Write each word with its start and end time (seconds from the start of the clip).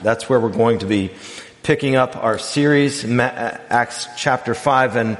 That's 0.00 0.28
where 0.28 0.38
we're 0.38 0.50
going 0.50 0.78
to 0.78 0.86
be 0.86 1.10
picking 1.64 1.96
up 1.96 2.14
our 2.14 2.38
series, 2.38 3.04
Acts 3.04 4.06
chapter 4.16 4.54
5. 4.54 4.94
And, 4.94 5.18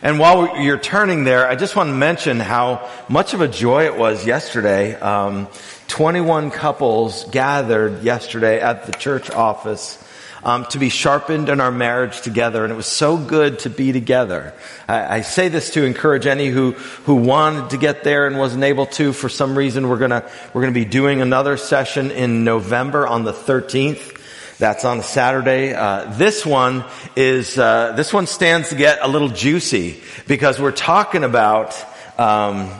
and 0.00 0.18
while 0.18 0.62
you're 0.62 0.78
turning 0.78 1.24
there, 1.24 1.46
I 1.46 1.56
just 1.56 1.76
want 1.76 1.88
to 1.88 1.94
mention 1.94 2.40
how 2.40 2.88
much 3.10 3.34
of 3.34 3.42
a 3.42 3.48
joy 3.48 3.84
it 3.84 3.98
was 3.98 4.26
yesterday. 4.26 4.94
Um, 4.94 5.48
21 5.88 6.52
couples 6.52 7.24
gathered 7.32 8.02
yesterday 8.02 8.62
at 8.62 8.86
the 8.86 8.92
church 8.92 9.30
office 9.30 10.02
um, 10.44 10.66
to 10.66 10.78
be 10.78 10.90
sharpened 10.90 11.48
in 11.48 11.60
our 11.60 11.72
marriage 11.72 12.20
together, 12.20 12.64
and 12.64 12.72
it 12.72 12.76
was 12.76 12.86
so 12.86 13.16
good 13.16 13.60
to 13.60 13.70
be 13.70 13.92
together. 13.92 14.52
I, 14.86 15.16
I, 15.16 15.20
say 15.22 15.48
this 15.48 15.70
to 15.70 15.84
encourage 15.84 16.26
any 16.26 16.48
who 16.48 16.72
who 16.72 17.14
wanted 17.14 17.70
to 17.70 17.78
get 17.78 18.04
there 18.04 18.26
and 18.26 18.38
wasn't 18.38 18.62
able 18.62 18.86
to 18.86 19.14
for 19.14 19.30
some 19.30 19.56
reason. 19.56 19.88
We're 19.88 19.98
gonna 19.98 20.30
we're 20.52 20.60
gonna 20.60 20.72
be 20.72 20.84
doing 20.84 21.22
another 21.22 21.56
session 21.56 22.10
in 22.10 22.44
November 22.44 23.06
on 23.06 23.24
the 23.24 23.32
13th. 23.32 24.13
That's 24.58 24.84
on 24.84 25.00
a 25.00 25.02
Saturday. 25.02 25.74
Uh, 25.74 26.12
this 26.12 26.46
one 26.46 26.84
is 27.16 27.58
uh, 27.58 27.92
this 27.96 28.12
one 28.12 28.28
stands 28.28 28.68
to 28.68 28.76
get 28.76 29.00
a 29.02 29.08
little 29.08 29.28
juicy 29.28 30.00
because 30.28 30.60
we're 30.60 30.70
talking 30.70 31.24
about 31.24 31.74
um, 32.20 32.70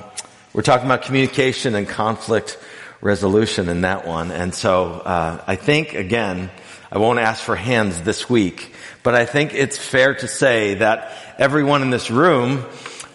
we're 0.52 0.62
talking 0.62 0.86
about 0.86 1.02
communication 1.02 1.74
and 1.74 1.88
conflict 1.88 2.58
resolution 3.00 3.68
in 3.68 3.80
that 3.80 4.06
one. 4.06 4.30
And 4.30 4.54
so 4.54 4.92
uh, 4.92 5.42
I 5.48 5.56
think 5.56 5.94
again 5.94 6.52
I 6.92 6.98
won't 6.98 7.18
ask 7.18 7.42
for 7.42 7.56
hands 7.56 8.00
this 8.02 8.30
week, 8.30 8.72
but 9.02 9.16
I 9.16 9.26
think 9.26 9.52
it's 9.52 9.76
fair 9.76 10.14
to 10.14 10.28
say 10.28 10.74
that 10.74 11.10
everyone 11.38 11.82
in 11.82 11.90
this 11.90 12.08
room, 12.08 12.64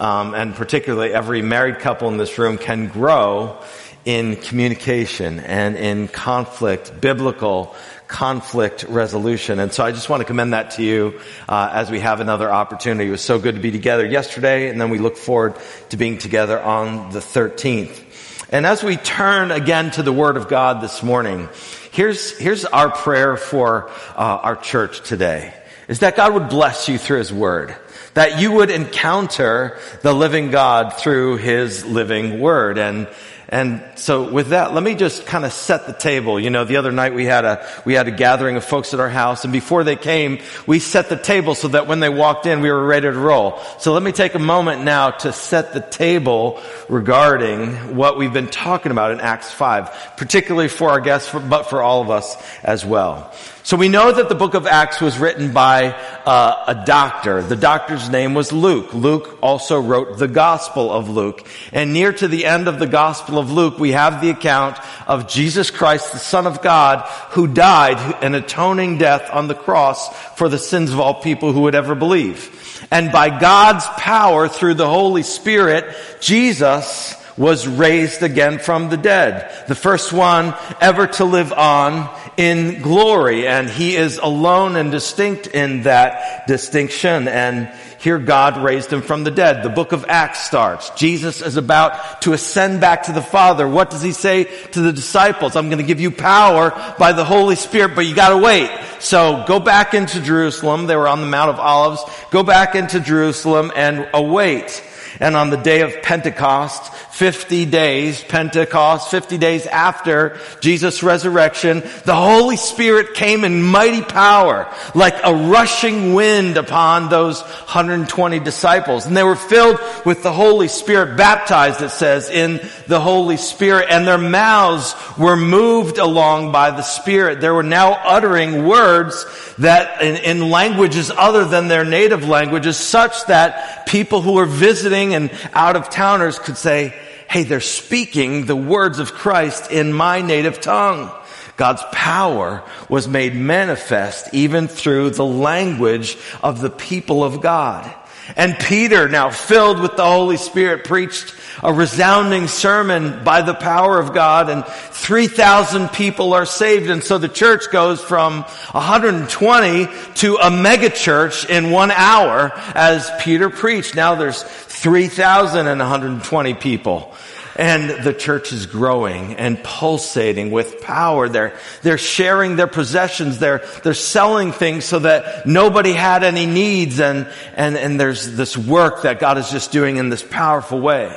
um, 0.01 0.33
and 0.33 0.53
particularly 0.53 1.13
every 1.13 1.41
married 1.41 1.79
couple 1.79 2.09
in 2.09 2.17
this 2.17 2.37
room, 2.37 2.57
can 2.57 2.87
grow 2.87 3.63
in 4.03 4.35
communication 4.35 5.39
and 5.39 5.77
in 5.77 6.09
conflict, 6.09 6.99
biblical 6.99 7.75
conflict 8.09 8.83
resolution. 8.89 9.59
And 9.59 9.71
so 9.71 9.85
I 9.85 9.93
just 9.93 10.09
want 10.09 10.19
to 10.19 10.25
commend 10.25 10.51
that 10.51 10.71
to 10.71 10.83
you 10.83 11.21
uh, 11.47 11.69
as 11.71 11.89
we 11.89 12.01
have 12.01 12.19
another 12.19 12.51
opportunity. 12.51 13.07
It 13.07 13.11
was 13.11 13.23
so 13.23 13.39
good 13.39 13.55
to 13.55 13.61
be 13.61 13.71
together 13.71 14.05
yesterday, 14.05 14.69
and 14.69 14.81
then 14.81 14.89
we 14.89 14.97
look 14.97 15.15
forward 15.15 15.55
to 15.91 15.95
being 15.95 16.17
together 16.17 16.61
on 16.61 17.11
the 17.11 17.19
13th. 17.19 18.03
And 18.51 18.65
as 18.65 18.83
we 18.83 18.97
turn 18.97 19.51
again 19.51 19.91
to 19.91 20.03
the 20.03 20.11
Word 20.11 20.35
of 20.35 20.49
God 20.49 20.81
this 20.81 21.01
morning, 21.01 21.47
Here's, 21.91 22.37
here's 22.37 22.65
our 22.65 22.91
prayer 22.91 23.35
for 23.35 23.89
uh, 24.15 24.39
our 24.43 24.55
church 24.55 25.01
today 25.01 25.53
is 25.87 25.99
that 25.99 26.15
God 26.15 26.33
would 26.35 26.49
bless 26.49 26.87
you 26.87 26.99
through 26.99 27.17
His 27.17 27.33
Word. 27.33 27.75
That 28.13 28.39
you 28.39 28.51
would 28.51 28.69
encounter 28.69 29.79
the 30.01 30.13
living 30.13 30.51
God 30.51 30.93
through 30.93 31.37
His 31.37 31.83
living 31.83 32.39
Word. 32.39 32.77
And, 32.77 33.07
and 33.51 33.83
so 33.95 34.31
with 34.31 34.49
that, 34.49 34.75
let 34.75 34.83
me 34.83 34.93
just 34.93 35.25
kind 35.25 35.43
of 35.43 35.51
set 35.51 35.87
the 35.87 35.93
table. 35.93 36.39
You 36.39 36.51
know, 36.51 36.65
the 36.65 36.77
other 36.77 36.91
night 36.91 37.15
we 37.15 37.25
had 37.25 37.45
a, 37.45 37.67
we 37.83 37.95
had 37.95 38.07
a 38.07 38.11
gathering 38.11 38.57
of 38.57 38.63
folks 38.63 38.93
at 38.93 38.99
our 38.99 39.09
house 39.09 39.43
and 39.43 39.51
before 39.51 39.83
they 39.83 39.95
came, 39.95 40.39
we 40.67 40.77
set 40.77 41.09
the 41.09 41.17
table 41.17 41.55
so 41.55 41.69
that 41.69 41.87
when 41.87 41.99
they 41.99 42.09
walked 42.09 42.45
in, 42.45 42.61
we 42.61 42.69
were 42.69 42.85
ready 42.85 43.07
to 43.07 43.17
roll. 43.17 43.59
So 43.79 43.93
let 43.93 44.03
me 44.03 44.11
take 44.11 44.35
a 44.35 44.39
moment 44.39 44.83
now 44.83 45.09
to 45.09 45.33
set 45.33 45.73
the 45.73 45.81
table 45.81 46.61
regarding 46.89 47.95
what 47.95 48.19
we've 48.19 48.31
been 48.31 48.49
talking 48.49 48.91
about 48.91 49.11
in 49.11 49.19
Acts 49.19 49.51
5, 49.51 50.13
particularly 50.15 50.67
for 50.67 50.91
our 50.91 51.01
guests, 51.01 51.33
but 51.33 51.63
for 51.63 51.81
all 51.81 52.03
of 52.03 52.11
us 52.11 52.37
as 52.63 52.85
well. 52.85 53.33
So 53.63 53.77
we 53.77 53.89
know 53.89 54.11
that 54.11 54.29
the 54.29 54.35
book 54.35 54.53
of 54.53 54.65
Acts 54.65 55.01
was 55.01 55.19
written 55.19 55.53
by 55.53 55.91
uh, 56.25 56.63
a 56.67 56.85
doctor. 56.85 57.43
The 57.43 57.55
doctor's 57.55 58.09
name 58.09 58.33
was 58.33 58.51
Luke. 58.51 58.93
Luke 58.93 59.37
also 59.41 59.79
wrote 59.79 60.17
the 60.17 60.27
Gospel 60.27 60.91
of 60.91 61.09
Luke. 61.09 61.45
And 61.71 61.93
near 61.93 62.13
to 62.13 62.27
the 62.27 62.45
end 62.45 62.67
of 62.67 62.79
the 62.79 62.87
Gospel 62.87 63.37
of 63.37 63.51
Luke, 63.51 63.77
we 63.77 63.91
have 63.91 64.21
the 64.21 64.29
account 64.29 64.79
of 65.07 65.27
Jesus 65.27 65.71
Christ, 65.71 66.13
the 66.13 66.19
Son 66.19 66.47
of 66.47 66.61
God, 66.61 67.01
who 67.31 67.47
died 67.47 68.23
an 68.23 68.33
atoning 68.33 68.97
death 68.97 69.29
on 69.31 69.47
the 69.47 69.55
cross 69.55 70.09
for 70.35 70.49
the 70.49 70.57
sins 70.57 70.91
of 70.91 70.99
all 70.99 71.21
people 71.21 71.51
who 71.51 71.61
would 71.61 71.75
ever 71.75 71.95
believe. 71.95 72.87
And 72.91 73.11
by 73.11 73.39
God's 73.39 73.85
power 73.97 74.47
through 74.47 74.75
the 74.75 74.89
Holy 74.89 75.23
Spirit, 75.23 75.95
Jesus 76.21 77.13
was 77.39 77.67
raised 77.67 78.21
again 78.21 78.59
from 78.59 78.89
the 78.89 78.97
dead. 78.97 79.65
The 79.67 79.73
first 79.73 80.11
one 80.11 80.53
ever 80.81 81.07
to 81.07 81.25
live 81.25 81.53
on 81.53 82.13
in 82.35 82.81
glory. 82.81 83.47
And 83.47 83.69
he 83.69 83.95
is 83.95 84.17
alone 84.17 84.75
and 84.75 84.91
distinct 84.91 85.47
in 85.47 85.83
that 85.83 86.45
distinction. 86.47 87.29
And 87.29 87.71
here 87.99 88.19
God 88.19 88.61
raised 88.63 88.91
him 88.91 89.01
from 89.01 89.23
the 89.23 89.31
dead. 89.31 89.63
The 89.63 89.69
book 89.69 89.93
of 89.93 90.05
Acts 90.09 90.45
starts. 90.45 90.89
Jesus 90.91 91.41
is 91.41 91.55
about 91.55 92.21
to 92.23 92.33
ascend 92.33 92.81
back 92.81 93.03
to 93.03 93.13
the 93.13 93.21
Father. 93.21 93.67
What 93.67 93.89
does 93.89 94.01
he 94.01 94.11
say 94.11 94.43
to 94.43 94.81
the 94.81 94.91
disciples? 94.91 95.55
I'm 95.55 95.69
going 95.69 95.79
to 95.79 95.87
give 95.87 96.01
you 96.01 96.11
power 96.11 96.71
by 96.99 97.13
the 97.13 97.25
Holy 97.25 97.55
Spirit, 97.55 97.95
but 97.95 98.05
you 98.05 98.15
got 98.15 98.29
to 98.29 98.37
wait. 98.37 98.69
So 98.99 99.45
go 99.47 99.59
back 99.59 99.93
into 99.93 100.21
Jerusalem. 100.21 100.87
They 100.87 100.95
were 100.95 101.07
on 101.07 101.21
the 101.21 101.27
Mount 101.27 101.51
of 101.51 101.59
Olives. 101.59 102.03
Go 102.31 102.43
back 102.43 102.75
into 102.75 102.99
Jerusalem 102.99 103.71
and 103.75 104.09
await. 104.13 104.83
And 105.19 105.35
on 105.35 105.49
the 105.49 105.57
day 105.57 105.81
of 105.81 106.01
Pentecost, 106.01 106.93
50 106.93 107.65
days, 107.65 108.23
Pentecost, 108.23 109.11
50 109.11 109.37
days 109.37 109.67
after 109.67 110.39
Jesus' 110.61 111.03
resurrection, 111.03 111.83
the 112.05 112.15
Holy 112.15 112.55
Spirit 112.55 113.13
came 113.15 113.43
in 113.43 113.61
mighty 113.61 114.01
power, 114.01 114.73
like 114.95 115.15
a 115.25 115.33
rushing 115.33 116.13
wind 116.13 116.55
upon 116.55 117.09
those 117.09 117.41
120 117.41 118.39
disciples. 118.39 119.05
And 119.05 119.17
they 119.17 119.23
were 119.23 119.35
filled 119.35 119.81
with 120.05 120.23
the 120.23 120.31
Holy 120.31 120.69
Spirit, 120.69 121.17
baptized, 121.17 121.81
it 121.81 121.89
says, 121.89 122.29
in 122.29 122.61
the 122.87 123.01
Holy 123.01 123.35
Spirit, 123.35 123.87
and 123.89 124.07
their 124.07 124.17
mouths 124.17 124.95
were 125.17 125.35
moved 125.35 125.97
along 125.97 126.53
by 126.53 126.71
the 126.71 126.83
Spirit. 126.83 127.41
They 127.41 127.49
were 127.49 127.61
now 127.61 127.99
uttering 128.05 128.65
words 128.65 129.25
that 129.57 130.01
in, 130.01 130.15
in 130.15 130.49
languages 130.49 131.11
other 131.11 131.43
than 131.43 131.67
their 131.67 131.83
native 131.83 132.25
languages, 132.25 132.77
such 132.77 133.25
that 133.25 133.85
people 133.85 134.21
who 134.21 134.33
were 134.33 134.45
visiting 134.45 135.08
and 135.15 135.31
out 135.53 135.75
of 135.75 135.89
towners 135.89 136.39
could 136.39 136.57
say, 136.57 136.93
hey, 137.29 137.43
they're 137.43 137.61
speaking 137.61 138.45
the 138.45 138.55
words 138.55 138.99
of 138.99 139.13
Christ 139.13 139.71
in 139.71 139.93
my 139.93 140.21
native 140.21 140.61
tongue. 140.61 141.11
God's 141.57 141.83
power 141.91 142.63
was 142.87 143.07
made 143.07 143.35
manifest 143.35 144.33
even 144.33 144.67
through 144.67 145.11
the 145.11 145.25
language 145.25 146.17
of 146.41 146.61
the 146.61 146.69
people 146.69 147.23
of 147.23 147.41
God. 147.41 147.93
And 148.35 148.57
Peter, 148.57 149.09
now 149.09 149.29
filled 149.29 149.79
with 149.79 149.95
the 149.95 150.05
Holy 150.05 150.37
Spirit, 150.37 150.83
preached 150.83 151.35
a 151.61 151.73
resounding 151.73 152.47
sermon 152.47 153.21
by 153.23 153.41
the 153.41 153.53
power 153.53 153.99
of 153.99 154.13
God 154.13 154.49
and 154.49 154.65
3,000 154.65 155.89
people 155.89 156.33
are 156.33 156.45
saved. 156.45 156.89
And 156.89 157.03
so 157.03 157.17
the 157.17 157.27
church 157.27 157.69
goes 157.71 158.01
from 158.01 158.43
120 158.71 159.87
to 160.15 160.37
a 160.37 160.49
mega 160.49 160.89
church 160.89 161.47
in 161.49 161.71
one 161.71 161.91
hour 161.91 162.53
as 162.75 163.11
Peter 163.19 163.49
preached. 163.49 163.95
Now 163.95 164.15
there's 164.15 164.43
3,120 164.43 166.53
people. 166.55 167.13
And 167.59 168.05
the 168.05 168.13
church 168.13 168.53
is 168.53 168.67
growing 168.67 169.35
and 169.35 169.61
pulsating 169.61 170.49
with 170.49 170.79
power. 170.79 171.27
They're, 171.27 171.59
they're 171.81 171.97
sharing 171.97 172.55
their 172.55 172.67
possessions. 172.67 173.37
They're, 173.37 173.61
they're 173.83 173.93
selling 173.93 174.53
things 174.53 174.85
so 174.85 174.99
that 174.99 175.45
nobody 175.45 175.91
had 175.91 176.23
any 176.23 176.45
needs. 176.45 177.01
And, 177.01 177.27
and, 177.55 177.75
and 177.75 177.99
there's 177.99 178.37
this 178.37 178.57
work 178.57 179.01
that 179.01 179.19
God 179.19 179.37
is 179.37 179.51
just 179.51 179.73
doing 179.73 179.97
in 179.97 180.07
this 180.07 180.23
powerful 180.23 180.79
way. 180.79 181.13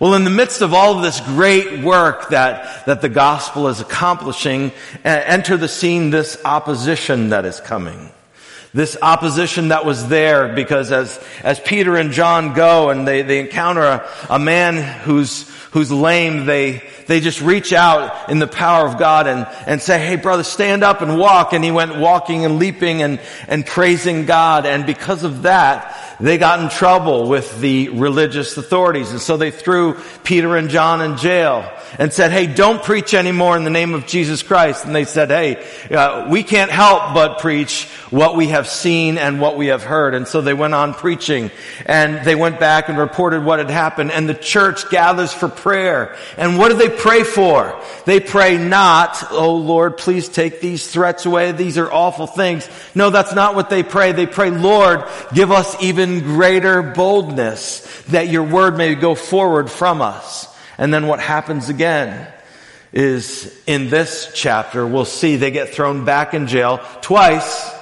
Well, 0.00 0.14
in 0.14 0.24
the 0.24 0.30
midst 0.30 0.62
of 0.62 0.72
all 0.72 0.96
of 0.96 1.02
this 1.02 1.20
great 1.20 1.84
work 1.84 2.30
that, 2.30 2.86
that 2.86 3.02
the 3.02 3.10
gospel 3.10 3.68
is 3.68 3.80
accomplishing, 3.80 4.72
enter 5.04 5.58
the 5.58 5.68
scene 5.68 6.08
this 6.08 6.40
opposition 6.46 7.28
that 7.28 7.44
is 7.44 7.60
coming. 7.60 8.10
This 8.72 8.96
opposition 9.02 9.68
that 9.68 9.84
was 9.84 10.08
there 10.08 10.54
because 10.54 10.92
as, 10.92 11.22
as 11.42 11.58
Peter 11.58 11.96
and 11.96 12.12
John 12.12 12.54
go 12.54 12.90
and 12.90 13.08
they, 13.08 13.22
they 13.22 13.40
encounter 13.40 13.82
a, 13.82 14.08
a 14.30 14.38
man 14.38 15.00
who's, 15.00 15.50
who's 15.70 15.92
lame, 15.92 16.46
they, 16.46 16.82
they 17.06 17.20
just 17.20 17.40
reach 17.40 17.72
out 17.72 18.30
in 18.30 18.38
the 18.38 18.46
power 18.46 18.86
of 18.86 18.98
God 18.98 19.26
and, 19.26 19.46
and 19.66 19.82
say, 19.82 19.98
Hey 19.98 20.16
brother, 20.16 20.42
stand 20.42 20.82
up 20.82 21.02
and 21.02 21.18
walk. 21.18 21.52
And 21.52 21.62
he 21.62 21.70
went 21.70 21.96
walking 21.96 22.44
and 22.44 22.58
leaping 22.58 23.02
and, 23.02 23.20
and 23.46 23.64
praising 23.66 24.26
God. 24.26 24.66
And 24.66 24.86
because 24.86 25.24
of 25.24 25.42
that, 25.42 26.16
they 26.20 26.38
got 26.38 26.60
in 26.60 26.68
trouble 26.68 27.28
with 27.28 27.60
the 27.60 27.90
religious 27.90 28.56
authorities. 28.56 29.10
And 29.10 29.20
so 29.20 29.36
they 29.36 29.50
threw 29.50 29.94
Peter 30.24 30.56
and 30.56 30.68
John 30.68 31.00
in 31.00 31.16
jail 31.16 31.70
and 31.98 32.12
said, 32.12 32.32
Hey, 32.32 32.46
don't 32.46 32.82
preach 32.82 33.14
anymore 33.14 33.56
in 33.56 33.64
the 33.64 33.70
name 33.70 33.94
of 33.94 34.06
Jesus 34.06 34.42
Christ. 34.42 34.84
And 34.84 34.94
they 34.94 35.04
said, 35.04 35.30
Hey, 35.30 35.64
uh, 35.90 36.28
we 36.28 36.42
can't 36.42 36.70
help 36.70 37.14
but 37.14 37.38
preach 37.38 37.88
what 38.10 38.36
we 38.36 38.48
have 38.48 38.68
seen 38.68 39.18
and 39.18 39.40
what 39.40 39.56
we 39.56 39.66
have 39.66 39.82
heard. 39.82 40.14
And 40.14 40.26
so 40.26 40.40
they 40.40 40.54
went 40.54 40.74
on 40.74 40.94
preaching 40.94 41.50
and 41.86 42.24
they 42.24 42.34
went 42.34 42.58
back 42.58 42.88
and 42.88 42.96
reported 42.96 43.44
what 43.44 43.58
had 43.58 43.70
happened. 43.70 44.12
And 44.12 44.28
the 44.28 44.34
church 44.34 44.88
gathers 44.90 45.32
for 45.32 45.48
prayer. 45.48 46.16
And 46.36 46.58
what 46.58 46.70
do 46.70 46.76
they 46.76 46.88
pray 46.88 47.22
for? 47.22 47.78
They 48.06 48.20
pray 48.20 48.56
not, 48.56 49.30
Oh 49.30 49.56
Lord, 49.56 49.98
please 49.98 50.28
take 50.28 50.60
these 50.60 50.86
threats 50.86 51.26
away. 51.26 51.52
These 51.52 51.78
are 51.78 51.90
awful 51.90 52.26
things. 52.26 52.68
No, 52.94 53.10
that's 53.10 53.34
not 53.34 53.54
what 53.54 53.70
they 53.70 53.82
pray. 53.82 54.12
They 54.12 54.26
pray, 54.26 54.50
Lord, 54.50 55.04
give 55.34 55.50
us 55.50 55.80
even 55.82 56.20
greater 56.20 56.82
boldness 56.82 58.04
that 58.08 58.28
your 58.28 58.44
word 58.44 58.76
may 58.76 58.94
go 58.94 59.14
forward 59.14 59.70
from 59.70 60.00
us. 60.00 60.46
And 60.78 60.94
then 60.94 61.06
what 61.06 61.20
happens 61.20 61.68
again? 61.68 62.32
is 62.90 63.54
in 63.66 63.90
this 63.90 64.32
chapter. 64.34 64.86
We'll 64.86 65.04
see 65.04 65.36
they 65.36 65.50
get 65.50 65.74
thrown 65.74 66.06
back 66.06 66.32
in 66.32 66.46
jail 66.46 66.78
twice 67.02 67.77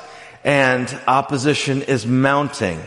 and 0.47 0.89
opposition 1.09 1.83
is 1.83 2.07
mounting. 2.07 2.81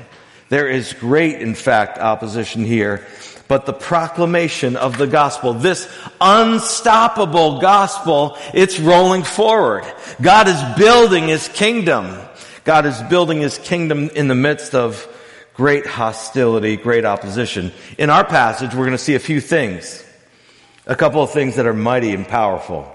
There 0.47 0.69
is 0.69 0.93
great, 0.93 1.41
in 1.41 1.53
fact, 1.53 1.99
opposition 1.99 2.63
here. 2.63 3.05
But 3.49 3.65
the 3.65 3.73
proclamation 3.73 4.77
of 4.77 4.97
the 4.97 5.07
gospel, 5.07 5.53
this 5.53 5.91
unstoppable 6.21 7.59
gospel, 7.59 8.37
it's 8.53 8.79
rolling 8.79 9.23
forward. 9.23 9.83
God 10.21 10.47
is 10.47 10.77
building 10.77 11.27
his 11.27 11.49
kingdom. 11.49 12.17
God 12.63 12.85
is 12.85 13.01
building 13.03 13.41
his 13.41 13.57
kingdom 13.57 14.09
in 14.09 14.29
the 14.29 14.35
midst 14.35 14.73
of 14.73 15.05
great 15.53 15.85
hostility, 15.85 16.77
great 16.77 17.03
opposition. 17.03 17.73
In 17.97 18.09
our 18.09 18.23
passage, 18.23 18.73
we're 18.73 18.85
going 18.85 18.91
to 18.91 18.97
see 18.97 19.15
a 19.15 19.19
few 19.19 19.41
things. 19.41 20.05
A 20.85 20.95
couple 20.95 21.21
of 21.21 21.31
things 21.31 21.57
that 21.57 21.65
are 21.65 21.73
mighty 21.73 22.13
and 22.13 22.25
powerful. 22.25 22.89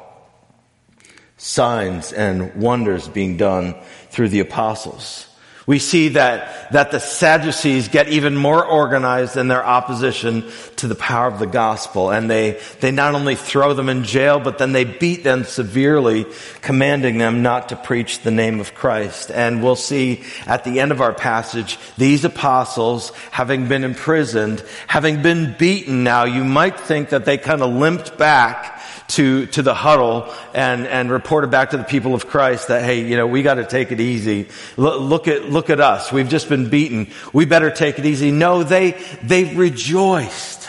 Signs 1.36 2.12
and 2.12 2.54
wonders 2.54 3.08
being 3.08 3.36
done 3.36 3.74
through 4.10 4.28
the 4.28 4.40
apostles. 4.40 5.26
We 5.66 5.78
see 5.78 6.08
that, 6.10 6.72
that 6.72 6.90
the 6.90 7.00
Sadducees 7.00 7.88
get 7.88 8.08
even 8.08 8.36
more 8.36 8.64
organized 8.64 9.38
in 9.38 9.48
their 9.48 9.64
opposition 9.64 10.44
to 10.76 10.86
the 10.86 10.94
power 10.94 11.26
of 11.26 11.38
the 11.38 11.46
gospel. 11.46 12.10
And 12.10 12.30
they, 12.30 12.60
they 12.80 12.90
not 12.90 13.14
only 13.14 13.34
throw 13.34 13.72
them 13.72 13.88
in 13.88 14.04
jail, 14.04 14.40
but 14.40 14.58
then 14.58 14.72
they 14.72 14.84
beat 14.84 15.24
them 15.24 15.44
severely, 15.44 16.26
commanding 16.60 17.16
them 17.16 17.42
not 17.42 17.70
to 17.70 17.76
preach 17.76 18.20
the 18.20 18.30
name 18.30 18.60
of 18.60 18.74
Christ. 18.74 19.30
And 19.30 19.62
we'll 19.62 19.74
see 19.74 20.22
at 20.46 20.64
the 20.64 20.80
end 20.80 20.92
of 20.92 21.00
our 21.00 21.14
passage, 21.14 21.78
these 21.96 22.26
apostles, 22.26 23.10
having 23.30 23.66
been 23.66 23.84
imprisoned, 23.84 24.62
having 24.86 25.22
been 25.22 25.56
beaten 25.58 26.04
now, 26.04 26.24
you 26.24 26.44
might 26.44 26.78
think 26.78 27.08
that 27.08 27.24
they 27.24 27.38
kind 27.38 27.62
of 27.62 27.72
limped 27.72 28.18
back 28.18 28.73
to, 29.08 29.46
to 29.46 29.62
the 29.62 29.74
huddle 29.74 30.32
and, 30.54 30.86
and 30.86 31.10
reported 31.10 31.50
back 31.50 31.70
to 31.70 31.76
the 31.76 31.84
people 31.84 32.14
of 32.14 32.26
Christ 32.26 32.68
that, 32.68 32.84
hey, 32.84 33.06
you 33.06 33.16
know, 33.16 33.26
we 33.26 33.42
got 33.42 33.54
to 33.54 33.66
take 33.66 33.92
it 33.92 34.00
easy. 34.00 34.48
Look, 34.76 35.00
look 35.00 35.28
at, 35.28 35.50
look 35.50 35.70
at 35.70 35.80
us. 35.80 36.10
We've 36.12 36.28
just 36.28 36.48
been 36.48 36.70
beaten. 36.70 37.10
We 37.32 37.44
better 37.44 37.70
take 37.70 37.98
it 37.98 38.06
easy. 38.06 38.30
No, 38.30 38.62
they, 38.62 38.92
they 39.22 39.54
rejoiced, 39.54 40.68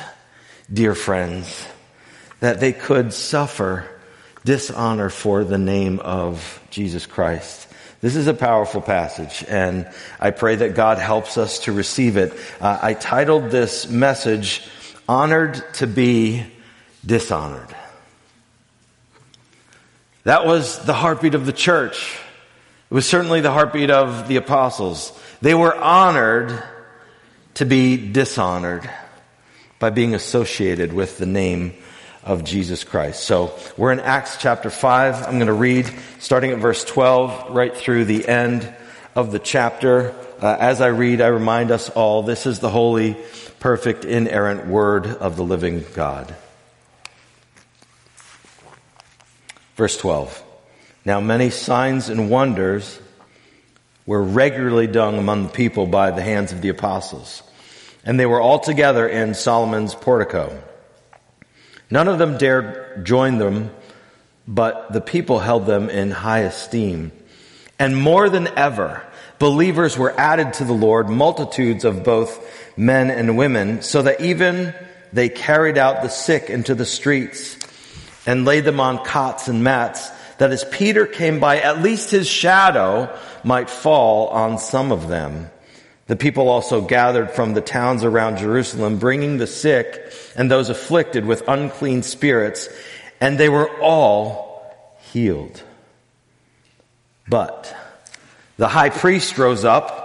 dear 0.71 0.95
friends, 0.95 1.65
that 2.39 2.59
they 2.59 2.73
could 2.73 3.13
suffer 3.13 3.89
dishonor 4.43 5.09
for 5.09 5.43
the 5.43 5.57
name 5.57 5.99
of 5.99 6.61
Jesus 6.69 7.05
Christ. 7.05 7.67
This 8.01 8.15
is 8.15 8.27
a 8.27 8.33
powerful 8.33 8.81
passage, 8.81 9.43
and 9.47 9.89
I 10.19 10.29
pray 10.29 10.57
that 10.57 10.75
God 10.75 10.99
helps 10.99 11.39
us 11.39 11.59
to 11.59 11.71
receive 11.71 12.17
it. 12.17 12.33
Uh, 12.61 12.77
I 12.79 12.93
titled 12.93 13.49
this 13.49 13.89
message, 13.89 14.61
Honored 15.07 15.63
to 15.75 15.87
be 15.87 16.45
Dishonored. 17.03 17.75
That 20.25 20.47
was 20.47 20.79
the 20.79 20.93
heartbeat 20.93 21.35
of 21.35 21.45
the 21.45 21.53
church. 21.53 22.17
It 22.89 22.93
was 22.93 23.07
certainly 23.07 23.41
the 23.41 23.51
heartbeat 23.51 23.91
of 23.91 24.27
the 24.27 24.37
apostles. 24.37 25.17
They 25.39 25.53
were 25.53 25.75
honored 25.75 26.63
to 27.55 27.65
be 27.65 28.11
dishonored 28.11 28.89
by 29.77 29.91
being 29.91 30.15
associated 30.15 30.93
with 30.93 31.19
the 31.19 31.27
name 31.27 31.75
of 32.23 32.43
Jesus 32.43 32.83
Christ. 32.83 33.23
So 33.23 33.55
we're 33.77 33.91
in 33.91 33.99
Acts 33.99 34.37
chapter 34.39 34.71
5. 34.71 35.27
I'm 35.27 35.35
going 35.35 35.45
to 35.45 35.53
read 35.53 35.91
starting 36.17 36.49
at 36.49 36.57
verse 36.57 36.83
12 36.83 37.55
right 37.55 37.77
through 37.77 38.05
the 38.05 38.27
end 38.27 38.67
of 39.13 39.31
the 39.31 39.37
chapter. 39.37 40.15
Uh, 40.41 40.57
as 40.59 40.81
I 40.81 40.87
read, 40.87 41.21
I 41.21 41.27
remind 41.27 41.69
us 41.69 41.91
all 41.91 42.23
this 42.23 42.47
is 42.47 42.57
the 42.57 42.71
holy, 42.71 43.15
perfect, 43.59 44.05
inerrant 44.05 44.65
word 44.65 45.05
of 45.05 45.35
the 45.35 45.43
living 45.43 45.85
God. 45.93 46.35
Verse 49.75 49.97
12. 49.97 50.43
Now 51.03 51.19
many 51.19 51.49
signs 51.49 52.09
and 52.09 52.29
wonders 52.29 52.99
were 54.05 54.21
regularly 54.21 54.87
done 54.87 55.15
among 55.15 55.43
the 55.43 55.49
people 55.49 55.85
by 55.85 56.11
the 56.11 56.21
hands 56.21 56.51
of 56.51 56.61
the 56.61 56.69
apostles. 56.69 57.43
And 58.03 58.19
they 58.19 58.25
were 58.25 58.39
all 58.39 58.59
together 58.59 59.07
in 59.07 59.33
Solomon's 59.33 59.95
portico. 59.95 60.61
None 61.89 62.07
of 62.07 62.19
them 62.19 62.37
dared 62.37 63.05
join 63.05 63.37
them, 63.37 63.71
but 64.47 64.93
the 64.93 65.01
people 65.01 65.39
held 65.39 65.65
them 65.65 65.89
in 65.89 66.11
high 66.11 66.41
esteem. 66.41 67.11
And 67.77 67.97
more 67.97 68.29
than 68.29 68.47
ever, 68.55 69.03
believers 69.39 69.97
were 69.97 70.17
added 70.19 70.53
to 70.53 70.63
the 70.63 70.73
Lord, 70.73 71.09
multitudes 71.09 71.83
of 71.83 72.03
both 72.03 72.77
men 72.77 73.09
and 73.09 73.37
women, 73.37 73.81
so 73.81 74.03
that 74.03 74.21
even 74.21 74.73
they 75.11 75.29
carried 75.29 75.77
out 75.77 76.01
the 76.01 76.09
sick 76.09 76.49
into 76.49 76.75
the 76.75 76.85
streets 76.85 77.57
and 78.25 78.45
laid 78.45 78.65
them 78.65 78.79
on 78.79 79.03
cots 79.03 79.47
and 79.47 79.63
mats, 79.63 80.09
that 80.37 80.51
as 80.51 80.65
Peter 80.65 81.05
came 81.05 81.39
by, 81.39 81.59
at 81.59 81.81
least 81.81 82.11
his 82.11 82.27
shadow 82.27 83.15
might 83.43 83.69
fall 83.69 84.27
on 84.29 84.57
some 84.57 84.91
of 84.91 85.07
them. 85.07 85.49
The 86.07 86.15
people 86.15 86.49
also 86.49 86.81
gathered 86.81 87.31
from 87.31 87.53
the 87.53 87.61
towns 87.61 88.03
around 88.03 88.37
Jerusalem, 88.37 88.99
bringing 88.99 89.37
the 89.37 89.47
sick 89.47 90.13
and 90.35 90.51
those 90.51 90.69
afflicted 90.69 91.25
with 91.25 91.47
unclean 91.47 92.03
spirits, 92.03 92.69
and 93.19 93.37
they 93.37 93.49
were 93.49 93.69
all 93.79 94.95
healed. 95.11 95.63
But 97.27 97.75
the 98.57 98.67
high 98.67 98.89
priest 98.89 99.37
rose 99.37 99.65
up 99.65 100.04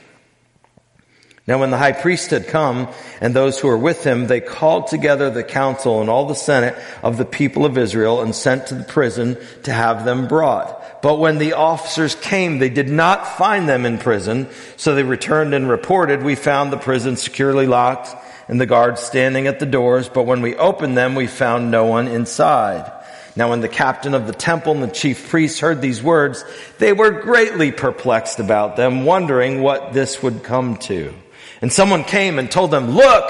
Now 1.51 1.59
when 1.59 1.69
the 1.69 1.77
high 1.77 1.91
priest 1.91 2.29
had 2.29 2.47
come 2.47 2.87
and 3.19 3.33
those 3.33 3.59
who 3.59 3.67
were 3.67 3.77
with 3.77 4.05
him, 4.05 4.27
they 4.27 4.39
called 4.39 4.87
together 4.87 5.29
the 5.29 5.43
council 5.43 5.99
and 5.99 6.09
all 6.09 6.25
the 6.25 6.33
senate 6.33 6.81
of 7.03 7.17
the 7.17 7.25
people 7.25 7.65
of 7.65 7.77
Israel 7.77 8.21
and 8.21 8.33
sent 8.33 8.67
to 8.67 8.75
the 8.75 8.85
prison 8.85 9.35
to 9.63 9.73
have 9.73 10.05
them 10.05 10.29
brought. 10.29 11.01
But 11.01 11.19
when 11.19 11.39
the 11.39 11.51
officers 11.51 12.15
came, 12.15 12.59
they 12.59 12.69
did 12.69 12.87
not 12.87 13.37
find 13.37 13.67
them 13.67 13.85
in 13.85 13.97
prison. 13.97 14.47
So 14.77 14.95
they 14.95 15.03
returned 15.03 15.53
and 15.53 15.67
reported, 15.67 16.23
we 16.23 16.35
found 16.35 16.71
the 16.71 16.77
prison 16.77 17.17
securely 17.17 17.67
locked 17.67 18.15
and 18.47 18.61
the 18.61 18.65
guards 18.65 19.01
standing 19.01 19.47
at 19.47 19.59
the 19.59 19.65
doors. 19.65 20.07
But 20.07 20.23
when 20.23 20.41
we 20.41 20.55
opened 20.55 20.97
them, 20.97 21.15
we 21.15 21.27
found 21.27 21.69
no 21.69 21.83
one 21.83 22.07
inside. 22.07 22.89
Now 23.35 23.49
when 23.49 23.59
the 23.59 23.67
captain 23.67 24.13
of 24.13 24.25
the 24.25 24.31
temple 24.31 24.71
and 24.71 24.83
the 24.83 24.87
chief 24.87 25.27
priests 25.29 25.59
heard 25.59 25.81
these 25.81 26.01
words, 26.01 26.45
they 26.77 26.93
were 26.93 27.11
greatly 27.11 27.73
perplexed 27.73 28.39
about 28.39 28.77
them, 28.77 29.03
wondering 29.03 29.61
what 29.61 29.91
this 29.91 30.23
would 30.23 30.43
come 30.43 30.77
to. 30.77 31.13
And 31.61 31.71
someone 31.71 32.03
came 32.03 32.39
and 32.39 32.49
told 32.49 32.71
them, 32.71 32.91
look, 32.91 33.29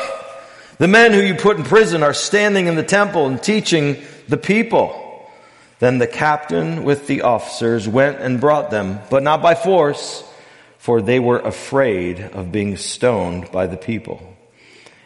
the 0.78 0.88
men 0.88 1.12
who 1.12 1.22
you 1.22 1.36
put 1.36 1.58
in 1.58 1.64
prison 1.64 2.02
are 2.02 2.14
standing 2.14 2.68
in 2.68 2.76
the 2.76 2.84
temple 2.84 3.28
and 3.28 3.42
teaching 3.42 3.98
the 4.28 4.38
people. 4.38 5.30
Then 5.80 5.98
the 5.98 6.08
captain 6.08 6.84
with 6.84 7.08
the 7.08 7.24
officers 7.24 7.88
went 7.88 8.20
and 8.20 8.40
brought 8.40 8.72
them, 8.72 9.00
but 9.10 9.24
not 9.24 9.42
by 9.42 9.56
force, 9.56 10.24
for 10.78 11.02
they 11.02 11.20
were 11.20 11.40
afraid 11.40 12.20
of 12.20 12.52
being 12.52 12.78
stoned 12.78 13.52
by 13.52 13.68
the 13.68 13.78
people. 13.78 14.31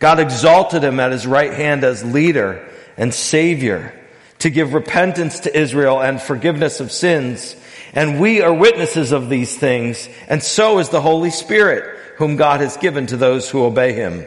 God 0.00 0.18
exalted 0.18 0.82
him 0.82 0.98
at 0.98 1.12
his 1.12 1.26
right 1.26 1.52
hand 1.52 1.84
as 1.84 2.02
leader 2.02 2.66
and 2.96 3.14
savior 3.14 3.94
to 4.40 4.50
give 4.50 4.74
repentance 4.74 5.40
to 5.40 5.56
Israel 5.56 6.00
and 6.00 6.20
forgiveness 6.20 6.80
of 6.80 6.90
sins. 6.90 7.54
And 7.92 8.18
we 8.18 8.40
are 8.40 8.52
witnesses 8.52 9.12
of 9.12 9.28
these 9.28 9.56
things, 9.56 10.08
and 10.28 10.42
so 10.42 10.78
is 10.78 10.88
the 10.88 11.00
Holy 11.00 11.30
Spirit, 11.30 11.84
whom 12.16 12.36
God 12.36 12.60
has 12.60 12.76
given 12.76 13.06
to 13.06 13.16
those 13.16 13.50
who 13.50 13.64
obey 13.64 13.92
him. 13.92 14.24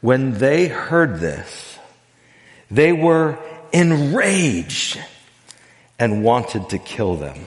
When 0.00 0.34
they 0.34 0.68
heard 0.68 1.18
this, 1.18 1.78
they 2.70 2.92
were 2.92 3.38
enraged 3.72 5.00
and 5.98 6.22
wanted 6.22 6.68
to 6.70 6.78
kill 6.78 7.16
them. 7.16 7.46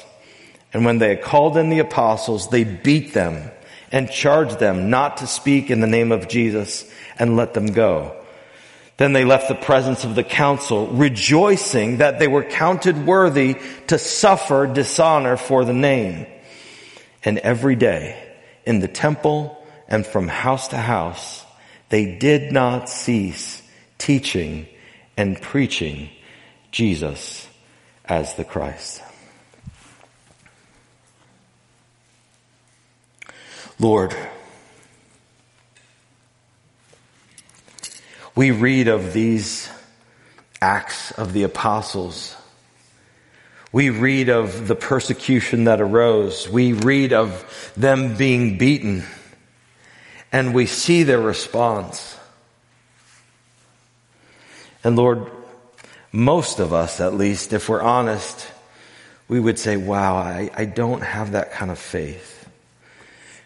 And 0.73 0.85
when 0.85 0.99
they 0.99 1.09
had 1.09 1.21
called 1.21 1.57
in 1.57 1.69
the 1.69 1.79
apostles, 1.79 2.49
they 2.49 2.63
beat 2.63 3.13
them 3.13 3.51
and 3.91 4.09
charged 4.09 4.59
them 4.59 4.89
not 4.89 5.17
to 5.17 5.27
speak 5.27 5.69
in 5.69 5.81
the 5.81 5.87
name 5.87 6.11
of 6.11 6.29
Jesus 6.29 6.89
and 7.19 7.35
let 7.35 7.53
them 7.53 7.67
go. 7.67 8.15
Then 8.97 9.13
they 9.13 9.25
left 9.25 9.47
the 9.47 9.55
presence 9.55 10.03
of 10.03 10.15
the 10.15 10.23
council, 10.23 10.87
rejoicing 10.87 11.97
that 11.97 12.19
they 12.19 12.27
were 12.27 12.43
counted 12.43 13.05
worthy 13.05 13.55
to 13.87 13.97
suffer 13.97 14.67
dishonor 14.67 15.37
for 15.37 15.65
the 15.65 15.73
name. 15.73 16.27
And 17.25 17.37
every 17.39 17.75
day 17.75 18.21
in 18.65 18.79
the 18.79 18.87
temple 18.87 19.57
and 19.87 20.05
from 20.05 20.27
house 20.27 20.69
to 20.69 20.77
house, 20.77 21.43
they 21.89 22.15
did 22.15 22.51
not 22.51 22.89
cease 22.89 23.61
teaching 23.97 24.67
and 25.17 25.41
preaching 25.41 26.09
Jesus 26.71 27.47
as 28.05 28.35
the 28.35 28.45
Christ. 28.45 29.01
Lord, 33.81 34.15
we 38.35 38.51
read 38.51 38.87
of 38.87 39.11
these 39.11 39.71
acts 40.61 41.09
of 41.13 41.33
the 41.33 41.41
apostles. 41.41 42.35
We 43.71 43.89
read 43.89 44.29
of 44.29 44.67
the 44.67 44.75
persecution 44.75 45.63
that 45.63 45.81
arose. 45.81 46.47
We 46.47 46.73
read 46.73 47.11
of 47.11 47.73
them 47.75 48.17
being 48.17 48.59
beaten. 48.59 49.03
And 50.31 50.53
we 50.53 50.67
see 50.67 51.01
their 51.01 51.19
response. 51.19 52.19
And 54.83 54.95
Lord, 54.95 55.25
most 56.11 56.59
of 56.59 56.71
us, 56.71 57.01
at 57.01 57.15
least, 57.15 57.51
if 57.51 57.67
we're 57.67 57.81
honest, 57.81 58.47
we 59.27 59.39
would 59.39 59.57
say, 59.57 59.75
wow, 59.75 60.17
I, 60.17 60.51
I 60.55 60.65
don't 60.65 61.01
have 61.01 61.31
that 61.31 61.53
kind 61.53 61.71
of 61.71 61.79
faith 61.79 62.40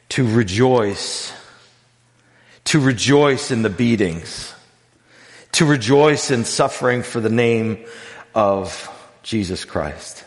to 0.10 0.28
rejoice, 0.28 1.34
to 2.66 2.80
rejoice 2.80 3.52
in 3.52 3.62
the 3.62 3.70
beatings, 3.70 4.54
to 5.54 5.66
rejoice 5.66 6.32
in 6.32 6.46
suffering 6.46 7.04
for 7.04 7.20
the 7.20 7.30
name 7.30 7.86
of 8.34 8.90
Jesus 9.24 9.66
Christ. 9.66 10.24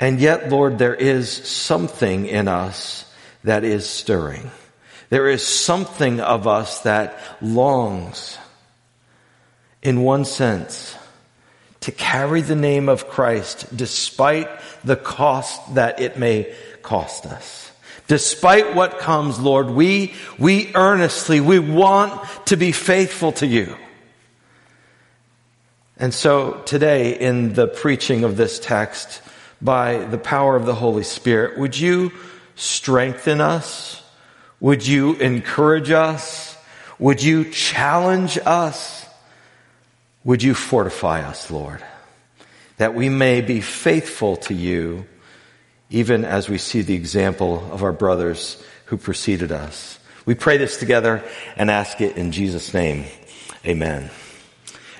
And 0.00 0.20
yet, 0.20 0.50
Lord, 0.50 0.78
there 0.78 0.94
is 0.94 1.30
something 1.30 2.26
in 2.26 2.48
us 2.48 3.10
that 3.44 3.64
is 3.64 3.88
stirring. 3.88 4.50
There 5.10 5.28
is 5.28 5.46
something 5.46 6.20
of 6.20 6.46
us 6.46 6.80
that 6.80 7.18
longs, 7.40 8.38
in 9.82 10.02
one 10.02 10.24
sense, 10.24 10.96
to 11.80 11.92
carry 11.92 12.40
the 12.40 12.56
name 12.56 12.88
of 12.88 13.08
Christ 13.08 13.76
despite 13.76 14.48
the 14.82 14.96
cost 14.96 15.74
that 15.74 16.00
it 16.00 16.18
may 16.18 16.52
cost 16.82 17.26
us. 17.26 17.63
Despite 18.06 18.74
what 18.74 18.98
comes, 18.98 19.38
Lord, 19.38 19.70
we, 19.70 20.14
we 20.38 20.70
earnestly, 20.74 21.40
we 21.40 21.58
want 21.58 22.22
to 22.46 22.56
be 22.56 22.72
faithful 22.72 23.32
to 23.32 23.46
you. 23.46 23.76
And 25.96 26.12
so 26.12 26.62
today 26.66 27.18
in 27.18 27.54
the 27.54 27.66
preaching 27.66 28.24
of 28.24 28.36
this 28.36 28.58
text, 28.58 29.22
by 29.62 30.04
the 30.04 30.18
power 30.18 30.56
of 30.56 30.66
the 30.66 30.74
Holy 30.74 31.04
Spirit, 31.04 31.58
would 31.58 31.78
you 31.78 32.12
strengthen 32.56 33.40
us? 33.40 34.02
Would 34.60 34.86
you 34.86 35.14
encourage 35.14 35.90
us? 35.90 36.56
Would 36.98 37.22
you 37.22 37.50
challenge 37.50 38.38
us? 38.44 39.06
Would 40.24 40.42
you 40.42 40.54
fortify 40.54 41.22
us, 41.22 41.50
Lord, 41.50 41.82
that 42.76 42.94
we 42.94 43.08
may 43.08 43.40
be 43.40 43.60
faithful 43.60 44.36
to 44.36 44.54
you 44.54 45.06
even 45.90 46.24
as 46.24 46.48
we 46.48 46.58
see 46.58 46.82
the 46.82 46.94
example 46.94 47.66
of 47.72 47.82
our 47.82 47.92
brothers 47.92 48.62
who 48.86 48.96
preceded 48.96 49.52
us. 49.52 49.98
We 50.26 50.34
pray 50.34 50.56
this 50.56 50.78
together 50.78 51.22
and 51.56 51.70
ask 51.70 52.00
it 52.00 52.16
in 52.16 52.32
Jesus' 52.32 52.72
name. 52.72 53.04
Amen. 53.66 54.10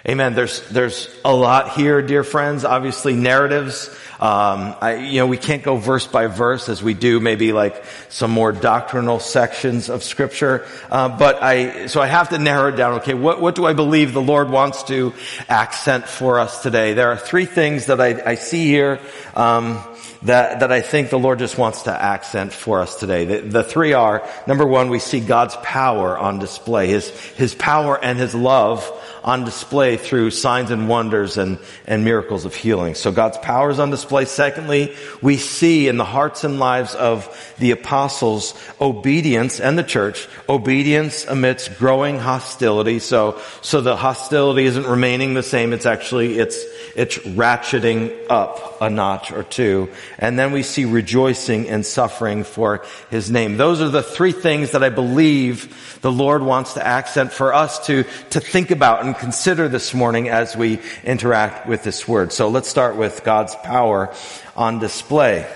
Amen. 0.06 0.34
There's, 0.34 0.68
there's 0.68 1.08
a 1.24 1.34
lot 1.34 1.70
here, 1.70 2.02
dear 2.02 2.24
friends. 2.24 2.66
Obviously, 2.66 3.14
narratives. 3.14 3.88
Um, 4.20 4.74
I, 4.78 4.96
you 4.96 5.20
know, 5.20 5.26
we 5.26 5.38
can't 5.38 5.62
go 5.62 5.76
verse 5.76 6.06
by 6.06 6.26
verse 6.26 6.68
as 6.68 6.82
we 6.82 6.92
do 6.92 7.20
maybe 7.20 7.54
like 7.54 7.82
some 8.10 8.30
more 8.30 8.52
doctrinal 8.52 9.18
sections 9.18 9.88
of 9.88 10.02
scripture. 10.02 10.66
Uh, 10.90 11.08
but 11.08 11.42
I, 11.42 11.86
so 11.86 12.02
I 12.02 12.06
have 12.06 12.28
to 12.28 12.38
narrow 12.38 12.68
it 12.68 12.76
down. 12.76 12.94
Okay, 13.00 13.14
what, 13.14 13.40
what 13.40 13.54
do 13.54 13.64
I 13.64 13.72
believe 13.72 14.12
the 14.12 14.20
Lord 14.20 14.50
wants 14.50 14.82
to 14.84 15.14
accent 15.48 16.06
for 16.06 16.38
us 16.38 16.62
today? 16.62 16.92
There 16.92 17.08
are 17.08 17.16
three 17.16 17.46
things 17.46 17.86
that 17.86 17.98
I, 17.98 18.32
I 18.32 18.34
see 18.34 18.66
here. 18.66 19.00
Um, 19.34 19.82
that, 20.24 20.60
that 20.60 20.72
I 20.72 20.80
think 20.80 21.10
the 21.10 21.18
Lord 21.18 21.38
just 21.38 21.58
wants 21.58 21.82
to 21.82 21.90
accent 21.90 22.52
for 22.52 22.80
us 22.80 22.96
today. 22.96 23.24
The, 23.24 23.40
the 23.40 23.64
three 23.64 23.92
are, 23.92 24.28
number 24.46 24.66
one, 24.66 24.88
we 24.88 24.98
see 24.98 25.20
God's 25.20 25.56
power 25.56 26.18
on 26.18 26.38
display, 26.38 26.88
His, 26.88 27.08
His 27.08 27.54
power 27.54 28.02
and 28.02 28.18
His 28.18 28.34
love 28.34 28.90
on 29.24 29.44
display 29.44 29.96
through 29.96 30.30
signs 30.30 30.70
and 30.70 30.86
wonders 30.86 31.38
and, 31.38 31.58
and 31.86 32.04
miracles 32.04 32.44
of 32.44 32.54
healing. 32.54 32.94
So 32.94 33.10
God's 33.10 33.38
power 33.38 33.70
is 33.70 33.78
on 33.78 33.90
display. 33.90 34.26
Secondly, 34.26 34.94
we 35.22 35.38
see 35.38 35.88
in 35.88 35.96
the 35.96 36.04
hearts 36.04 36.44
and 36.44 36.58
lives 36.58 36.94
of 36.94 37.54
the 37.58 37.70
apostles 37.70 38.54
obedience 38.82 39.60
and 39.60 39.78
the 39.78 39.82
church, 39.82 40.28
obedience 40.46 41.24
amidst 41.24 41.78
growing 41.78 42.18
hostility. 42.18 42.98
So, 42.98 43.40
so 43.62 43.80
the 43.80 43.96
hostility 43.96 44.64
isn't 44.66 44.86
remaining 44.86 45.32
the 45.32 45.42
same. 45.42 45.72
It's 45.72 45.86
actually, 45.86 46.38
it's, 46.38 46.62
it's 46.94 47.16
ratcheting 47.18 48.26
up 48.28 48.82
a 48.82 48.90
notch 48.90 49.32
or 49.32 49.42
two. 49.42 49.90
And 50.18 50.38
then 50.38 50.52
we 50.52 50.62
see 50.62 50.84
rejoicing 50.84 51.68
and 51.68 51.84
suffering 51.84 52.44
for 52.44 52.84
his 53.10 53.30
name. 53.30 53.56
Those 53.56 53.80
are 53.80 53.88
the 53.88 54.02
three 54.02 54.32
things 54.32 54.72
that 54.72 54.82
I 54.82 54.88
believe 54.88 55.98
the 56.02 56.12
Lord 56.12 56.42
wants 56.42 56.74
to 56.74 56.86
accent 56.86 57.32
for 57.32 57.54
us 57.54 57.86
to, 57.86 58.04
to 58.30 58.40
think 58.40 58.70
about 58.70 59.04
and 59.04 59.16
consider 59.16 59.68
this 59.68 59.94
morning 59.94 60.28
as 60.28 60.56
we 60.56 60.80
interact 61.02 61.66
with 61.66 61.82
this 61.82 62.06
word. 62.06 62.32
So 62.32 62.48
let's 62.48 62.68
start 62.68 62.96
with 62.96 63.24
God's 63.24 63.54
power 63.56 64.14
on 64.56 64.78
display. 64.78 65.46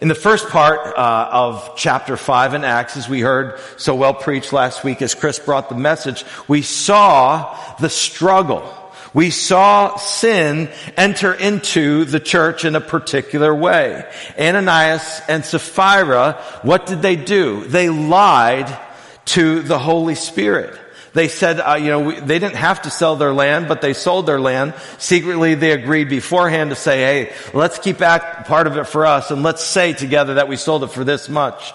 In 0.00 0.08
the 0.08 0.14
first 0.14 0.48
part 0.50 0.80
uh, 0.98 1.28
of 1.32 1.76
chapter 1.76 2.18
5 2.18 2.54
in 2.54 2.64
Acts, 2.64 2.96
as 2.98 3.08
we 3.08 3.20
heard 3.20 3.58
so 3.78 3.94
well 3.94 4.12
preached 4.12 4.52
last 4.52 4.84
week 4.84 5.00
as 5.00 5.14
Chris 5.14 5.38
brought 5.38 5.70
the 5.70 5.74
message, 5.74 6.24
we 6.46 6.60
saw 6.60 7.56
the 7.76 7.88
struggle 7.88 8.62
we 9.14 9.30
saw 9.30 9.96
sin 9.96 10.68
enter 10.96 11.32
into 11.32 12.04
the 12.04 12.20
church 12.20 12.64
in 12.64 12.74
a 12.74 12.80
particular 12.80 13.54
way. 13.54 14.04
Ananias 14.38 15.22
and 15.28 15.44
Sapphira, 15.44 16.32
what 16.62 16.86
did 16.86 17.00
they 17.00 17.16
do? 17.16 17.64
They 17.64 17.88
lied 17.88 18.76
to 19.26 19.62
the 19.62 19.78
Holy 19.78 20.16
Spirit. 20.16 20.78
They 21.14 21.28
said, 21.28 21.60
uh, 21.60 21.76
you 21.76 21.86
know, 21.86 22.00
we, 22.00 22.18
they 22.18 22.40
didn't 22.40 22.56
have 22.56 22.82
to 22.82 22.90
sell 22.90 23.14
their 23.14 23.32
land, 23.32 23.68
but 23.68 23.80
they 23.80 23.92
sold 23.92 24.26
their 24.26 24.40
land. 24.40 24.74
Secretly, 24.98 25.54
they 25.54 25.70
agreed 25.70 26.08
beforehand 26.08 26.70
to 26.70 26.76
say, 26.76 26.98
hey, 26.98 27.32
let's 27.54 27.78
keep 27.78 27.98
part 27.98 28.66
of 28.66 28.76
it 28.76 28.88
for 28.88 29.06
us 29.06 29.30
and 29.30 29.44
let's 29.44 29.62
say 29.62 29.92
together 29.92 30.34
that 30.34 30.48
we 30.48 30.56
sold 30.56 30.82
it 30.82 30.90
for 30.90 31.04
this 31.04 31.28
much. 31.28 31.72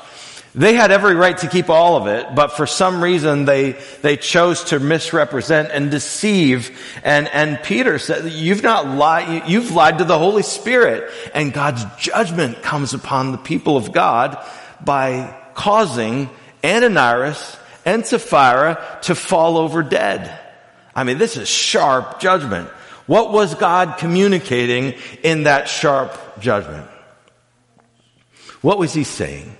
They 0.56 0.74
had 0.74 0.92
every 0.92 1.14
right 1.14 1.38
to 1.38 1.48
keep 1.48 1.70
all 1.70 1.96
of 1.96 2.08
it, 2.08 2.34
but 2.34 2.54
for 2.54 2.66
some 2.66 3.04
reason 3.04 3.46
they, 3.46 3.74
they 4.02 4.18
chose 4.18 4.64
to 4.66 4.80
misrepresent 4.80 5.70
and 5.72 5.92
deceive. 5.92 6.78
And, 7.04 7.28
and 7.28 7.62
Peter 7.62 8.00
said, 8.00 8.32
you've 8.32 8.64
not 8.64 8.88
lied, 8.88 9.48
you've 9.48 9.72
lied 9.72 10.00
to 10.00 10.06
the 10.06 10.18
Holy 10.18 10.42
Spirit 10.42 11.12
and 11.36 11.54
God's 11.54 11.86
judgment 12.00 12.64
comes 12.64 12.96
upon 12.96 13.32
the 13.32 13.38
people 13.38 13.78
of 13.78 13.92
God 13.92 14.44
by 14.84 15.36
causing 15.54 16.30
Ananias 16.64 17.58
and 17.86 18.04
Sapphira 18.04 19.00
to 19.04 19.14
fall 19.14 19.58
over 19.58 19.84
dead. 19.84 20.40
I 20.96 21.04
mean, 21.04 21.20
this 21.20 21.38
is 21.38 21.48
sharp 21.48 22.20
judgment. 22.20 22.70
What 23.06 23.32
was 23.32 23.54
God 23.54 23.98
communicating 24.00 24.96
in 25.24 25.44
that 25.44 25.70
sharp 25.70 26.40
judgment? 26.40 26.88
What 28.62 28.80
was 28.80 28.94
he 28.94 29.04
saying? 29.04 29.56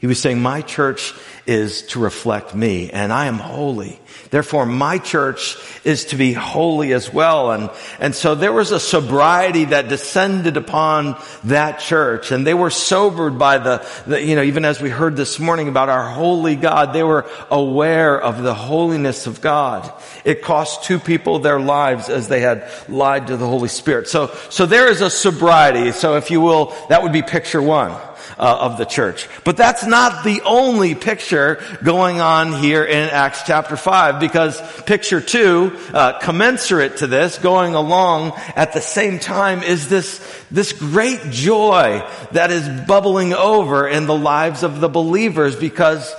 He 0.00 0.06
was 0.06 0.18
saying, 0.18 0.40
my 0.40 0.62
church 0.62 1.12
is 1.46 1.82
to 1.88 2.00
reflect 2.00 2.54
me 2.54 2.90
and 2.90 3.12
I 3.12 3.26
am 3.26 3.36
holy. 3.36 4.00
Therefore, 4.30 4.64
my 4.64 4.96
church 4.96 5.58
is 5.84 6.06
to 6.06 6.16
be 6.16 6.32
holy 6.32 6.94
as 6.94 7.12
well. 7.12 7.52
And, 7.52 7.68
and 7.98 8.14
so 8.14 8.34
there 8.34 8.52
was 8.52 8.72
a 8.72 8.80
sobriety 8.80 9.66
that 9.66 9.90
descended 9.90 10.56
upon 10.56 11.20
that 11.44 11.80
church 11.80 12.32
and 12.32 12.46
they 12.46 12.54
were 12.54 12.70
sobered 12.70 13.38
by 13.38 13.58
the, 13.58 13.86
the, 14.06 14.24
you 14.24 14.36
know, 14.36 14.42
even 14.42 14.64
as 14.64 14.80
we 14.80 14.88
heard 14.88 15.16
this 15.16 15.38
morning 15.38 15.68
about 15.68 15.90
our 15.90 16.08
holy 16.08 16.56
God, 16.56 16.94
they 16.94 17.02
were 17.02 17.28
aware 17.50 18.18
of 18.18 18.42
the 18.42 18.54
holiness 18.54 19.26
of 19.26 19.42
God. 19.42 19.92
It 20.24 20.40
cost 20.40 20.84
two 20.84 20.98
people 20.98 21.40
their 21.40 21.60
lives 21.60 22.08
as 22.08 22.26
they 22.26 22.40
had 22.40 22.70
lied 22.88 23.26
to 23.26 23.36
the 23.36 23.46
Holy 23.46 23.68
Spirit. 23.68 24.08
So, 24.08 24.28
so 24.48 24.64
there 24.64 24.88
is 24.88 25.02
a 25.02 25.10
sobriety. 25.10 25.92
So 25.92 26.16
if 26.16 26.30
you 26.30 26.40
will, 26.40 26.74
that 26.88 27.02
would 27.02 27.12
be 27.12 27.20
picture 27.20 27.60
one 27.60 27.94
uh, 28.40 28.56
of 28.60 28.78
the 28.78 28.86
church. 28.86 29.28
But 29.44 29.58
that's 29.58 29.86
not 29.86 30.24
the 30.24 30.40
only 30.46 30.94
picture 30.94 31.62
going 31.84 32.20
on 32.20 32.54
here 32.54 32.82
in 32.82 33.10
Acts 33.10 33.42
chapter 33.46 33.76
5 33.76 34.18
because 34.18 34.60
picture 34.82 35.20
2, 35.20 35.78
uh, 35.92 36.18
commensurate 36.20 36.96
to 36.98 37.06
this, 37.06 37.36
going 37.36 37.74
along 37.74 38.32
at 38.56 38.72
the 38.72 38.80
same 38.80 39.18
time 39.18 39.62
is 39.62 39.88
this, 39.88 40.18
this 40.50 40.72
great 40.72 41.20
joy 41.30 42.02
that 42.32 42.50
is 42.50 42.66
bubbling 42.86 43.34
over 43.34 43.86
in 43.86 44.06
the 44.06 44.16
lives 44.16 44.62
of 44.62 44.80
the 44.80 44.88
believers 44.88 45.54
because 45.54 46.10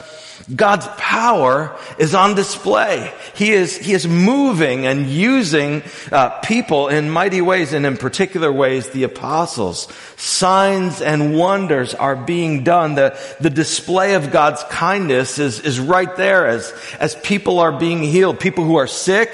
God's 0.55 0.87
power 0.97 1.77
is 1.97 2.15
on 2.15 2.35
display. 2.35 3.13
He 3.35 3.51
is, 3.51 3.77
he 3.77 3.93
is 3.93 4.07
moving 4.07 4.85
and 4.85 5.07
using 5.07 5.83
uh, 6.11 6.29
people 6.41 6.87
in 6.87 7.09
mighty 7.09 7.41
ways 7.41 7.73
and 7.73 7.85
in 7.85 7.97
particular 7.97 8.51
ways 8.51 8.89
the 8.89 9.03
apostles. 9.03 9.87
Signs 10.17 11.01
and 11.01 11.35
wonders 11.35 11.93
are 11.93 12.15
being 12.15 12.63
done. 12.63 12.95
The, 12.95 13.17
the 13.39 13.49
display 13.49 14.15
of 14.15 14.31
God's 14.31 14.63
kindness 14.63 15.39
is, 15.39 15.59
is 15.59 15.79
right 15.79 16.13
there 16.15 16.47
as, 16.47 16.73
as 16.99 17.15
people 17.15 17.59
are 17.59 17.71
being 17.71 18.01
healed. 18.01 18.39
People 18.39 18.65
who 18.65 18.75
are 18.75 18.87
sick, 18.87 19.29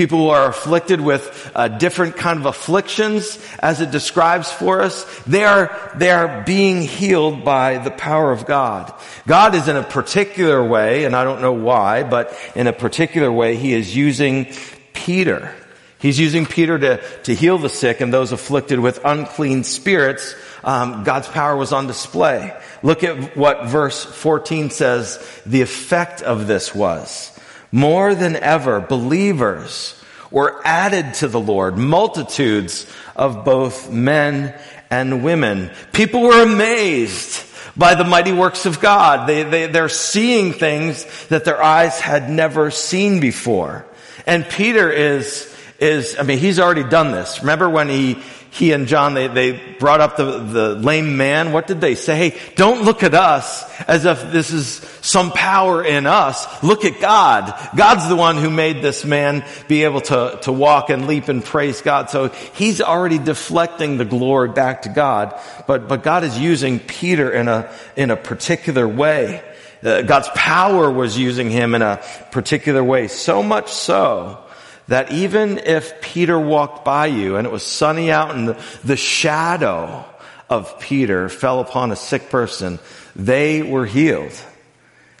people 0.00 0.20
who 0.20 0.28
are 0.30 0.48
afflicted 0.48 0.98
with 0.98 1.52
uh, 1.54 1.68
different 1.68 2.16
kind 2.16 2.38
of 2.38 2.46
afflictions 2.46 3.38
as 3.58 3.82
it 3.82 3.90
describes 3.90 4.50
for 4.50 4.80
us 4.80 5.04
they 5.24 5.44
are 5.44 5.92
they 5.94 6.10
are 6.10 6.42
being 6.44 6.80
healed 6.80 7.44
by 7.44 7.76
the 7.76 7.90
power 7.90 8.32
of 8.32 8.46
god. 8.46 8.94
God 9.26 9.54
is 9.54 9.68
in 9.68 9.76
a 9.76 9.82
particular 9.82 10.64
way 10.64 11.04
and 11.04 11.14
i 11.14 11.22
don't 11.22 11.42
know 11.42 11.52
why 11.52 12.02
but 12.02 12.34
in 12.54 12.66
a 12.66 12.72
particular 12.72 13.30
way 13.30 13.56
he 13.56 13.74
is 13.74 13.94
using 13.94 14.46
peter. 14.94 15.54
He's 15.98 16.18
using 16.18 16.46
peter 16.46 16.78
to, 16.78 17.02
to 17.24 17.34
heal 17.34 17.58
the 17.58 17.68
sick 17.68 18.00
and 18.00 18.10
those 18.10 18.32
afflicted 18.32 18.80
with 18.80 19.04
unclean 19.04 19.64
spirits. 19.64 20.34
Um, 20.64 21.04
god's 21.04 21.28
power 21.28 21.54
was 21.54 21.74
on 21.74 21.86
display. 21.86 22.58
Look 22.82 23.04
at 23.04 23.36
what 23.36 23.66
verse 23.66 24.02
14 24.02 24.70
says 24.70 25.18
the 25.44 25.60
effect 25.60 26.22
of 26.22 26.46
this 26.46 26.74
was 26.74 27.29
more 27.72 28.14
than 28.14 28.36
ever, 28.36 28.80
believers 28.80 30.00
were 30.30 30.60
added 30.64 31.14
to 31.14 31.28
the 31.28 31.40
Lord, 31.40 31.76
multitudes 31.76 32.86
of 33.16 33.44
both 33.44 33.90
men 33.90 34.58
and 34.90 35.24
women. 35.24 35.70
People 35.92 36.22
were 36.22 36.42
amazed 36.42 37.44
by 37.76 37.94
the 37.94 38.04
mighty 38.04 38.32
works 38.32 38.66
of 38.66 38.80
God. 38.80 39.28
They, 39.28 39.42
they, 39.42 39.66
they're 39.66 39.88
seeing 39.88 40.52
things 40.52 41.06
that 41.28 41.44
their 41.44 41.62
eyes 41.62 42.00
had 42.00 42.28
never 42.28 42.70
seen 42.70 43.20
before. 43.20 43.86
And 44.26 44.48
Peter 44.48 44.90
is, 44.90 45.54
is, 45.78 46.16
I 46.18 46.22
mean, 46.22 46.38
he's 46.38 46.58
already 46.58 46.84
done 46.84 47.12
this. 47.12 47.40
Remember 47.40 47.70
when 47.70 47.88
he, 47.88 48.22
he 48.52 48.72
and 48.72 48.88
John, 48.88 49.14
they, 49.14 49.28
they 49.28 49.52
brought 49.52 50.00
up 50.00 50.16
the, 50.16 50.38
the 50.38 50.74
lame 50.74 51.16
man. 51.16 51.52
What 51.52 51.68
did 51.68 51.80
they 51.80 51.94
say? 51.94 52.30
Hey, 52.30 52.38
don't 52.56 52.82
look 52.82 53.04
at 53.04 53.14
us 53.14 53.64
as 53.82 54.04
if 54.04 54.32
this 54.32 54.50
is 54.50 54.66
some 55.02 55.30
power 55.30 55.84
in 55.84 56.04
us. 56.06 56.62
Look 56.62 56.84
at 56.84 57.00
God. 57.00 57.54
God's 57.76 58.08
the 58.08 58.16
one 58.16 58.36
who 58.36 58.50
made 58.50 58.82
this 58.82 59.04
man 59.04 59.44
be 59.68 59.84
able 59.84 60.00
to, 60.02 60.38
to 60.42 60.52
walk 60.52 60.90
and 60.90 61.06
leap 61.06 61.28
and 61.28 61.44
praise 61.44 61.80
God. 61.80 62.10
So 62.10 62.28
he's 62.28 62.80
already 62.80 63.18
deflecting 63.18 63.98
the 63.98 64.04
glory 64.04 64.48
back 64.48 64.82
to 64.82 64.88
God. 64.88 65.40
But, 65.68 65.86
but 65.86 66.02
God 66.02 66.24
is 66.24 66.36
using 66.36 66.80
Peter 66.80 67.30
in 67.30 67.46
a, 67.46 67.70
in 67.94 68.10
a 68.10 68.16
particular 68.16 68.86
way. 68.86 69.44
Uh, 69.82 70.02
God's 70.02 70.28
power 70.34 70.90
was 70.90 71.16
using 71.16 71.50
him 71.50 71.76
in 71.76 71.82
a 71.82 72.02
particular 72.32 72.82
way. 72.82 73.06
So 73.06 73.44
much 73.44 73.70
so 73.70 74.44
that 74.90 75.12
even 75.12 75.58
if 75.58 76.00
Peter 76.00 76.36
walked 76.36 76.84
by 76.84 77.06
you 77.06 77.36
and 77.36 77.46
it 77.46 77.52
was 77.52 77.62
sunny 77.62 78.10
out 78.10 78.34
and 78.34 78.48
the, 78.48 78.64
the 78.82 78.96
shadow 78.96 80.04
of 80.48 80.80
Peter 80.80 81.28
fell 81.28 81.60
upon 81.60 81.92
a 81.92 81.96
sick 81.96 82.28
person, 82.28 82.80
they 83.14 83.62
were 83.62 83.86
healed. 83.86 84.32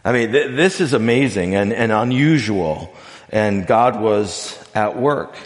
I 0.04 0.12
mean, 0.12 0.32
th- 0.32 0.56
this 0.56 0.80
is 0.80 0.92
amazing 0.92 1.54
and, 1.54 1.72
and 1.72 1.92
unusual, 1.92 2.92
and 3.28 3.64
God 3.64 4.00
was 4.00 4.58
at 4.74 4.98
work. 4.98 5.36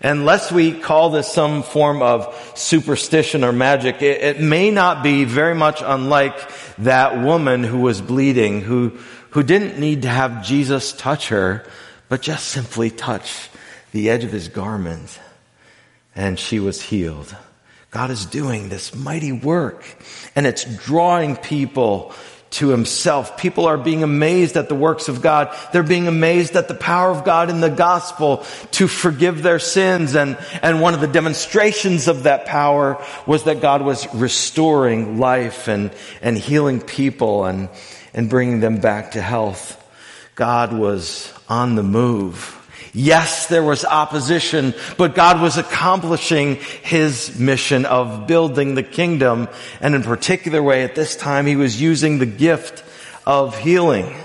Unless 0.00 0.52
we 0.52 0.78
call 0.78 1.10
this 1.10 1.26
some 1.26 1.64
form 1.64 2.02
of 2.02 2.52
superstition 2.54 3.42
or 3.42 3.50
magic, 3.50 4.00
it, 4.00 4.22
it 4.22 4.40
may 4.40 4.70
not 4.70 5.02
be 5.02 5.24
very 5.24 5.56
much 5.56 5.82
unlike 5.84 6.38
that 6.78 7.20
woman 7.20 7.64
who 7.64 7.80
was 7.80 8.00
bleeding, 8.00 8.60
who, 8.60 8.96
who 9.30 9.42
didn't 9.42 9.80
need 9.80 10.02
to 10.02 10.08
have 10.08 10.44
Jesus 10.44 10.92
touch 10.92 11.30
her, 11.30 11.66
but 12.08 12.22
just 12.22 12.46
simply 12.46 12.90
touch 12.90 13.48
the 13.96 14.10
edge 14.10 14.24
of 14.24 14.30
his 14.30 14.48
garment, 14.48 15.18
and 16.14 16.38
she 16.38 16.60
was 16.60 16.82
healed. 16.82 17.34
God 17.90 18.10
is 18.10 18.26
doing 18.26 18.68
this 18.68 18.94
mighty 18.94 19.32
work, 19.32 19.86
and 20.36 20.46
it's 20.46 20.64
drawing 20.84 21.34
people 21.34 22.12
to 22.50 22.68
himself. 22.68 23.38
People 23.38 23.64
are 23.64 23.78
being 23.78 24.02
amazed 24.02 24.58
at 24.58 24.68
the 24.68 24.74
works 24.74 25.08
of 25.08 25.22
God. 25.22 25.56
They're 25.72 25.82
being 25.82 26.08
amazed 26.08 26.56
at 26.56 26.68
the 26.68 26.74
power 26.74 27.10
of 27.10 27.24
God 27.24 27.48
in 27.48 27.62
the 27.62 27.70
gospel 27.70 28.44
to 28.72 28.86
forgive 28.86 29.42
their 29.42 29.58
sins. 29.58 30.14
And, 30.14 30.36
and 30.60 30.82
one 30.82 30.92
of 30.92 31.00
the 31.00 31.06
demonstrations 31.06 32.06
of 32.06 32.24
that 32.24 32.44
power 32.44 33.02
was 33.26 33.44
that 33.44 33.62
God 33.62 33.80
was 33.80 34.06
restoring 34.14 35.18
life 35.18 35.68
and, 35.68 35.90
and 36.20 36.36
healing 36.36 36.82
people 36.82 37.46
and, 37.46 37.70
and 38.12 38.28
bringing 38.28 38.60
them 38.60 38.78
back 38.78 39.12
to 39.12 39.22
health. 39.22 39.82
God 40.34 40.74
was 40.74 41.32
on 41.48 41.76
the 41.76 41.82
move. 41.82 42.55
Yes, 42.98 43.48
there 43.48 43.62
was 43.62 43.84
opposition, 43.84 44.72
but 44.96 45.14
God 45.14 45.42
was 45.42 45.58
accomplishing 45.58 46.56
His 46.82 47.38
mission 47.38 47.84
of 47.84 48.26
building 48.26 48.74
the 48.74 48.82
kingdom. 48.82 49.48
And 49.82 49.94
in 49.94 50.02
particular 50.02 50.62
way, 50.62 50.82
at 50.82 50.94
this 50.94 51.14
time, 51.14 51.44
He 51.44 51.56
was 51.56 51.78
using 51.78 52.18
the 52.18 52.24
gift 52.24 52.82
of 53.26 53.58
healing. 53.58 54.16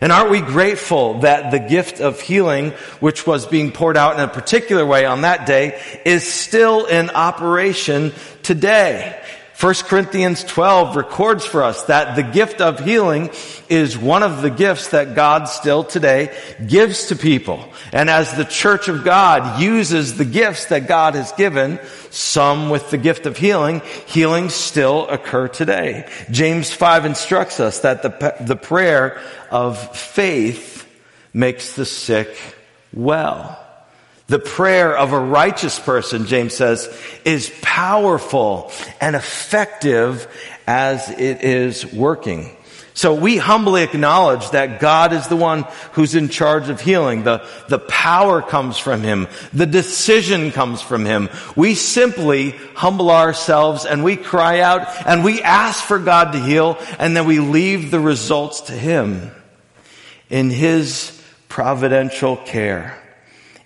And 0.00 0.10
aren't 0.10 0.32
we 0.32 0.40
grateful 0.40 1.20
that 1.20 1.52
the 1.52 1.60
gift 1.60 2.00
of 2.00 2.20
healing, 2.20 2.72
which 2.98 3.24
was 3.24 3.46
being 3.46 3.70
poured 3.70 3.96
out 3.96 4.14
in 4.14 4.20
a 4.20 4.26
particular 4.26 4.84
way 4.84 5.06
on 5.06 5.20
that 5.20 5.46
day, 5.46 5.80
is 6.04 6.26
still 6.26 6.86
in 6.86 7.10
operation 7.10 8.12
today? 8.42 9.16
1 9.60 9.74
Corinthians 9.86 10.44
12 10.44 10.94
records 10.94 11.44
for 11.44 11.64
us 11.64 11.82
that 11.84 12.14
the 12.14 12.22
gift 12.22 12.60
of 12.60 12.78
healing 12.78 13.28
is 13.68 13.98
one 13.98 14.22
of 14.22 14.40
the 14.40 14.50
gifts 14.50 14.90
that 14.90 15.16
God 15.16 15.46
still 15.48 15.82
today 15.82 16.32
gives 16.64 17.08
to 17.08 17.16
people. 17.16 17.68
And 17.92 18.08
as 18.08 18.32
the 18.36 18.44
church 18.44 18.86
of 18.86 19.02
God 19.02 19.60
uses 19.60 20.16
the 20.16 20.24
gifts 20.24 20.66
that 20.66 20.86
God 20.86 21.16
has 21.16 21.32
given, 21.32 21.80
some 22.10 22.70
with 22.70 22.90
the 22.90 22.98
gift 22.98 23.26
of 23.26 23.36
healing, 23.36 23.82
healings 24.06 24.54
still 24.54 25.08
occur 25.08 25.48
today. 25.48 26.08
James 26.30 26.70
5 26.70 27.06
instructs 27.06 27.58
us 27.58 27.80
that 27.80 28.02
the, 28.02 28.36
the 28.40 28.54
prayer 28.54 29.20
of 29.50 29.96
faith 29.96 30.86
makes 31.34 31.74
the 31.74 31.84
sick 31.84 32.36
well. 32.92 33.67
The 34.28 34.38
prayer 34.38 34.94
of 34.94 35.14
a 35.14 35.18
righteous 35.18 35.78
person, 35.78 36.26
James 36.26 36.54
says, 36.54 36.94
is 37.24 37.50
powerful 37.62 38.70
and 39.00 39.16
effective 39.16 40.28
as 40.66 41.08
it 41.08 41.42
is 41.42 41.90
working. 41.94 42.54
So 42.92 43.14
we 43.14 43.38
humbly 43.38 43.84
acknowledge 43.84 44.50
that 44.50 44.80
God 44.80 45.14
is 45.14 45.28
the 45.28 45.36
one 45.36 45.64
who's 45.92 46.14
in 46.14 46.28
charge 46.28 46.68
of 46.68 46.80
healing. 46.80 47.22
The, 47.22 47.46
the 47.68 47.78
power 47.78 48.42
comes 48.42 48.76
from 48.76 49.02
Him. 49.02 49.28
The 49.54 49.66
decision 49.66 50.50
comes 50.50 50.82
from 50.82 51.06
Him. 51.06 51.30
We 51.56 51.74
simply 51.74 52.50
humble 52.74 53.10
ourselves 53.10 53.86
and 53.86 54.04
we 54.04 54.16
cry 54.16 54.60
out 54.60 54.88
and 55.06 55.24
we 55.24 55.40
ask 55.42 55.82
for 55.82 55.98
God 55.98 56.32
to 56.32 56.40
heal 56.40 56.76
and 56.98 57.16
then 57.16 57.26
we 57.26 57.38
leave 57.38 57.90
the 57.90 58.00
results 58.00 58.62
to 58.62 58.72
Him 58.72 59.30
in 60.28 60.50
His 60.50 61.18
providential 61.48 62.36
care 62.36 63.00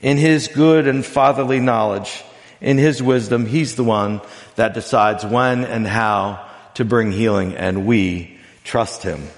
in 0.02 0.16
his 0.16 0.48
good 0.48 0.88
and 0.88 1.06
fatherly 1.06 1.60
knowledge, 1.60 2.22
in 2.60 2.76
his 2.76 3.02
wisdom, 3.02 3.46
he's 3.46 3.76
the 3.76 3.84
one 3.84 4.20
that 4.56 4.74
decides 4.74 5.24
when 5.24 5.64
and 5.64 5.86
how 5.86 6.44
to 6.74 6.84
bring 6.84 7.12
healing, 7.12 7.54
and 7.54 7.86
we 7.86 8.38
trust 8.64 9.02
him. 9.02 9.28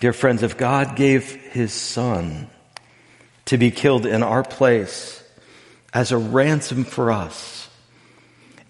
Dear 0.00 0.12
friends, 0.12 0.42
if 0.42 0.56
God 0.56 0.96
gave 0.96 1.30
his 1.52 1.72
son 1.72 2.48
to 3.44 3.58
be 3.58 3.70
killed 3.70 4.06
in 4.06 4.22
our 4.22 4.42
place 4.42 5.22
as 5.94 6.10
a 6.10 6.18
ransom 6.18 6.84
for 6.84 7.12
us, 7.12 7.68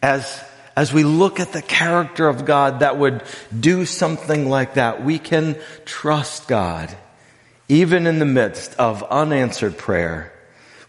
as, 0.02 0.44
as 0.76 0.92
we 0.92 1.04
look 1.04 1.40
at 1.40 1.52
the 1.52 1.62
character 1.62 2.28
of 2.28 2.44
God 2.44 2.80
that 2.80 2.98
would 2.98 3.22
do 3.58 3.86
something 3.86 4.48
like 4.48 4.74
that, 4.74 5.04
we 5.04 5.18
can 5.18 5.56
trust 5.84 6.48
God 6.48 6.94
even 7.68 8.06
in 8.06 8.18
the 8.18 8.26
midst 8.26 8.74
of 8.78 9.02
unanswered 9.04 9.78
prayer. 9.78 10.32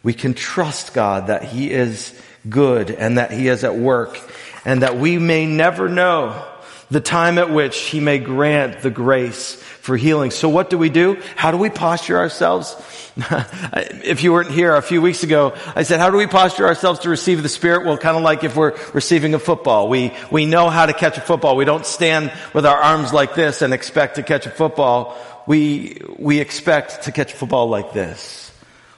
We 0.02 0.14
can 0.14 0.34
trust 0.34 0.94
God 0.94 1.28
that 1.28 1.44
he 1.44 1.72
is 1.72 2.14
good 2.50 2.92
and 2.92 3.18
that 3.18 3.32
he 3.32 3.48
is 3.48 3.64
at 3.64 3.76
work 3.76 4.20
and 4.66 4.82
that 4.82 4.98
we 4.98 5.18
may 5.18 5.46
never 5.46 5.88
know 5.88 6.46
the 6.92 7.02
time 7.02 7.38
at 7.38 7.50
which 7.50 7.78
he 7.80 8.00
may 8.00 8.20
grant 8.20 8.82
the 8.82 8.92
grace 8.92 9.56
for 9.56 9.98
healing. 9.98 10.32
So 10.32 10.48
what 10.48 10.70
do 10.70 10.78
we 10.78 10.90
do? 10.90 11.20
How 11.36 11.52
do 11.52 11.58
we 11.58 11.70
posture 11.70 12.18
ourselves? 12.18 12.76
if 13.18 14.24
you 14.24 14.32
weren't 14.32 14.52
here 14.52 14.76
a 14.76 14.82
few 14.82 15.02
weeks 15.02 15.24
ago, 15.24 15.56
I 15.76 15.84
said, 15.84 16.00
how 16.00 16.10
do 16.10 16.18
we 16.18 16.28
posture 16.28 16.68
ourselves 16.68 17.00
to 17.02 17.10
receive 17.10 17.42
the 17.42 17.50
Spirit? 17.50 17.86
Well, 17.86 17.98
kind 17.98 18.16
of 18.16 18.24
like 18.24 18.44
if 18.44 18.56
we're 18.56 18.78
receiving 18.94 19.34
a 19.34 19.40
football. 19.40 19.90
We, 19.90 20.14
we 20.32 20.46
know 20.46 20.70
how 20.70 20.86
to 20.86 20.94
catch 20.94 21.18
a 21.18 21.22
football. 21.22 21.56
We 21.56 21.66
don't 21.66 21.86
stand 21.86 22.32
with 22.54 22.66
our 22.66 22.78
arms 22.78 23.12
like 23.12 23.34
this 23.36 23.62
and 23.62 23.74
expect 23.74 24.16
to 24.16 24.24
catch 24.24 24.46
a 24.46 24.52
football. 24.52 25.18
We, 25.48 26.02
we 26.18 26.40
expect 26.40 27.04
to 27.04 27.12
catch 27.12 27.34
football 27.34 27.68
like 27.68 27.94
this. 27.94 28.52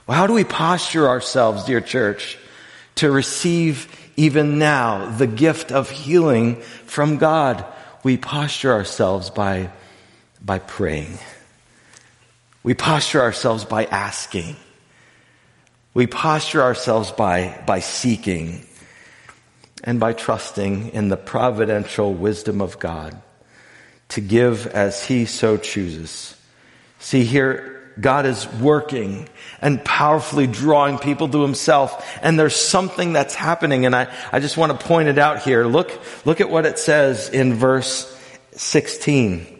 Well, 0.06 0.16
how 0.16 0.26
do 0.26 0.32
we 0.32 0.44
posture 0.44 1.08
ourselves, 1.08 1.64
dear 1.64 1.80
church, 1.80 2.38
to 2.96 3.10
receive 3.10 3.88
even 4.16 4.58
now 4.58 5.10
the 5.16 5.26
gift 5.26 5.72
of 5.72 5.90
healing 5.90 6.56
from 6.60 7.16
God? 7.16 7.64
We 8.04 8.16
posture 8.16 8.72
ourselves 8.72 9.30
by 9.30 9.70
by 10.46 10.60
praying. 10.60 11.18
We 12.62 12.74
posture 12.74 13.20
ourselves 13.20 13.64
by 13.64 13.84
asking. 13.86 14.56
We 15.92 16.06
posture 16.06 16.62
ourselves 16.62 17.10
by, 17.10 17.62
by 17.66 17.80
seeking 17.80 18.64
and 19.82 19.98
by 19.98 20.12
trusting 20.12 20.90
in 20.90 21.08
the 21.08 21.16
providential 21.16 22.14
wisdom 22.14 22.60
of 22.60 22.78
God 22.78 23.20
to 24.10 24.20
give 24.20 24.68
as 24.68 25.04
He 25.04 25.26
so 25.26 25.56
chooses. 25.56 26.35
See 26.98 27.24
here, 27.24 27.92
God 27.98 28.26
is 28.26 28.46
working 28.54 29.28
and 29.60 29.82
powerfully 29.84 30.46
drawing 30.46 30.98
people 30.98 31.28
to 31.28 31.42
Himself. 31.42 32.06
And 32.22 32.38
there's 32.38 32.56
something 32.56 33.12
that's 33.12 33.34
happening. 33.34 33.86
And 33.86 33.96
I, 33.96 34.14
I 34.32 34.40
just 34.40 34.56
want 34.56 34.78
to 34.78 34.86
point 34.86 35.08
it 35.08 35.18
out 35.18 35.42
here. 35.42 35.64
Look, 35.64 35.98
look 36.24 36.40
at 36.40 36.50
what 36.50 36.66
it 36.66 36.78
says 36.78 37.28
in 37.30 37.54
verse 37.54 38.12
16. 38.52 39.55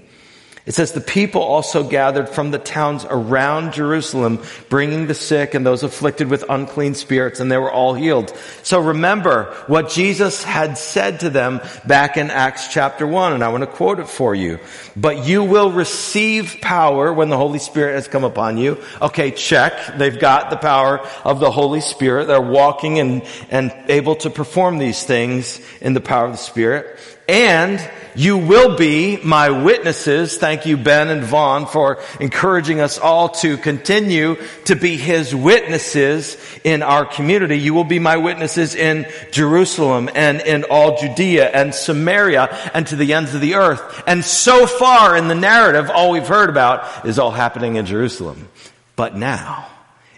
It 0.67 0.75
says 0.75 0.91
the 0.91 1.01
people 1.01 1.43
also 1.43 1.85
gathered 1.85 2.29
from 2.29 2.51
the 2.51 2.59
towns 2.59 3.07
around 3.09 3.73
Jerusalem, 3.73 4.43
bringing 4.69 5.07
the 5.07 5.15
sick 5.15 5.55
and 5.55 5.65
those 5.65 5.85
afflicted 5.85 6.29
with 6.29 6.45
unclean 6.49 6.95
spirits, 6.95 7.39
and 7.39 7.53
they 7.53 7.57
were 7.57 7.71
all 7.71 7.95
healed. 7.95 8.37
So 8.65 8.81
remember 8.81 9.55
what 9.69 9.91
Jesus 9.91 10.43
had 10.43 10.77
said 10.77 11.21
to 11.21 11.31
them 11.31 11.61
back 11.87 12.17
in 12.17 12.33
Acts 12.33 12.67
chapter 12.67 13.07
1, 13.07 13.33
and 13.33 13.45
I 13.45 13.49
want 13.51 13.63
to 13.63 13.69
quote 13.69 14.01
it 14.01 14.09
for 14.09 14.35
you. 14.35 14.59
But 14.97 15.25
you 15.25 15.45
will 15.45 15.71
receive 15.71 16.57
power 16.61 17.13
when 17.13 17.29
the 17.29 17.37
Holy 17.37 17.61
Spirit 17.61 17.95
has 17.95 18.09
come 18.09 18.25
upon 18.25 18.59
you. 18.59 18.83
Okay, 19.01 19.31
check. 19.31 19.97
They've 19.97 20.19
got 20.19 20.51
the 20.51 20.57
power 20.57 20.99
of 21.25 21.39
the 21.39 21.53
Holy 21.53 21.81
Spirit. 21.81 22.27
They're 22.27 22.41
walking 22.41 22.99
and, 22.99 23.23
and 23.51 23.73
able 23.87 24.17
to 24.17 24.31
perform 24.31 24.79
these 24.79 25.05
things 25.05 25.61
in 25.81 25.95
the 25.95 26.01
power 26.01 26.27
of 26.27 26.33
the 26.33 26.39
Spirit. 26.39 26.99
And 27.29 27.81
you 28.17 28.39
will 28.39 28.77
be 28.77 29.19
my 29.19 29.51
witnesses. 29.51 30.39
Thank 30.39 30.65
you, 30.65 30.77
Ben 30.79 31.09
and 31.09 31.23
Vaughn, 31.23 31.67
for 31.67 31.99
encouraging 32.19 32.81
us 32.81 32.99
all 32.99 33.29
to 33.29 33.59
continue 33.59 34.37
to 34.65 34.75
be 34.75 34.97
his 34.97 35.35
witnesses 35.35 36.39
in 36.65 36.83
our 36.83 37.05
community. 37.05 37.59
You 37.59 37.75
will 37.75 37.85
be 37.85 37.99
my 37.99 38.17
witnesses 38.17 38.75
in 38.75 39.07
Jerusalem 39.33 40.09
and 40.15 40.41
in 40.41 40.65
all 40.65 40.97
Judea 40.97 41.51
and 41.51 41.75
Samaria 41.75 42.45
and 42.73 42.87
to 42.87 42.97
the 42.97 43.13
ends 43.13 43.35
of 43.35 43.43
the 43.43 43.57
earth. 43.57 44.03
And 44.07 44.25
so 44.25 44.67
far 44.67 45.17
in 45.17 45.29
the 45.29 45.35
narrative, 45.35 45.91
all 45.91 46.13
we've 46.13 46.27
heard 46.27 46.49
about 46.49 47.07
is 47.07 47.19
all 47.19 47.33
happening 47.33 47.77
in 47.77 47.85
Jerusalem. 47.85 48.49
But 48.97 49.15
now, 49.15 49.67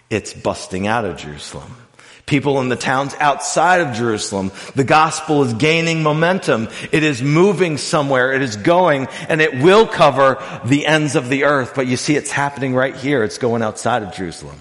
it's 0.09 0.33
busting 0.33 0.87
out 0.87 1.03
of 1.03 1.17
Jerusalem 1.17 1.75
people 2.29 2.61
in 2.61 2.69
the 2.69 2.75
towns 2.75 3.13
outside 3.15 3.81
of 3.81 3.93
Jerusalem. 3.93 4.51
The 4.75 4.85
gospel 4.85 5.43
is 5.43 5.53
gaining 5.55 6.03
momentum. 6.03 6.69
It 6.91 7.03
is 7.03 7.21
moving 7.21 7.77
somewhere. 7.77 8.31
It 8.31 8.41
is 8.41 8.55
going 8.55 9.07
and 9.27 9.41
it 9.41 9.61
will 9.61 9.87
cover 9.87 10.41
the 10.63 10.85
ends 10.85 11.15
of 11.15 11.27
the 11.27 11.43
earth. 11.43 11.73
But 11.75 11.87
you 11.87 11.97
see, 11.97 12.15
it's 12.15 12.31
happening 12.31 12.73
right 12.75 12.95
here. 12.95 13.23
It's 13.23 13.39
going 13.39 13.63
outside 13.63 14.03
of 14.03 14.13
Jerusalem. 14.13 14.55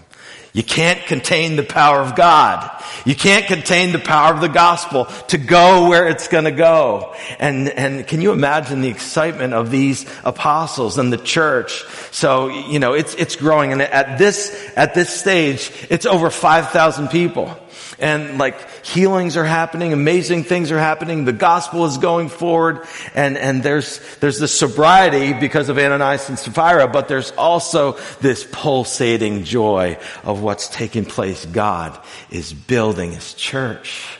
You 0.52 0.62
can't 0.62 1.04
contain 1.06 1.56
the 1.56 1.62
power 1.62 2.00
of 2.00 2.16
God. 2.16 2.70
You 3.04 3.14
can't 3.14 3.46
contain 3.46 3.92
the 3.92 3.98
power 3.98 4.34
of 4.34 4.40
the 4.40 4.48
gospel 4.48 5.04
to 5.28 5.38
go 5.38 5.88
where 5.88 6.08
it's 6.08 6.28
going 6.28 6.44
to 6.44 6.50
go. 6.50 7.14
And, 7.38 7.68
and 7.68 8.06
can 8.06 8.20
you 8.20 8.32
imagine 8.32 8.80
the 8.80 8.88
excitement 8.88 9.54
of 9.54 9.70
these 9.70 10.06
apostles 10.24 10.98
and 10.98 11.12
the 11.12 11.18
church? 11.18 11.84
So, 12.10 12.48
you 12.48 12.78
know, 12.78 12.94
it's, 12.94 13.14
it's 13.14 13.36
growing. 13.36 13.72
And 13.72 13.82
at 13.82 14.18
this, 14.18 14.72
at 14.74 14.94
this 14.94 15.10
stage, 15.10 15.70
it's 15.90 16.06
over 16.06 16.30
5,000 16.30 17.08
people 17.08 17.56
and 18.00 18.38
like 18.38 18.84
healings 18.84 19.36
are 19.36 19.44
happening, 19.44 19.92
amazing 19.92 20.44
things 20.44 20.70
are 20.70 20.78
happening, 20.78 21.24
the 21.24 21.32
gospel 21.32 21.84
is 21.84 21.98
going 21.98 22.28
forward, 22.28 22.86
and, 23.14 23.36
and 23.36 23.62
there's, 23.62 24.00
there's 24.16 24.38
this 24.38 24.56
sobriety 24.58 25.32
because 25.32 25.68
of 25.68 25.78
Ananias 25.78 26.28
and 26.28 26.38
Sapphira, 26.38 26.88
but 26.88 27.08
there's 27.08 27.32
also 27.32 27.92
this 28.20 28.46
pulsating 28.50 29.44
joy 29.44 29.98
of 30.24 30.42
what's 30.42 30.68
taking 30.68 31.04
place. 31.04 31.44
God 31.46 31.98
is 32.30 32.52
building 32.52 33.12
his 33.12 33.34
church 33.34 34.18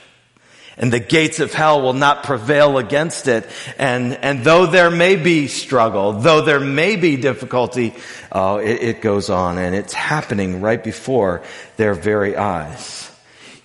and 0.79 0.93
the 0.93 1.01
gates 1.01 1.41
of 1.41 1.53
hell 1.53 1.83
will 1.83 1.93
not 1.93 2.23
prevail 2.23 2.79
against 2.79 3.27
it. 3.29 3.47
And, 3.79 4.15
and 4.15 4.45
though 4.45 4.67
there 4.67 4.91
may 4.91 5.17
be 5.17 5.49
struggle, 5.49 6.13
though 6.13 6.41
there 6.41 6.61
may 6.61 6.97
be 6.97 7.17
difficulty, 7.17 7.95
uh, 8.31 8.61
it, 8.63 8.83
it 8.83 9.01
goes 9.03 9.29
on 9.29 9.59
and 9.59 9.75
it's 9.75 9.93
happening 9.93 10.61
right 10.61 10.83
before 10.83 11.43
their 11.77 11.95
very 11.95 12.37
eyes. 12.37 13.08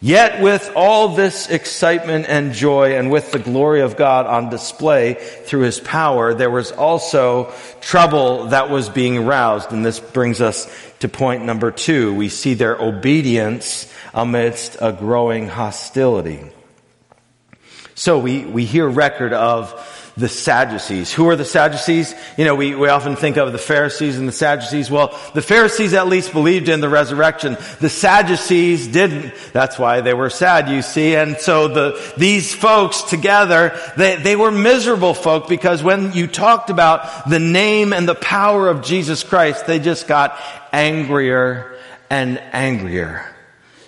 Yet 0.04 0.42
with 0.42 0.70
all 0.76 1.16
this 1.16 1.50
excitement 1.50 2.26
and 2.28 2.52
joy 2.52 2.98
and 2.98 3.10
with 3.10 3.32
the 3.32 3.40
glory 3.40 3.80
of 3.80 3.96
God 3.96 4.26
on 4.26 4.50
display 4.50 5.14
through 5.14 5.62
his 5.62 5.80
power, 5.80 6.34
there 6.34 6.50
was 6.50 6.74
also 6.74 7.54
trouble 7.80 8.48
that 8.48 8.70
was 8.70 8.90
being 8.90 9.26
roused. 9.26 9.72
And 9.72 9.86
this 9.86 10.02
brings 10.02 10.42
us 10.42 10.70
to 11.00 11.08
point 11.08 11.46
number 11.46 11.72
two. 11.72 12.14
We 12.14 12.28
see 12.28 12.54
their 12.54 12.78
obedience 12.78 13.90
amidst 14.14 14.76
a 14.82 14.92
growing 14.92 15.48
hostility. 15.48 16.42
So 17.96 18.20
we, 18.20 18.44
we 18.44 18.66
hear 18.66 18.90
record 18.90 19.32
of 19.32 19.72
the 20.16 20.30
Sadducees. 20.30 21.12
Who 21.12 21.28
are 21.30 21.36
the 21.36 21.46
Sadducees? 21.46 22.14
You 22.38 22.46
know, 22.46 22.54
we, 22.54 22.76
we 22.76 22.88
often 22.88 23.16
think 23.16 23.38
of 23.38 23.52
the 23.52 23.58
Pharisees 23.58 24.20
and 24.20 24.28
the 24.28 24.34
Sadducees. 24.34 24.92
Well, 24.92 25.20
the 25.34 25.42
Pharisees 25.42 25.94
at 25.94 26.08
least 26.08 26.34
believed 26.34 26.70
in 26.70 26.82
the 26.82 26.90
resurrection. 26.90 27.58
The 27.80 27.90
Sadducees 27.90 28.88
didn't. 28.88 29.34
That's 29.54 29.80
why 29.80 30.02
they 30.02 30.14
were 30.14 30.30
sad, 30.30 30.70
you 30.70 30.84
see. 30.84 31.16
And 31.16 31.38
so 31.38 31.68
the, 31.68 32.14
these 32.16 32.54
folks 32.54 33.02
together, 33.02 33.78
they, 33.98 34.18
they 34.18 34.36
were 34.36 34.52
miserable 34.52 35.16
folk 35.16 35.50
because 35.50 35.82
when 35.82 36.14
you 36.14 36.28
talked 36.28 36.70
about 36.70 37.28
the 37.28 37.40
name 37.40 37.92
and 37.92 38.08
the 38.08 38.16
power 38.16 38.70
of 38.70 38.84
Jesus 38.84 39.24
Christ, 39.24 39.66
they 39.66 39.80
just 39.80 40.08
got 40.08 40.40
angrier 40.72 41.76
and 42.12 42.38
angrier. 42.52 43.26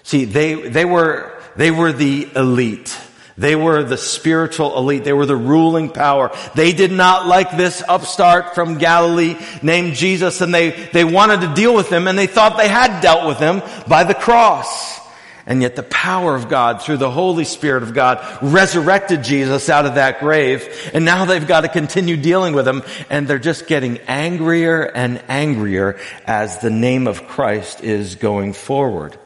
See, 0.02 0.26
they, 0.26 0.56
they 0.56 0.86
were, 0.86 1.40
they 1.56 1.70
were 1.70 1.94
the 1.94 2.30
elite. 2.36 2.98
They 3.38 3.56
were 3.56 3.84
the 3.84 3.98
spiritual 3.98 4.78
elite. 4.78 5.04
They 5.04 5.14
were 5.14 5.26
the 5.26 5.36
ruling 5.36 5.90
power. 5.90 6.32
They 6.56 6.72
did 6.72 6.92
not 6.92 7.28
like 7.28 7.58
this 7.58 7.84
upstart 7.86 8.56
from 8.56 8.78
Galilee 8.78 9.36
named 9.62 9.96
Jesus 9.96 10.40
and 10.40 10.54
they, 10.54 10.70
they 10.70 11.04
wanted 11.04 11.42
to 11.42 11.54
deal 11.54 11.76
with 11.76 11.92
him 11.92 12.08
and 12.08 12.18
they 12.18 12.28
thought 12.28 12.58
they 12.58 12.70
had 12.70 13.02
dealt 13.02 13.28
with 13.28 13.40
him 13.40 13.62
by 13.88 14.06
the 14.06 14.14
cross. 14.14 15.02
And 15.48 15.62
yet 15.62 15.76
the 15.76 15.84
power 15.84 16.34
of 16.34 16.50
God 16.50 16.82
through 16.82 16.98
the 16.98 17.12
Holy 17.12 17.44
Spirit 17.44 17.84
of 17.84 17.94
God 17.94 18.26
resurrected 18.42 19.24
Jesus 19.24 19.70
out 19.70 19.86
of 19.86 19.96
that 19.96 20.20
grave. 20.22 20.90
And 20.94 21.06
now 21.06 21.26
they've 21.26 21.46
got 21.46 21.62
to 21.62 21.68
continue 21.68 22.18
dealing 22.18 22.54
with 22.54 22.68
him 22.68 22.84
and 23.10 23.28
they're 23.28 23.38
just 23.38 23.68
getting 23.68 24.00
angrier 24.08 24.82
and 24.82 25.22
angrier 25.28 26.00
as 26.26 26.60
the 26.60 26.72
name 26.72 27.06
of 27.06 27.28
Christ 27.28 27.84
is 27.84 28.16
going 28.16 28.54
forward. 28.54 29.18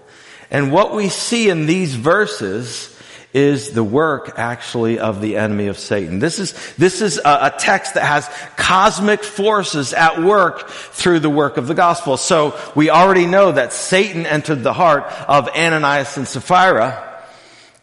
And 0.52 0.72
what 0.72 0.96
we 0.96 1.10
see 1.10 1.50
in 1.50 1.68
these 1.68 1.94
verses 1.94 2.96
is 3.34 3.72
the 3.72 3.84
work 3.84 4.34
actually 4.38 5.00
of 5.00 5.22
the 5.22 5.38
enemy 5.38 5.68
of 5.68 5.78
Satan. 5.78 6.20
This 6.20 6.40
is, 6.40 6.54
this 6.78 7.02
is 7.02 7.18
a, 7.18 7.54
a, 7.54 7.54
text 7.58 7.94
that 7.94 8.06
has 8.06 8.28
cosmic 8.56 9.24
forces 9.24 9.94
at 9.94 10.22
work 10.22 10.70
through 10.70 11.20
the 11.20 11.30
work 11.30 11.58
of 11.58 11.68
the 11.68 11.76
gospel. 11.76 12.18
So 12.18 12.60
we 12.76 12.90
already 12.90 13.28
know 13.28 13.52
that 13.52 13.72
Satan 13.72 14.26
entered 14.26 14.64
the 14.64 14.74
heart 14.74 15.04
of 15.28 15.48
Ananias 15.50 16.18
and 16.18 16.28
Sapphira 16.28 17.09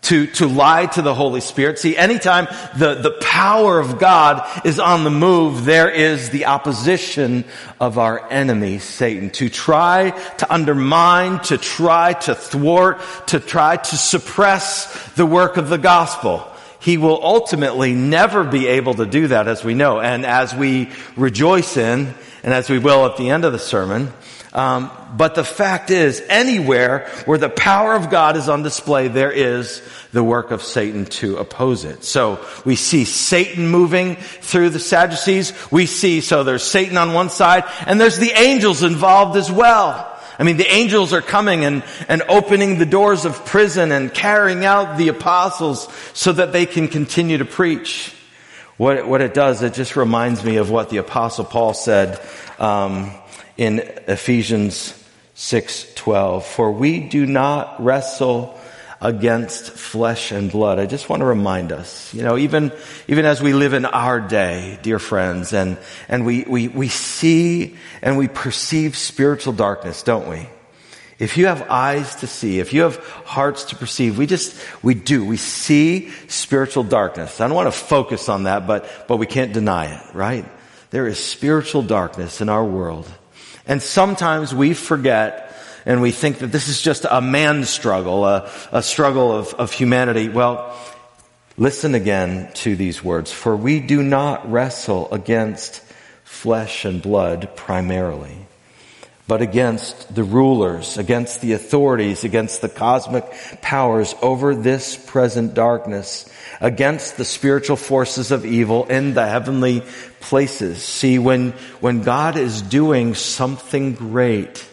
to, 0.06 0.26
to 0.28 0.46
lie 0.46 0.86
to 0.86 1.02
the 1.02 1.14
Holy 1.14 1.40
Spirit. 1.40 1.80
See, 1.80 1.96
anytime 1.96 2.46
the, 2.76 2.94
the 2.94 3.10
power 3.20 3.80
of 3.80 3.98
God 3.98 4.48
is 4.64 4.78
on 4.78 5.02
the 5.02 5.10
move, 5.10 5.64
there 5.64 5.90
is 5.90 6.30
the 6.30 6.46
opposition 6.46 7.44
of 7.80 7.98
our 7.98 8.28
enemy, 8.30 8.78
Satan, 8.78 9.30
to 9.30 9.48
try 9.48 10.10
to 10.38 10.52
undermine, 10.52 11.40
to 11.40 11.58
try 11.58 12.12
to 12.12 12.36
thwart, 12.36 13.00
to 13.28 13.40
try 13.40 13.76
to 13.76 13.96
suppress 13.96 15.12
the 15.14 15.26
work 15.26 15.56
of 15.56 15.68
the 15.68 15.78
gospel. 15.78 16.46
He 16.78 16.98
will 16.98 17.20
ultimately 17.20 17.92
never 17.92 18.44
be 18.44 18.68
able 18.68 18.94
to 18.94 19.06
do 19.06 19.26
that 19.28 19.48
as 19.48 19.64
we 19.64 19.74
know. 19.74 20.00
And 20.00 20.24
as 20.24 20.54
we 20.54 20.92
rejoice 21.16 21.76
in, 21.76 22.14
and 22.44 22.54
as 22.54 22.70
we 22.70 22.78
will 22.78 23.06
at 23.06 23.16
the 23.16 23.30
end 23.30 23.44
of 23.44 23.52
the 23.52 23.58
sermon, 23.58 24.12
um, 24.52 24.90
but 25.16 25.34
the 25.34 25.44
fact 25.44 25.90
is, 25.90 26.22
anywhere 26.28 27.08
where 27.26 27.38
the 27.38 27.48
power 27.48 27.94
of 27.94 28.10
God 28.10 28.36
is 28.36 28.48
on 28.48 28.62
display, 28.62 29.08
there 29.08 29.32
is 29.32 29.82
the 30.12 30.24
work 30.24 30.50
of 30.50 30.62
Satan 30.62 31.04
to 31.06 31.36
oppose 31.36 31.84
it. 31.84 32.04
So 32.04 32.44
we 32.64 32.76
see 32.76 33.04
Satan 33.04 33.68
moving 33.68 34.16
through 34.16 34.70
the 34.70 34.78
Sadducees. 34.78 35.52
We 35.70 35.86
see, 35.86 36.20
so 36.20 36.42
there's 36.42 36.62
Satan 36.62 36.96
on 36.96 37.12
one 37.12 37.30
side, 37.30 37.64
and 37.86 38.00
there's 38.00 38.18
the 38.18 38.32
angels 38.32 38.82
involved 38.82 39.36
as 39.36 39.50
well. 39.50 40.12
I 40.38 40.42
mean, 40.42 40.58
the 40.58 40.70
angels 40.70 41.12
are 41.12 41.22
coming 41.22 41.64
and, 41.64 41.82
and 42.08 42.22
opening 42.28 42.78
the 42.78 42.86
doors 42.86 43.24
of 43.24 43.46
prison 43.46 43.90
and 43.90 44.12
carrying 44.12 44.64
out 44.64 44.98
the 44.98 45.08
apostles 45.08 45.88
so 46.12 46.32
that 46.32 46.52
they 46.52 46.66
can 46.66 46.88
continue 46.88 47.38
to 47.38 47.46
preach. 47.46 48.14
What, 48.76 49.08
what 49.08 49.22
it 49.22 49.32
does, 49.32 49.62
it 49.62 49.72
just 49.72 49.96
reminds 49.96 50.44
me 50.44 50.56
of 50.56 50.70
what 50.70 50.90
the 50.90 50.98
apostle 50.98 51.46
Paul 51.46 51.72
said, 51.72 52.20
um, 52.58 53.10
in 53.56 53.80
Ephesians 54.06 54.94
6:12 55.34 56.44
for 56.44 56.72
we 56.72 57.00
do 57.00 57.26
not 57.26 57.82
wrestle 57.82 58.58
against 59.00 59.70
flesh 59.70 60.32
and 60.32 60.50
blood. 60.50 60.78
I 60.78 60.86
just 60.86 61.08
want 61.08 61.20
to 61.20 61.26
remind 61.26 61.70
us, 61.72 62.12
you 62.14 62.22
know, 62.22 62.38
even, 62.38 62.72
even 63.08 63.24
as 63.24 63.42
we 63.42 63.52
live 63.52 63.74
in 63.74 63.84
our 63.84 64.20
day, 64.20 64.78
dear 64.82 64.98
friends, 64.98 65.52
and, 65.52 65.76
and 66.08 66.24
we, 66.24 66.44
we, 66.44 66.68
we 66.68 66.88
see 66.88 67.76
and 68.00 68.16
we 68.16 68.28
perceive 68.28 68.96
spiritual 68.96 69.52
darkness, 69.52 70.02
don't 70.02 70.28
we? 70.28 70.48
If 71.18 71.38
you 71.38 71.46
have 71.46 71.70
eyes 71.70 72.16
to 72.16 72.26
see, 72.26 72.58
if 72.58 72.74
you 72.74 72.82
have 72.82 72.96
hearts 73.24 73.64
to 73.66 73.76
perceive, 73.76 74.18
we 74.18 74.26
just, 74.26 74.54
we 74.82 74.94
do. 74.94 75.24
We 75.24 75.38
see 75.38 76.10
spiritual 76.28 76.84
darkness. 76.84 77.40
I 77.40 77.46
don't 77.46 77.56
want 77.56 77.72
to 77.72 77.78
focus 77.78 78.28
on 78.28 78.44
that, 78.44 78.66
but, 78.66 78.86
but 79.08 79.16
we 79.16 79.26
can't 79.26 79.52
deny 79.52 79.94
it, 79.94 80.14
right? 80.14 80.44
There 80.90 81.06
is 81.06 81.18
spiritual 81.18 81.82
darkness 81.82 82.40
in 82.40 82.48
our 82.50 82.64
world. 82.64 83.10
And 83.66 83.82
sometimes 83.82 84.54
we 84.54 84.74
forget 84.74 85.46
and 85.86 86.02
we 86.02 86.10
think 86.10 86.38
that 86.38 86.48
this 86.48 86.66
is 86.68 86.82
just 86.82 87.06
a 87.08 87.20
man's 87.20 87.70
struggle, 87.70 88.26
a, 88.26 88.50
a 88.72 88.82
struggle 88.82 89.30
of, 89.30 89.54
of 89.54 89.72
humanity. 89.72 90.28
Well, 90.28 90.76
listen 91.56 91.94
again 91.94 92.50
to 92.54 92.74
these 92.74 93.04
words. 93.04 93.30
For 93.30 93.56
we 93.56 93.78
do 93.78 94.02
not 94.02 94.50
wrestle 94.50 95.08
against 95.12 95.80
flesh 96.24 96.84
and 96.84 97.00
blood 97.00 97.50
primarily, 97.54 98.45
but 99.28 99.42
against 99.42 100.14
the 100.14 100.22
rulers, 100.22 100.98
against 100.98 101.40
the 101.40 101.52
authorities, 101.52 102.22
against 102.22 102.60
the 102.60 102.68
cosmic 102.68 103.24
powers 103.60 104.14
over 104.22 104.54
this 104.54 104.96
present 104.96 105.52
darkness, 105.54 106.30
against 106.60 107.16
the 107.16 107.24
spiritual 107.24 107.76
forces 107.76 108.30
of 108.30 108.46
evil 108.46 108.86
in 108.86 109.14
the 109.14 109.26
heavenly 109.26 109.82
places. 110.20 110.82
See, 110.82 111.18
when, 111.18 111.52
when 111.80 112.02
God 112.02 112.36
is 112.36 112.62
doing 112.62 113.14
something 113.14 113.94
great, 113.94 114.64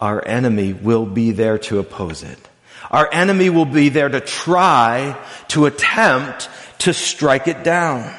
our 0.00 0.26
enemy 0.26 0.72
will 0.72 1.06
be 1.06 1.30
there 1.30 1.58
to 1.58 1.78
oppose 1.78 2.24
it. 2.24 2.38
Our 2.90 3.08
enemy 3.12 3.50
will 3.50 3.66
be 3.66 3.90
there 3.90 4.08
to 4.08 4.20
try 4.20 5.16
to 5.48 5.66
attempt 5.66 6.48
to 6.78 6.92
strike 6.92 7.46
it 7.46 7.62
down. 7.62 8.12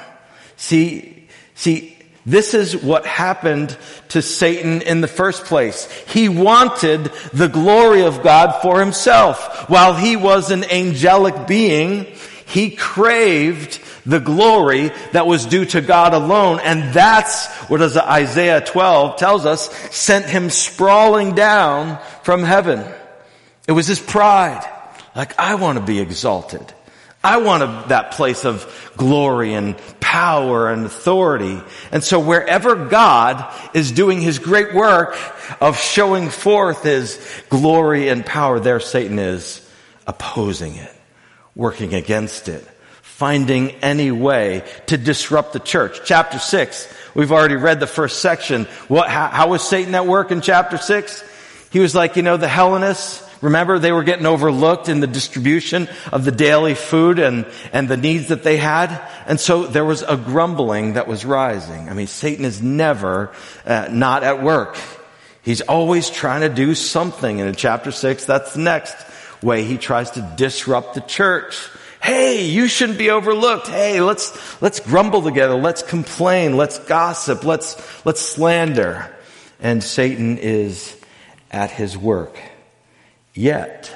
See, 0.55 1.27
see, 1.55 1.98
this 2.29 2.53
is 2.53 2.77
what 2.77 3.05
happened 3.05 3.75
to 4.09 4.21
Satan 4.21 4.81
in 4.81 5.01
the 5.01 5.07
first 5.07 5.45
place. 5.45 5.89
He 6.07 6.29
wanted 6.29 7.05
the 7.33 7.47
glory 7.47 8.03
of 8.03 8.21
God 8.21 8.61
for 8.61 8.79
himself. 8.79 9.69
While 9.69 9.95
he 9.95 10.15
was 10.15 10.51
an 10.51 10.63
angelic 10.63 11.47
being, 11.47 12.05
he 12.45 12.71
craved 12.71 13.79
the 14.05 14.19
glory 14.19 14.91
that 15.11 15.27
was 15.27 15.45
due 15.45 15.65
to 15.65 15.81
God 15.81 16.13
alone. 16.13 16.59
And 16.59 16.93
that's 16.93 17.47
what 17.69 17.81
Isaiah 17.81 18.61
12 18.61 19.17
tells 19.17 19.45
us 19.45 19.69
sent 19.95 20.25
him 20.25 20.49
sprawling 20.49 21.35
down 21.35 21.99
from 22.23 22.43
heaven. 22.43 22.85
It 23.67 23.73
was 23.73 23.87
his 23.87 23.99
pride. 23.99 24.67
Like, 25.15 25.37
I 25.39 25.55
want 25.55 25.79
to 25.79 25.83
be 25.83 25.99
exalted. 25.99 26.73
I 27.23 27.37
want 27.37 27.89
that 27.89 28.11
place 28.11 28.45
of 28.45 28.91
glory 28.95 29.53
and 29.53 29.75
power 29.99 30.71
and 30.71 30.85
authority. 30.85 31.61
And 31.91 32.03
so 32.03 32.19
wherever 32.19 32.87
God 32.87 33.53
is 33.73 33.91
doing 33.91 34.21
his 34.21 34.39
great 34.39 34.73
work 34.73 35.17
of 35.61 35.77
showing 35.77 36.29
forth 36.29 36.83
his 36.83 37.19
glory 37.49 38.07
and 38.07 38.25
power, 38.25 38.59
there 38.59 38.79
Satan 38.79 39.19
is 39.19 39.67
opposing 40.07 40.75
it, 40.75 40.95
working 41.55 41.93
against 41.93 42.47
it 42.47 42.65
finding 43.19 43.71
any 43.81 44.11
way 44.11 44.63
to 44.85 44.95
disrupt 44.97 45.51
the 45.51 45.59
church. 45.59 45.99
Chapter 46.05 46.39
6, 46.39 46.87
we've 47.13 47.33
already 47.33 47.57
read 47.57 47.81
the 47.81 47.85
first 47.85 48.21
section. 48.21 48.63
What, 48.87 49.09
how, 49.09 49.27
how 49.27 49.49
was 49.49 49.61
Satan 49.61 49.93
at 49.93 50.07
work 50.07 50.31
in 50.31 50.39
chapter 50.39 50.77
6? 50.77 51.21
He 51.69 51.79
was 51.79 51.93
like, 51.93 52.15
you 52.15 52.23
know, 52.23 52.37
the 52.37 52.47
Hellenists, 52.47 53.21
remember 53.41 53.79
they 53.79 53.91
were 53.91 54.03
getting 54.03 54.25
overlooked 54.25 54.89
in 54.89 54.99
the 54.99 55.07
distribution 55.07 55.87
of 56.11 56.25
the 56.25 56.31
daily 56.31 56.75
food 56.75 57.19
and, 57.19 57.45
and 57.73 57.87
the 57.87 57.97
needs 57.97 58.27
that 58.27 58.43
they 58.43 58.57
had. 58.57 59.01
And 59.27 59.39
so 59.39 59.65
there 59.65 59.85
was 59.85 60.01
a 60.01 60.17
grumbling 60.17 60.93
that 60.93 61.07
was 61.07 61.25
rising. 61.25 61.89
I 61.89 61.93
mean, 61.93 62.07
Satan 62.07 62.45
is 62.45 62.61
never 62.61 63.31
uh, 63.65 63.87
not 63.91 64.23
at 64.23 64.43
work. 64.43 64.77
He's 65.41 65.61
always 65.61 66.09
trying 66.09 66.41
to 66.41 66.49
do 66.49 66.75
something. 66.75 67.39
And 67.39 67.49
in 67.49 67.55
chapter 67.55 67.91
6, 67.91 68.25
that's 68.25 68.53
the 68.53 68.61
next 68.61 68.95
way 69.41 69.63
he 69.63 69.77
tries 69.77 70.11
to 70.11 70.33
disrupt 70.35 70.95
the 70.95 71.01
church. 71.01 71.69
Hey, 72.01 72.45
you 72.45 72.67
shouldn't 72.67 72.97
be 72.97 73.09
overlooked. 73.09 73.67
Hey, 73.67 73.99
let's, 74.01 74.61
let's 74.61 74.79
grumble 74.79 75.21
together. 75.21 75.55
Let's 75.55 75.83
complain. 75.83 76.55
Let's 76.55 76.79
gossip. 76.79 77.43
Let's, 77.43 78.05
let's 78.05 78.21
slander. 78.21 79.13
And 79.59 79.83
Satan 79.83 80.37
is 80.37 80.95
at 81.51 81.71
his 81.71 81.97
work. 81.97 82.37
Yet, 83.33 83.93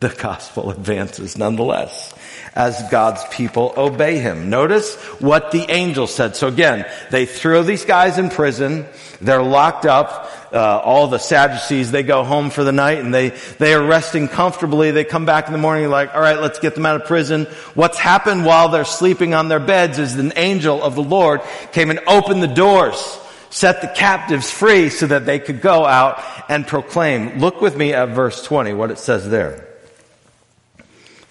the 0.00 0.08
gospel 0.08 0.70
advances 0.70 1.36
nonetheless 1.36 2.14
as 2.54 2.82
God's 2.90 3.22
people 3.30 3.74
obey 3.76 4.18
him. 4.18 4.48
Notice 4.48 4.96
what 5.20 5.50
the 5.50 5.70
angel 5.70 6.06
said. 6.06 6.36
So 6.36 6.48
again, 6.48 6.86
they 7.10 7.26
throw 7.26 7.62
these 7.62 7.84
guys 7.84 8.18
in 8.18 8.30
prison. 8.30 8.86
They're 9.20 9.42
locked 9.42 9.84
up. 9.84 10.32
Uh, 10.52 10.80
all 10.82 11.06
the 11.06 11.18
Sadducees, 11.18 11.92
they 11.92 12.02
go 12.02 12.24
home 12.24 12.50
for 12.50 12.64
the 12.64 12.72
night 12.72 12.98
and 12.98 13.14
they, 13.14 13.28
they 13.58 13.72
are 13.72 13.86
resting 13.86 14.26
comfortably. 14.26 14.90
They 14.90 15.04
come 15.04 15.24
back 15.24 15.46
in 15.46 15.52
the 15.52 15.58
morning 15.58 15.88
like, 15.90 16.12
all 16.14 16.20
right, 16.20 16.40
let's 16.40 16.58
get 16.58 16.74
them 16.74 16.86
out 16.86 17.00
of 17.00 17.06
prison. 17.06 17.44
What's 17.74 17.98
happened 17.98 18.44
while 18.44 18.68
they're 18.68 18.84
sleeping 18.84 19.32
on 19.32 19.48
their 19.48 19.60
beds 19.60 19.98
is 19.98 20.16
an 20.16 20.32
angel 20.34 20.82
of 20.82 20.96
the 20.96 21.04
Lord 21.04 21.42
came 21.72 21.90
and 21.90 22.00
opened 22.08 22.42
the 22.42 22.48
doors 22.48 23.19
set 23.50 23.82
the 23.82 23.88
captives 23.88 24.50
free 24.50 24.88
so 24.88 25.06
that 25.08 25.26
they 25.26 25.38
could 25.38 25.60
go 25.60 25.84
out 25.84 26.22
and 26.48 26.66
proclaim. 26.66 27.38
Look 27.38 27.60
with 27.60 27.76
me 27.76 27.92
at 27.92 28.10
verse 28.10 28.42
20, 28.44 28.72
what 28.72 28.90
it 28.90 28.98
says 28.98 29.28
there. 29.28 29.66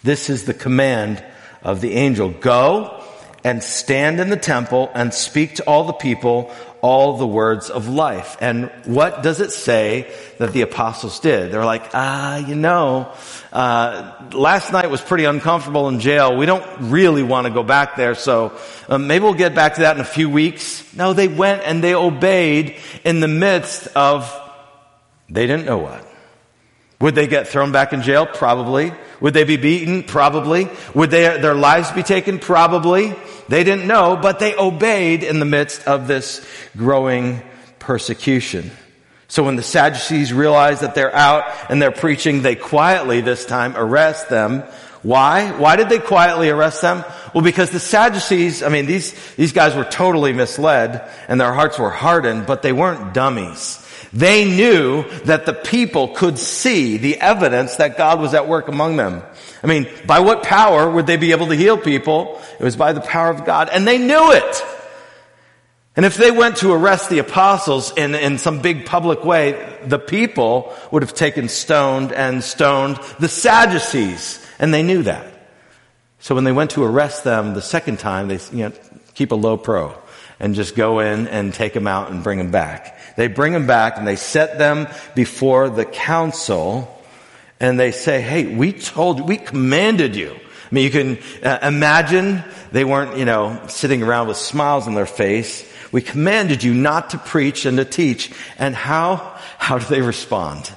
This 0.04 0.30
is 0.30 0.46
the 0.46 0.54
command 0.54 1.24
of 1.64 1.82
the 1.82 1.94
angel. 1.94 2.30
Go 2.30 3.04
and 3.44 3.64
stand 3.64 4.20
in 4.20 4.30
the 4.30 4.38
temple 4.38 4.92
and 4.94 5.14
speak 5.14 5.56
to 5.56 5.64
all 5.64 5.86
the 5.86 5.94
people 5.94 6.54
all 6.82 7.18
the 7.18 7.28
words 7.28 7.70
of 7.70 7.88
life. 7.88 8.38
And 8.40 8.72
what 8.86 9.24
does 9.24 9.40
it 9.40 9.52
say 9.52 10.12
that 10.38 10.54
the 10.54 10.62
apostles 10.62 11.20
did? 11.20 11.52
They're 11.52 11.66
like, 11.66 11.90
ah, 11.94 12.38
you 12.38 12.56
know, 12.56 13.12
uh, 13.52 14.30
last 14.34 14.72
night 14.72 14.90
was 14.90 15.02
pretty 15.02 15.26
uncomfortable 15.26 15.90
in 15.90 16.00
jail. 16.00 16.38
We 16.38 16.46
don't 16.46 16.66
really 16.90 17.24
want 17.24 17.48
to 17.48 17.54
go 17.54 17.64
back 17.64 17.96
there, 17.96 18.16
so 18.16 18.58
um, 18.88 19.08
maybe 19.08 19.24
we'll 19.24 19.34
get 19.34 19.56
back 19.56 19.76
to 19.76 19.82
that 19.82 19.98
in 19.98 20.02
a 20.02 20.06
few 20.06 20.30
weeks. 20.30 20.94
No, 20.96 21.14
they 21.14 21.28
went 21.28 21.64
and 21.64 21.84
they 21.84 21.96
obeyed 21.96 22.78
in 23.04 23.20
the 23.20 23.28
midst 23.28 23.88
of, 23.96 24.34
they 25.30 25.48
didn't 25.48 25.66
know 25.66 25.80
what. 25.80 26.06
Would 27.02 27.16
they 27.16 27.28
get 27.28 27.48
thrown 27.48 27.72
back 27.72 27.94
in 27.94 28.02
jail? 28.02 28.26
Probably. 28.26 28.92
Would 29.22 29.34
they 29.34 29.46
be 29.46 29.56
beaten? 29.56 30.04
Probably. 30.04 30.70
Would 30.94 31.12
they, 31.12 31.40
their 31.40 31.56
lives 31.56 31.92
be 31.92 32.04
taken? 32.04 32.40
Probably. 32.40 33.16
They 33.50 33.64
didn't 33.64 33.88
know, 33.88 34.16
but 34.16 34.40
they 34.40 34.56
obeyed 34.56 35.24
in 35.24 35.40
the 35.40 35.46
midst 35.46 35.88
of 35.88 36.08
this 36.08 36.46
growing 36.78 37.42
persecution. 37.80 38.72
So 39.28 39.44
when 39.44 39.56
the 39.56 39.64
Sadducees 39.64 40.32
realize 40.34 40.80
that 40.80 40.96
they're 40.96 41.14
out 41.14 41.44
and 41.70 41.82
they're 41.82 41.92
preaching, 41.92 42.42
they 42.42 42.56
quietly 42.56 43.22
this 43.22 43.46
time 43.46 43.76
arrest 43.76 44.30
them 44.30 44.64
Why? 45.02 45.52
Why 45.52 45.78
did 45.78 45.88
they 45.88 46.00
quietly 46.00 46.50
arrest 46.50 46.82
them? 46.82 47.06
Well, 47.34 47.44
because 47.44 47.70
the 47.70 47.80
Sadducees, 47.80 48.64
I 48.64 48.70
mean, 48.70 48.86
these, 48.86 49.14
these 49.36 49.54
guys 49.54 49.76
were 49.76 49.86
totally 49.86 50.34
misled 50.34 51.10
and 51.28 51.40
their 51.40 51.54
hearts 51.54 51.80
were 51.80 51.90
hardened, 51.90 52.46
but 52.46 52.62
they 52.62 52.74
weren't 52.74 53.14
dummies. 53.14 53.86
They 54.14 54.46
knew 54.46 55.04
that 55.26 55.46
the 55.46 55.54
people 55.54 56.10
could 56.10 56.40
see 56.40 56.98
the 56.98 57.20
evidence 57.20 57.76
that 57.78 57.98
God 57.98 58.20
was 58.20 58.34
at 58.34 58.48
work 58.48 58.68
among 58.68 58.98
them. 58.98 59.24
I 59.64 59.68
mean, 59.68 59.88
by 60.06 60.20
what 60.20 60.44
power 60.44 60.90
would 60.90 61.08
they 61.08 61.18
be 61.18 61.32
able 61.32 61.48
to 61.48 61.56
heal 61.56 61.78
people? 61.78 62.42
It 62.60 62.64
was 62.64 62.76
by 62.76 62.94
the 62.94 63.02
power 63.02 63.30
of 63.30 63.46
God, 63.46 63.70
and 63.70 63.88
they 63.88 63.98
knew 63.98 64.32
it. 64.32 64.64
And 65.96 66.06
if 66.06 66.16
they 66.16 66.32
went 66.32 66.58
to 66.58 66.72
arrest 66.72 67.10
the 67.10 67.20
apostles 67.20 67.92
in, 67.98 68.16
in 68.16 68.38
some 68.38 68.62
big 68.62 68.86
public 68.86 69.26
way, 69.26 69.80
the 69.86 70.00
people 70.00 70.74
would 70.92 71.04
have 71.04 71.14
taken 71.14 71.50
stoned 71.50 72.14
and 72.14 72.44
stoned 72.44 72.98
the 73.20 73.28
Sadducees, 73.28 74.46
and 74.60 74.74
they 74.74 74.84
knew 74.84 75.04
that. 75.04 75.28
So 76.20 76.36
when 76.36 76.44
they 76.44 76.52
went 76.52 76.72
to 76.72 76.84
arrest 76.84 77.24
them 77.24 77.54
the 77.54 77.62
second 77.62 78.00
time, 78.00 78.28
they 78.28 78.40
you 78.52 78.70
know, 78.70 78.72
keep 79.14 79.32
a 79.32 79.36
low 79.36 79.58
pro 79.58 79.96
and 80.40 80.56
just 80.56 80.76
go 80.76 81.00
in 81.00 81.28
and 81.28 81.54
take 81.54 81.74
them 81.74 81.88
out 81.88 82.12
and 82.12 82.24
bring 82.24 82.38
them 82.38 82.52
back. 82.52 82.99
They 83.20 83.28
bring 83.28 83.52
them 83.52 83.68
back 83.68 83.98
and 83.98 84.08
they 84.08 84.16
set 84.16 84.58
them 84.58 84.88
before 85.14 85.70
the 85.70 85.84
council 85.84 87.04
and 87.60 87.78
they 87.78 87.92
say, 87.92 88.22
hey, 88.22 88.46
we 88.46 88.72
told, 88.72 89.18
you, 89.18 89.24
we 89.26 89.36
commanded 89.36 90.16
you. 90.16 90.32
I 90.32 90.40
mean, 90.72 90.86
you 90.86 90.90
can 90.90 91.20
uh, 91.44 91.60
imagine 91.62 92.46
they 92.72 92.86
weren't, 92.86 93.18
you 93.18 93.26
know, 93.26 93.62
sitting 93.68 94.04
around 94.04 94.30
with 94.30 94.38
smiles 94.38 94.88
on 94.88 94.94
their 94.96 95.06
face. 95.06 95.70
We 95.92 96.02
commanded 96.02 96.64
you 96.64 96.74
not 96.74 97.10
to 97.10 97.18
preach 97.18 97.66
and 97.66 97.76
to 97.76 97.84
teach. 97.84 98.32
And 98.58 98.74
how, 98.74 99.38
how 99.58 99.80
do 99.80 99.86
they 99.88 100.02
respond? 100.02 100.72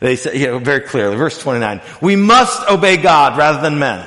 They 0.00 0.16
say, 0.16 0.36
you 0.36 0.48
know, 0.48 0.58
very 0.58 0.80
clearly, 0.80 1.16
verse 1.16 1.40
29, 1.40 1.80
we 2.02 2.14
must 2.14 2.68
obey 2.68 2.98
God 2.98 3.38
rather 3.38 3.62
than 3.62 3.78
men. 3.78 4.06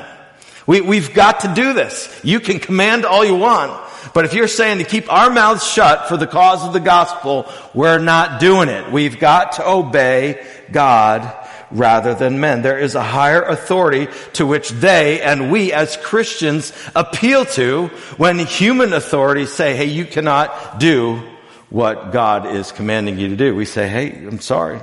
We, 0.68 0.82
we've 0.82 1.12
got 1.16 1.40
to 1.40 1.56
do 1.56 1.74
this. 1.74 2.22
You 2.24 2.40
can 2.40 2.60
command 2.60 3.06
all 3.06 3.26
you 3.26 3.36
want, 3.36 3.89
but 4.14 4.26
if 4.26 4.34
you're 4.34 4.48
saying 4.48 4.80
to 4.80 4.84
keep 4.84 5.12
our 5.12 5.30
mouths 5.30 5.66
shut 5.66 6.08
for 6.08 6.18
the 6.18 6.28
cause 6.28 6.66
of 6.66 6.74
the 6.74 6.80
gospel, 6.80 7.52
we're 7.74 8.00
not 8.00 8.40
doing 8.40 8.70
it. 8.70 8.92
We've 8.92 9.20
got 9.20 9.54
to 9.54 9.68
obey 9.68 10.46
God 10.72 11.36
rather 11.72 12.16
than 12.16 12.40
men. 12.40 12.62
There 12.62 12.80
is 12.80 12.96
a 12.96 13.04
higher 13.04 13.44
authority 13.44 14.08
to 14.34 14.46
which 14.46 14.70
they 14.70 15.22
and 15.22 15.52
we 15.52 15.72
as 15.72 15.98
Christians 15.98 16.74
appeal 16.96 17.46
to 17.46 17.88
when 18.18 18.40
human 18.40 18.94
authorities 18.94 19.52
say, 19.52 19.76
hey, 19.76 19.86
you 19.86 20.06
cannot 20.06 20.80
do 20.80 21.22
what 21.70 22.12
God 22.12 22.48
is 22.48 22.72
commanding 22.72 23.20
you 23.20 23.30
to 23.30 23.36
do. 23.36 23.56
We 23.56 23.66
say, 23.66 23.88
hey, 23.88 24.26
I'm 24.26 24.40
sorry. 24.40 24.80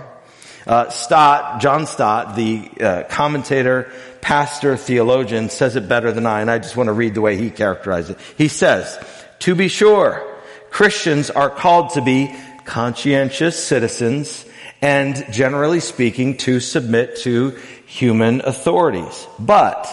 Uh, 0.66 0.88
Stott, 0.90 1.60
John 1.60 1.86
Stott, 1.86 2.34
the 2.34 2.68
uh, 2.80 3.02
commentator, 3.04 3.90
pastor, 4.26 4.76
theologian, 4.76 5.48
says 5.48 5.76
it 5.76 5.88
better 5.88 6.10
than 6.10 6.26
I, 6.26 6.40
and 6.40 6.50
I 6.50 6.58
just 6.58 6.76
want 6.76 6.88
to 6.88 6.92
read 6.92 7.14
the 7.14 7.20
way 7.20 7.36
he 7.36 7.48
characterized 7.48 8.10
it. 8.10 8.18
He 8.36 8.48
says, 8.48 8.98
to 9.38 9.54
be 9.54 9.68
sure, 9.68 10.20
Christians 10.68 11.30
are 11.30 11.48
called 11.48 11.90
to 11.90 12.02
be 12.02 12.34
conscientious 12.64 13.64
citizens 13.64 14.44
and 14.82 15.24
generally 15.30 15.78
speaking 15.78 16.38
to 16.38 16.58
submit 16.58 17.18
to 17.18 17.50
human 17.86 18.40
authorities. 18.40 19.28
But 19.38 19.86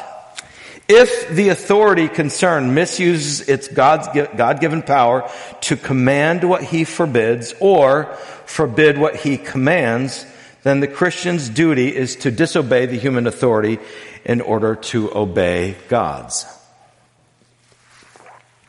if 0.89 1.29
the 1.29 1.49
authority 1.49 2.07
concerned 2.07 2.73
misuses 2.73 3.47
its 3.47 3.67
God's, 3.67 4.07
God-given 4.35 4.81
power 4.81 5.29
to 5.61 5.75
command 5.75 6.43
what 6.43 6.63
he 6.63 6.85
forbids 6.85 7.53
or 7.59 8.15
forbid 8.47 8.97
what 8.97 9.15
he 9.15 9.37
commands, 9.37 10.25
then 10.63 10.79
the 10.79 10.87
Christian's 10.87 11.49
duty 11.49 11.95
is 11.95 12.15
to 12.15 12.31
disobey 12.31 12.87
the 12.87 12.97
human 12.97 13.27
authority 13.27 13.77
in 14.25 14.41
order 14.41 14.75
to 14.75 15.15
obey 15.15 15.75
God's. 15.89 16.45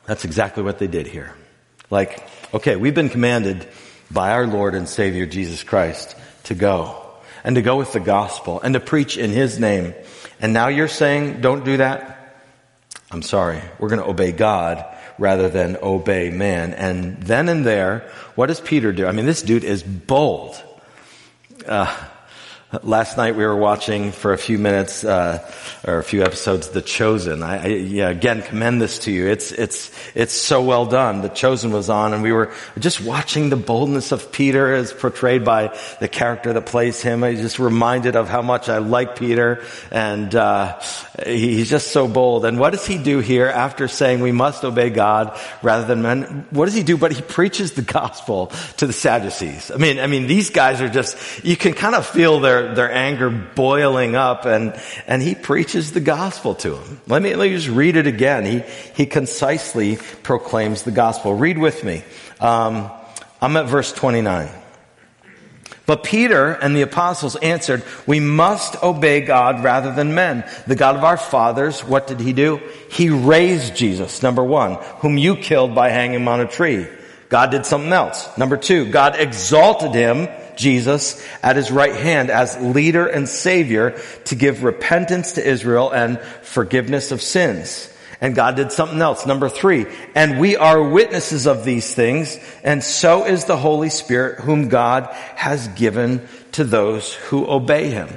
That's 0.06 0.24
exactly 0.24 0.62
what 0.62 0.78
they 0.78 0.86
did 0.86 1.06
here. 1.06 1.34
Like, 1.90 2.26
okay, 2.52 2.76
we've 2.76 2.94
been 2.94 3.08
commanded 3.08 3.66
by 4.10 4.32
our 4.32 4.46
Lord 4.46 4.74
and 4.74 4.88
Savior 4.88 5.26
Jesus 5.26 5.62
Christ 5.62 6.16
to 6.44 6.54
go 6.54 7.00
and 7.42 7.56
to 7.56 7.62
go 7.62 7.76
with 7.76 7.92
the 7.92 8.00
gospel 8.00 8.60
and 8.60 8.74
to 8.74 8.80
preach 8.80 9.16
in 9.16 9.30
His 9.30 9.58
name. 9.58 9.94
And 10.40 10.52
now 10.52 10.68
you're 10.68 10.88
saying 10.88 11.40
don't 11.40 11.64
do 11.64 11.78
that? 11.78 12.36
I'm 13.10 13.22
sorry. 13.22 13.60
We're 13.78 13.88
going 13.88 14.02
to 14.02 14.08
obey 14.08 14.32
God 14.32 14.84
rather 15.18 15.48
than 15.48 15.76
obey 15.80 16.30
man. 16.30 16.74
And 16.74 17.22
then 17.22 17.48
and 17.48 17.64
there, 17.64 18.10
what 18.34 18.46
does 18.46 18.60
Peter 18.60 18.92
do? 18.92 19.06
I 19.06 19.12
mean, 19.12 19.26
this 19.26 19.42
dude 19.42 19.64
is 19.64 19.82
bold. 19.82 20.60
Uh, 21.66 21.94
Last 22.82 23.16
night 23.16 23.36
we 23.36 23.44
were 23.44 23.56
watching 23.56 24.10
for 24.10 24.32
a 24.32 24.38
few 24.38 24.58
minutes, 24.58 25.04
uh, 25.04 25.48
or 25.86 25.98
a 25.98 26.02
few 26.02 26.22
episodes, 26.22 26.70
The 26.70 26.82
Chosen. 26.82 27.42
I, 27.42 27.62
I, 27.62 27.66
yeah, 27.66 28.08
again, 28.08 28.42
commend 28.42 28.80
this 28.80 29.00
to 29.00 29.12
you. 29.12 29.28
It's, 29.28 29.52
it's, 29.52 29.90
it's 30.14 30.32
so 30.32 30.62
well 30.62 30.86
done. 30.86 31.20
The 31.20 31.28
Chosen 31.28 31.72
was 31.72 31.90
on 31.90 32.14
and 32.14 32.22
we 32.22 32.32
were 32.32 32.52
just 32.78 33.00
watching 33.00 33.50
the 33.50 33.56
boldness 33.56 34.12
of 34.12 34.32
Peter 34.32 34.74
as 34.74 34.92
portrayed 34.92 35.44
by 35.44 35.76
the 36.00 36.08
character 36.08 36.52
that 36.52 36.66
plays 36.66 37.02
him. 37.02 37.22
I 37.22 37.34
just 37.34 37.58
reminded 37.58 38.16
of 38.16 38.28
how 38.28 38.42
much 38.42 38.68
I 38.68 38.78
like 38.78 39.16
Peter 39.18 39.62
and, 39.90 40.34
uh, 40.34 40.80
he's 41.24 41.70
just 41.70 41.88
so 41.92 42.08
bold. 42.08 42.44
And 42.44 42.58
what 42.58 42.70
does 42.70 42.86
he 42.86 42.98
do 42.98 43.20
here 43.20 43.46
after 43.46 43.88
saying 43.88 44.20
we 44.20 44.32
must 44.32 44.64
obey 44.64 44.90
God 44.90 45.38
rather 45.62 45.86
than 45.86 46.02
men? 46.02 46.46
What 46.50 46.64
does 46.64 46.74
he 46.74 46.82
do? 46.82 46.96
But 46.96 47.12
he 47.12 47.22
preaches 47.22 47.72
the 47.72 47.82
gospel 47.82 48.50
to 48.78 48.86
the 48.86 48.92
Sadducees. 48.92 49.70
I 49.70 49.76
mean, 49.76 49.98
I 49.98 50.06
mean, 50.06 50.26
these 50.26 50.50
guys 50.50 50.80
are 50.80 50.88
just, 50.88 51.44
you 51.44 51.56
can 51.56 51.74
kind 51.74 51.94
of 51.94 52.06
feel 52.06 52.40
their, 52.40 52.63
their, 52.72 52.90
anger 52.90 53.30
boiling 53.30 54.16
up 54.16 54.46
and, 54.46 54.78
and 55.06 55.22
he 55.22 55.34
preaches 55.34 55.92
the 55.92 56.00
gospel 56.00 56.54
to 56.56 56.70
them. 56.70 57.00
Let 57.06 57.22
me, 57.22 57.34
let 57.34 57.50
me 57.50 57.56
just 57.56 57.68
read 57.68 57.96
it 57.96 58.06
again. 58.06 58.44
He, 58.44 58.62
he 58.94 59.06
concisely 59.06 59.98
proclaims 60.22 60.82
the 60.84 60.90
gospel. 60.90 61.34
Read 61.34 61.58
with 61.58 61.84
me. 61.84 62.02
Um, 62.40 62.90
I'm 63.40 63.56
at 63.56 63.66
verse 63.66 63.92
29. 63.92 64.48
But 65.86 66.02
Peter 66.02 66.50
and 66.50 66.74
the 66.74 66.82
apostles 66.82 67.36
answered, 67.36 67.82
we 68.06 68.18
must 68.18 68.82
obey 68.82 69.20
God 69.20 69.62
rather 69.62 69.92
than 69.92 70.14
men. 70.14 70.48
The 70.66 70.76
God 70.76 70.96
of 70.96 71.04
our 71.04 71.18
fathers, 71.18 71.84
what 71.84 72.06
did 72.06 72.20
he 72.20 72.32
do? 72.32 72.60
He 72.90 73.10
raised 73.10 73.76
Jesus, 73.76 74.22
number 74.22 74.42
one, 74.42 74.76
whom 75.00 75.18
you 75.18 75.36
killed 75.36 75.74
by 75.74 75.90
hanging 75.90 76.20
him 76.20 76.28
on 76.28 76.40
a 76.40 76.46
tree. 76.46 76.86
God 77.28 77.50
did 77.50 77.66
something 77.66 77.92
else. 77.92 78.28
Number 78.38 78.56
two, 78.56 78.90
God 78.90 79.16
exalted 79.18 79.92
him 79.92 80.28
Jesus 80.56 81.24
at 81.42 81.56
his 81.56 81.70
right 81.70 81.94
hand 81.94 82.30
as 82.30 82.56
leader 82.60 83.06
and 83.06 83.28
savior 83.28 84.00
to 84.26 84.34
give 84.34 84.64
repentance 84.64 85.32
to 85.32 85.46
Israel 85.46 85.90
and 85.90 86.20
forgiveness 86.42 87.12
of 87.12 87.22
sins. 87.22 87.90
And 88.20 88.34
God 88.34 88.56
did 88.56 88.72
something 88.72 89.00
else. 89.00 89.26
Number 89.26 89.48
three, 89.48 89.86
and 90.14 90.40
we 90.40 90.56
are 90.56 90.82
witnesses 90.82 91.46
of 91.46 91.64
these 91.64 91.94
things, 91.94 92.38
and 92.62 92.82
so 92.82 93.26
is 93.26 93.44
the 93.44 93.56
Holy 93.56 93.90
Spirit 93.90 94.40
whom 94.40 94.68
God 94.68 95.12
has 95.34 95.68
given 95.68 96.26
to 96.52 96.64
those 96.64 97.12
who 97.14 97.46
obey 97.46 97.90
him. 97.90 98.08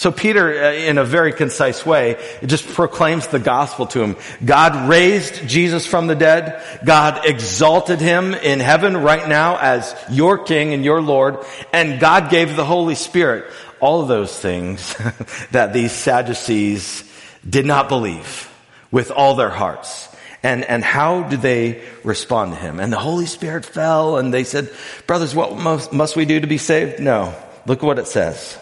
So 0.00 0.10
Peter, 0.10 0.64
uh, 0.64 0.72
in 0.72 0.96
a 0.96 1.04
very 1.04 1.30
concise 1.30 1.84
way, 1.84 2.16
just 2.46 2.66
proclaims 2.66 3.26
the 3.26 3.38
gospel 3.38 3.86
to 3.88 4.02
him. 4.02 4.16
God 4.42 4.88
raised 4.88 5.46
Jesus 5.46 5.86
from 5.86 6.06
the 6.06 6.14
dead. 6.14 6.64
God 6.82 7.26
exalted 7.26 8.00
him 8.00 8.32
in 8.32 8.60
heaven 8.60 8.96
right 8.96 9.28
now 9.28 9.58
as 9.58 9.94
your 10.08 10.38
king 10.38 10.72
and 10.72 10.86
your 10.86 11.02
Lord. 11.02 11.44
And 11.70 12.00
God 12.00 12.30
gave 12.30 12.56
the 12.56 12.64
Holy 12.64 12.94
Spirit. 12.94 13.44
All 13.78 14.00
of 14.00 14.08
those 14.08 14.34
things 14.34 14.96
that 15.50 15.74
these 15.74 15.92
Sadducees 15.92 17.04
did 17.46 17.66
not 17.66 17.90
believe 17.90 18.50
with 18.90 19.10
all 19.10 19.34
their 19.34 19.50
hearts. 19.50 20.08
And, 20.42 20.64
and 20.64 20.82
how 20.82 21.24
did 21.24 21.42
they 21.42 21.84
respond 22.04 22.52
to 22.54 22.58
him? 22.58 22.80
And 22.80 22.90
the 22.90 22.98
Holy 22.98 23.26
Spirit 23.26 23.66
fell 23.66 24.16
and 24.16 24.32
they 24.32 24.44
said, 24.44 24.72
brothers, 25.06 25.34
what 25.34 25.58
must, 25.58 25.92
must 25.92 26.16
we 26.16 26.24
do 26.24 26.40
to 26.40 26.46
be 26.46 26.56
saved? 26.56 27.00
No. 27.00 27.34
Look 27.66 27.82
what 27.82 27.98
it 27.98 28.06
says. 28.06 28.56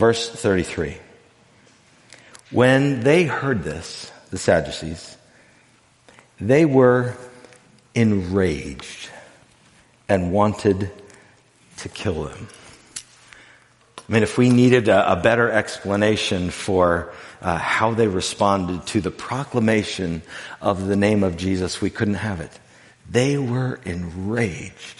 Verse 0.00 0.30
33. 0.30 0.96
When 2.50 3.00
they 3.00 3.24
heard 3.24 3.62
this, 3.62 4.10
the 4.30 4.38
Sadducees, 4.38 5.18
they 6.40 6.64
were 6.64 7.18
enraged 7.94 9.10
and 10.08 10.32
wanted 10.32 10.90
to 11.76 11.88
kill 11.90 12.24
them. 12.24 12.48
I 14.08 14.12
mean, 14.12 14.22
if 14.22 14.38
we 14.38 14.48
needed 14.48 14.88
a, 14.88 15.12
a 15.12 15.16
better 15.16 15.50
explanation 15.50 16.48
for 16.48 17.12
uh, 17.42 17.58
how 17.58 17.92
they 17.92 18.08
responded 18.08 18.86
to 18.86 19.02
the 19.02 19.10
proclamation 19.10 20.22
of 20.62 20.86
the 20.86 20.96
name 20.96 21.22
of 21.22 21.36
Jesus, 21.36 21.82
we 21.82 21.90
couldn't 21.90 22.14
have 22.14 22.40
it. 22.40 22.58
They 23.10 23.36
were 23.36 23.78
enraged 23.84 24.96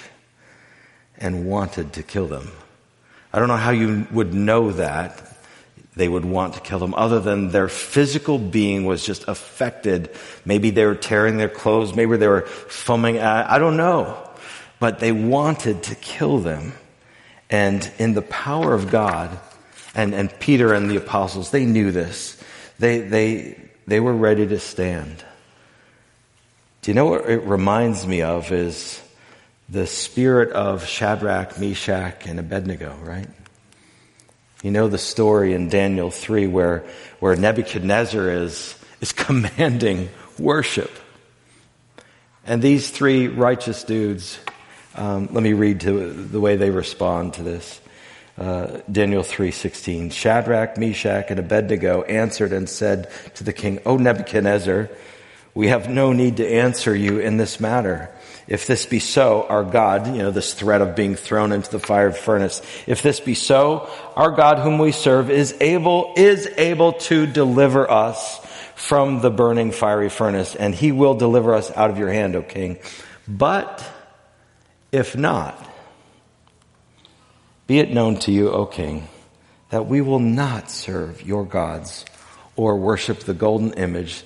and 1.16 1.46
wanted 1.46 1.94
to 1.94 2.02
kill 2.02 2.26
them. 2.26 2.50
I 3.32 3.38
don't 3.38 3.48
know 3.48 3.56
how 3.56 3.70
you 3.70 4.06
would 4.10 4.34
know 4.34 4.72
that 4.72 5.30
they 5.96 6.08
would 6.08 6.24
want 6.24 6.54
to 6.54 6.60
kill 6.60 6.78
them 6.78 6.94
other 6.94 7.20
than 7.20 7.50
their 7.50 7.68
physical 7.68 8.38
being 8.38 8.84
was 8.84 9.04
just 9.04 9.26
affected. 9.28 10.10
Maybe 10.44 10.70
they 10.70 10.86
were 10.86 10.94
tearing 10.94 11.36
their 11.36 11.48
clothes. 11.48 11.94
Maybe 11.94 12.16
they 12.16 12.28
were 12.28 12.46
foaming. 12.46 13.18
I 13.18 13.58
don't 13.58 13.76
know. 13.76 14.16
But 14.78 14.98
they 14.98 15.12
wanted 15.12 15.82
to 15.84 15.94
kill 15.94 16.38
them. 16.38 16.72
And 17.50 17.90
in 17.98 18.14
the 18.14 18.22
power 18.22 18.72
of 18.72 18.90
God, 18.90 19.38
and, 19.94 20.14
and 20.14 20.32
Peter 20.38 20.72
and 20.72 20.88
the 20.88 20.96
apostles, 20.96 21.50
they 21.50 21.64
knew 21.64 21.90
this. 21.90 22.40
They, 22.78 23.00
they, 23.00 23.60
they 23.86 24.00
were 24.00 24.14
ready 24.14 24.46
to 24.46 24.58
stand. 24.60 25.24
Do 26.82 26.90
you 26.90 26.94
know 26.94 27.06
what 27.06 27.28
it 27.28 27.42
reminds 27.42 28.06
me 28.06 28.22
of 28.22 28.52
is 28.52 29.02
the 29.70 29.86
spirit 29.86 30.50
of 30.50 30.84
Shadrach, 30.84 31.58
Meshach, 31.58 32.26
and 32.26 32.40
Abednego, 32.40 32.96
right? 33.02 33.28
You 34.62 34.72
know 34.72 34.88
the 34.88 34.98
story 34.98 35.54
in 35.54 35.68
Daniel 35.68 36.10
3 36.10 36.48
where, 36.48 36.84
where 37.20 37.36
Nebuchadnezzar 37.36 38.28
is, 38.30 38.74
is 39.00 39.12
commanding 39.12 40.08
worship. 40.38 40.90
And 42.44 42.60
these 42.60 42.90
three 42.90 43.28
righteous 43.28 43.84
dudes, 43.84 44.38
um, 44.96 45.28
let 45.32 45.42
me 45.42 45.52
read 45.52 45.80
to 45.82 46.12
the 46.12 46.40
way 46.40 46.56
they 46.56 46.70
respond 46.70 47.34
to 47.34 47.42
this. 47.42 47.80
Uh, 48.36 48.80
Daniel 48.90 49.22
3:16 49.22 50.12
Shadrach, 50.12 50.78
Meshach 50.78 51.26
and 51.28 51.38
Abednego 51.38 52.02
answered 52.02 52.52
and 52.54 52.68
said 52.68 53.10
to 53.34 53.44
the 53.44 53.52
king, 53.52 53.80
"O 53.84 53.98
Nebuchadnezzar, 53.98 54.88
we 55.54 55.68
have 55.68 55.90
no 55.90 56.14
need 56.14 56.38
to 56.38 56.48
answer 56.48 56.94
you 56.96 57.18
in 57.18 57.36
this 57.36 57.60
matter. 57.60 58.08
If 58.48 58.66
this 58.66 58.86
be 58.86 58.98
so, 58.98 59.46
our 59.48 59.64
God, 59.64 60.06
you 60.08 60.22
know, 60.22 60.30
this 60.30 60.54
threat 60.54 60.80
of 60.80 60.96
being 60.96 61.14
thrown 61.14 61.52
into 61.52 61.70
the 61.70 61.78
fire 61.78 62.10
furnace, 62.12 62.62
if 62.86 63.02
this 63.02 63.20
be 63.20 63.34
so, 63.34 63.88
our 64.16 64.30
God 64.30 64.58
whom 64.58 64.78
we 64.78 64.92
serve 64.92 65.30
is 65.30 65.56
able, 65.60 66.14
is 66.16 66.46
able 66.56 66.94
to 66.94 67.26
deliver 67.26 67.88
us 67.90 68.40
from 68.74 69.20
the 69.20 69.30
burning 69.30 69.72
fiery 69.72 70.08
furnace, 70.08 70.56
and 70.56 70.74
he 70.74 70.90
will 70.90 71.14
deliver 71.14 71.54
us 71.54 71.70
out 71.72 71.90
of 71.90 71.98
your 71.98 72.10
hand, 72.10 72.34
O 72.34 72.42
king. 72.42 72.78
But 73.28 73.84
if 74.90 75.16
not, 75.16 75.56
be 77.66 77.78
it 77.78 77.92
known 77.92 78.16
to 78.20 78.32
you, 78.32 78.50
O 78.50 78.66
king, 78.66 79.06
that 79.68 79.86
we 79.86 80.00
will 80.00 80.18
not 80.18 80.70
serve 80.70 81.22
your 81.22 81.44
gods 81.44 82.04
or 82.56 82.76
worship 82.76 83.20
the 83.20 83.34
golden 83.34 83.74
image 83.74 84.24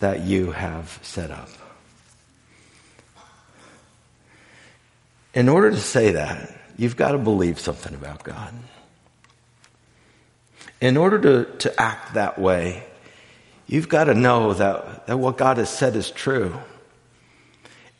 that 0.00 0.20
you 0.22 0.50
have 0.50 0.98
set 1.02 1.30
up. 1.30 1.48
In 5.34 5.48
order 5.48 5.70
to 5.70 5.80
say 5.80 6.12
that, 6.12 6.52
you've 6.76 6.96
got 6.96 7.12
to 7.12 7.18
believe 7.18 7.60
something 7.60 7.94
about 7.94 8.24
God. 8.24 8.52
In 10.80 10.96
order 10.96 11.20
to, 11.20 11.58
to 11.58 11.80
act 11.80 12.14
that 12.14 12.38
way, 12.38 12.84
you've 13.66 13.88
got 13.88 14.04
to 14.04 14.14
know 14.14 14.54
that, 14.54 15.06
that 15.06 15.18
what 15.18 15.36
God 15.36 15.58
has 15.58 15.70
said 15.70 15.94
is 15.94 16.10
true. 16.10 16.54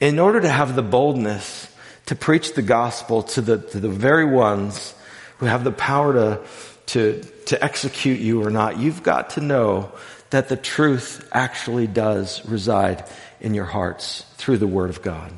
In 0.00 0.18
order 0.18 0.40
to 0.40 0.48
have 0.48 0.74
the 0.74 0.82
boldness 0.82 1.68
to 2.06 2.16
preach 2.16 2.54
the 2.54 2.62
gospel 2.62 3.22
to 3.22 3.40
the, 3.40 3.58
to 3.58 3.78
the 3.78 3.88
very 3.88 4.24
ones 4.24 4.94
who 5.38 5.46
have 5.46 5.62
the 5.62 5.72
power 5.72 6.12
to, 6.14 6.40
to, 6.86 7.22
to 7.46 7.62
execute 7.62 8.18
you 8.18 8.42
or 8.42 8.50
not, 8.50 8.78
you've 8.78 9.02
got 9.02 9.30
to 9.30 9.40
know 9.40 9.92
that 10.30 10.48
the 10.48 10.56
truth 10.56 11.28
actually 11.32 11.86
does 11.86 12.44
reside 12.46 13.04
in 13.40 13.54
your 13.54 13.64
hearts 13.64 14.24
through 14.36 14.56
the 14.56 14.66
Word 14.66 14.90
of 14.90 15.02
God. 15.02 15.32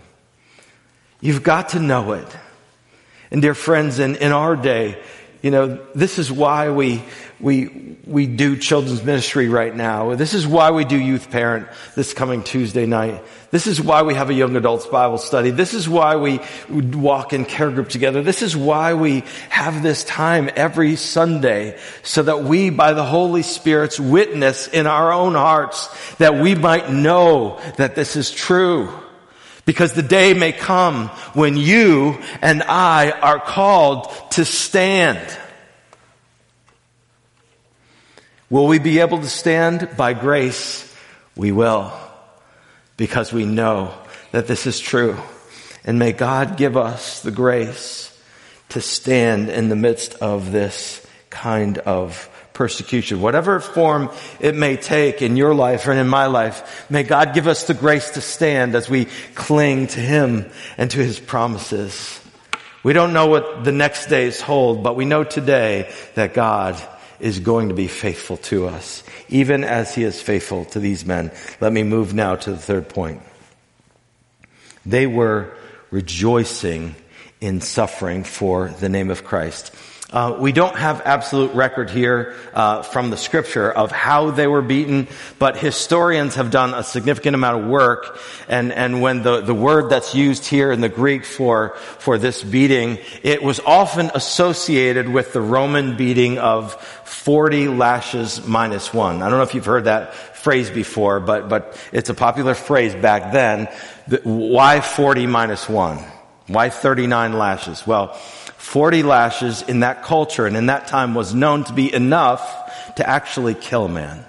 You've 1.22 1.42
got 1.42 1.70
to 1.70 1.80
know 1.80 2.12
it. 2.12 2.36
And 3.30 3.40
dear 3.40 3.54
friends, 3.54 3.98
in, 3.98 4.16
in 4.16 4.32
our 4.32 4.56
day, 4.56 5.00
you 5.40 5.50
know, 5.50 5.80
this 5.94 6.18
is 6.18 6.30
why 6.30 6.70
we, 6.70 7.02
we, 7.40 7.96
we 8.04 8.26
do 8.26 8.56
children's 8.56 9.02
ministry 9.02 9.48
right 9.48 9.74
now. 9.74 10.14
This 10.14 10.34
is 10.34 10.46
why 10.46 10.70
we 10.70 10.84
do 10.84 10.96
youth 10.96 11.30
parent 11.30 11.68
this 11.96 12.12
coming 12.12 12.42
Tuesday 12.42 12.86
night. 12.86 13.24
This 13.50 13.66
is 13.66 13.80
why 13.80 14.02
we 14.02 14.14
have 14.14 14.30
a 14.30 14.34
young 14.34 14.54
adults 14.56 14.86
Bible 14.86 15.18
study. 15.18 15.50
This 15.50 15.74
is 15.74 15.88
why 15.88 16.16
we 16.16 16.40
walk 16.68 17.32
in 17.32 17.44
care 17.44 17.70
group 17.70 17.88
together. 17.88 18.22
This 18.22 18.42
is 18.42 18.56
why 18.56 18.94
we 18.94 19.24
have 19.48 19.82
this 19.82 20.04
time 20.04 20.48
every 20.54 20.94
Sunday 20.96 21.78
so 22.02 22.22
that 22.22 22.44
we, 22.44 22.70
by 22.70 22.92
the 22.92 23.04
Holy 23.04 23.42
Spirit's 23.42 23.98
witness 23.98 24.68
in 24.68 24.86
our 24.86 25.12
own 25.12 25.34
hearts, 25.34 25.88
that 26.16 26.34
we 26.34 26.54
might 26.54 26.90
know 26.90 27.60
that 27.78 27.94
this 27.94 28.16
is 28.16 28.30
true. 28.30 29.01
Because 29.64 29.92
the 29.92 30.02
day 30.02 30.34
may 30.34 30.52
come 30.52 31.08
when 31.34 31.56
you 31.56 32.18
and 32.40 32.62
I 32.62 33.10
are 33.10 33.38
called 33.38 34.12
to 34.32 34.44
stand. 34.44 35.20
Will 38.50 38.66
we 38.66 38.78
be 38.78 38.98
able 38.98 39.20
to 39.20 39.28
stand? 39.28 39.88
By 39.96 40.14
grace, 40.14 40.94
we 41.36 41.52
will. 41.52 41.92
Because 42.96 43.32
we 43.32 43.44
know 43.46 43.94
that 44.32 44.46
this 44.46 44.66
is 44.66 44.80
true. 44.80 45.16
And 45.84 45.98
may 45.98 46.12
God 46.12 46.56
give 46.56 46.76
us 46.76 47.22
the 47.22 47.30
grace 47.30 48.08
to 48.70 48.80
stand 48.80 49.48
in 49.48 49.68
the 49.68 49.76
midst 49.76 50.14
of 50.16 50.52
this 50.52 51.06
kind 51.30 51.78
of 51.78 52.28
persecution, 52.54 53.20
whatever 53.20 53.60
form 53.60 54.10
it 54.40 54.54
may 54.54 54.76
take 54.76 55.22
in 55.22 55.36
your 55.36 55.54
life 55.54 55.86
and 55.86 55.98
in 55.98 56.08
my 56.08 56.26
life. 56.26 56.90
May 56.90 57.02
God 57.02 57.34
give 57.34 57.46
us 57.46 57.64
the 57.66 57.74
grace 57.74 58.10
to 58.10 58.20
stand 58.20 58.74
as 58.74 58.88
we 58.88 59.06
cling 59.34 59.86
to 59.88 60.00
Him 60.00 60.50
and 60.76 60.90
to 60.90 60.98
His 60.98 61.18
promises. 61.18 62.20
We 62.82 62.92
don't 62.92 63.12
know 63.12 63.26
what 63.26 63.64
the 63.64 63.72
next 63.72 64.06
days 64.06 64.40
hold, 64.40 64.82
but 64.82 64.96
we 64.96 65.04
know 65.04 65.24
today 65.24 65.92
that 66.14 66.34
God 66.34 66.80
is 67.20 67.38
going 67.38 67.68
to 67.68 67.74
be 67.74 67.86
faithful 67.86 68.36
to 68.38 68.66
us, 68.66 69.04
even 69.28 69.62
as 69.62 69.94
He 69.94 70.02
is 70.02 70.20
faithful 70.20 70.64
to 70.66 70.80
these 70.80 71.06
men. 71.06 71.30
Let 71.60 71.72
me 71.72 71.84
move 71.84 72.12
now 72.12 72.34
to 72.34 72.50
the 72.50 72.58
third 72.58 72.88
point. 72.88 73.22
They 74.84 75.06
were 75.06 75.54
rejoicing 75.92 76.96
in 77.40 77.60
suffering 77.60 78.24
for 78.24 78.68
the 78.68 78.88
name 78.88 79.10
of 79.10 79.24
Christ. 79.24 79.74
Uh, 80.12 80.36
we 80.38 80.52
don't 80.52 80.76
have 80.76 81.00
absolute 81.06 81.54
record 81.54 81.88
here 81.88 82.34
uh, 82.52 82.82
from 82.82 83.08
the 83.08 83.16
scripture 83.16 83.72
of 83.72 83.90
how 83.90 84.30
they 84.30 84.46
were 84.46 84.60
beaten, 84.60 85.08
but 85.38 85.56
historians 85.56 86.34
have 86.34 86.50
done 86.50 86.74
a 86.74 86.82
significant 86.82 87.34
amount 87.34 87.62
of 87.62 87.68
work. 87.68 88.18
And, 88.46 88.72
and 88.72 89.00
when 89.00 89.22
the, 89.22 89.40
the 89.40 89.54
word 89.54 89.88
that's 89.88 90.14
used 90.14 90.44
here 90.44 90.70
in 90.70 90.82
the 90.82 90.90
Greek 90.90 91.24
for, 91.24 91.76
for 91.98 92.18
this 92.18 92.42
beating, 92.42 92.98
it 93.22 93.42
was 93.42 93.58
often 93.60 94.10
associated 94.14 95.08
with 95.08 95.32
the 95.32 95.40
Roman 95.40 95.96
beating 95.96 96.38
of 96.38 96.74
40 96.74 97.68
lashes 97.68 98.46
minus 98.46 98.92
one. 98.92 99.22
I 99.22 99.30
don't 99.30 99.38
know 99.38 99.44
if 99.44 99.54
you've 99.54 99.64
heard 99.64 99.84
that 99.84 100.14
phrase 100.14 100.68
before, 100.68 101.20
but, 101.20 101.48
but 101.48 101.80
it's 101.90 102.10
a 102.10 102.14
popular 102.14 102.52
phrase 102.54 102.94
back 102.94 103.32
then. 103.32 103.68
Why 104.24 104.82
40 104.82 105.26
minus 105.26 105.70
one? 105.70 106.04
Why 106.48 106.68
39 106.68 107.32
lashes? 107.32 107.86
Well, 107.86 108.18
40 108.62 109.02
lashes 109.02 109.60
in 109.60 109.80
that 109.80 110.04
culture 110.04 110.46
and 110.46 110.56
in 110.56 110.66
that 110.66 110.86
time 110.86 111.14
was 111.14 111.34
known 111.34 111.64
to 111.64 111.72
be 111.72 111.92
enough 111.92 112.94
to 112.94 113.06
actually 113.06 113.54
kill 113.54 113.86
a 113.86 113.88
man 113.88 114.24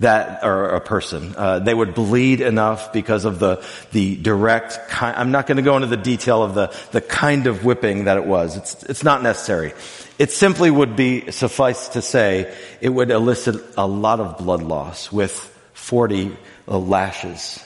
that 0.00 0.42
or 0.42 0.70
a 0.70 0.80
person. 0.80 1.34
Uh, 1.36 1.58
they 1.58 1.74
would 1.74 1.94
bleed 1.94 2.40
enough 2.40 2.92
because 2.92 3.26
of 3.26 3.38
the 3.38 3.62
the 3.92 4.16
direct. 4.16 4.88
Kind, 4.88 5.16
I'm 5.16 5.30
not 5.30 5.46
going 5.46 5.58
to 5.58 5.62
go 5.62 5.76
into 5.76 5.88
the 5.88 5.98
detail 5.98 6.42
of 6.42 6.54
the 6.54 6.74
the 6.92 7.02
kind 7.02 7.46
of 7.46 7.66
whipping 7.66 8.04
that 8.04 8.16
it 8.16 8.24
was. 8.24 8.56
It's 8.56 8.82
it's 8.84 9.04
not 9.04 9.22
necessary. 9.22 9.74
It 10.18 10.32
simply 10.32 10.70
would 10.70 10.96
be 10.96 11.30
suffice 11.30 11.88
to 11.90 12.02
say 12.02 12.56
it 12.80 12.88
would 12.88 13.10
elicit 13.10 13.62
a 13.76 13.86
lot 13.86 14.20
of 14.20 14.38
blood 14.38 14.62
loss 14.62 15.12
with 15.12 15.32
40 15.74 16.34
uh, 16.66 16.78
lashes. 16.78 17.62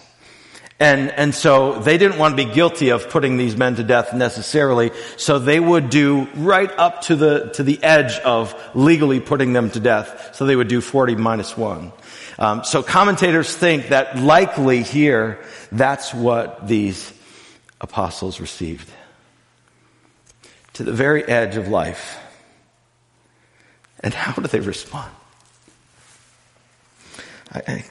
And, 0.81 1.11
and 1.11 1.35
so 1.35 1.79
they 1.79 1.99
didn't 1.99 2.19
want 2.19 2.39
to 2.39 2.47
be 2.47 2.51
guilty 2.51 2.89
of 2.89 3.11
putting 3.11 3.37
these 3.37 3.55
men 3.55 3.77
to 3.77 3.85
death 3.85 4.15
necessarily, 4.15 4.93
so 5.19 5.39
they 5.39 5.61
would 5.61 5.91
do 5.91 6.27
right 6.35 6.71
up 6.71 7.03
to 7.03 7.17
the, 7.17 7.51
to 7.51 7.63
the 7.63 7.83
edge 7.83 8.19
of 8.21 8.55
legally 8.75 9.21
putting 9.21 9.53
them 9.53 9.71
to 9.73 9.81
death. 9.81 10.35
So 10.35 10.47
they 10.47 10.57
would 10.57 10.69
do 10.69 10.81
40 10.81 11.17
minus 11.17 11.55
one. 11.55 11.93
Um, 12.39 12.65
so 12.65 12.83
commentators 12.83 13.55
think 13.55 13.89
that 13.89 14.17
likely 14.17 14.83
here, 14.83 15.45
that's 15.71 16.15
what 16.15 16.67
these 16.67 17.13
apostles 17.79 18.41
received. 18.41 18.91
To 20.75 20.85
the 20.85 20.93
very 20.93 21.23
edge 21.25 21.57
of 21.57 21.69
life. 21.69 22.19
And 24.03 24.15
how 24.15 24.33
do 24.33 24.49
they 24.49 24.61
respond? 24.61 25.13
I, 27.53 27.63
I 27.69 27.85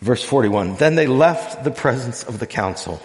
Verse 0.00 0.22
41 0.22 0.76
Then 0.76 0.94
they 0.94 1.06
left 1.06 1.64
the 1.64 1.70
presence 1.70 2.22
of 2.24 2.38
the 2.38 2.46
council, 2.46 3.00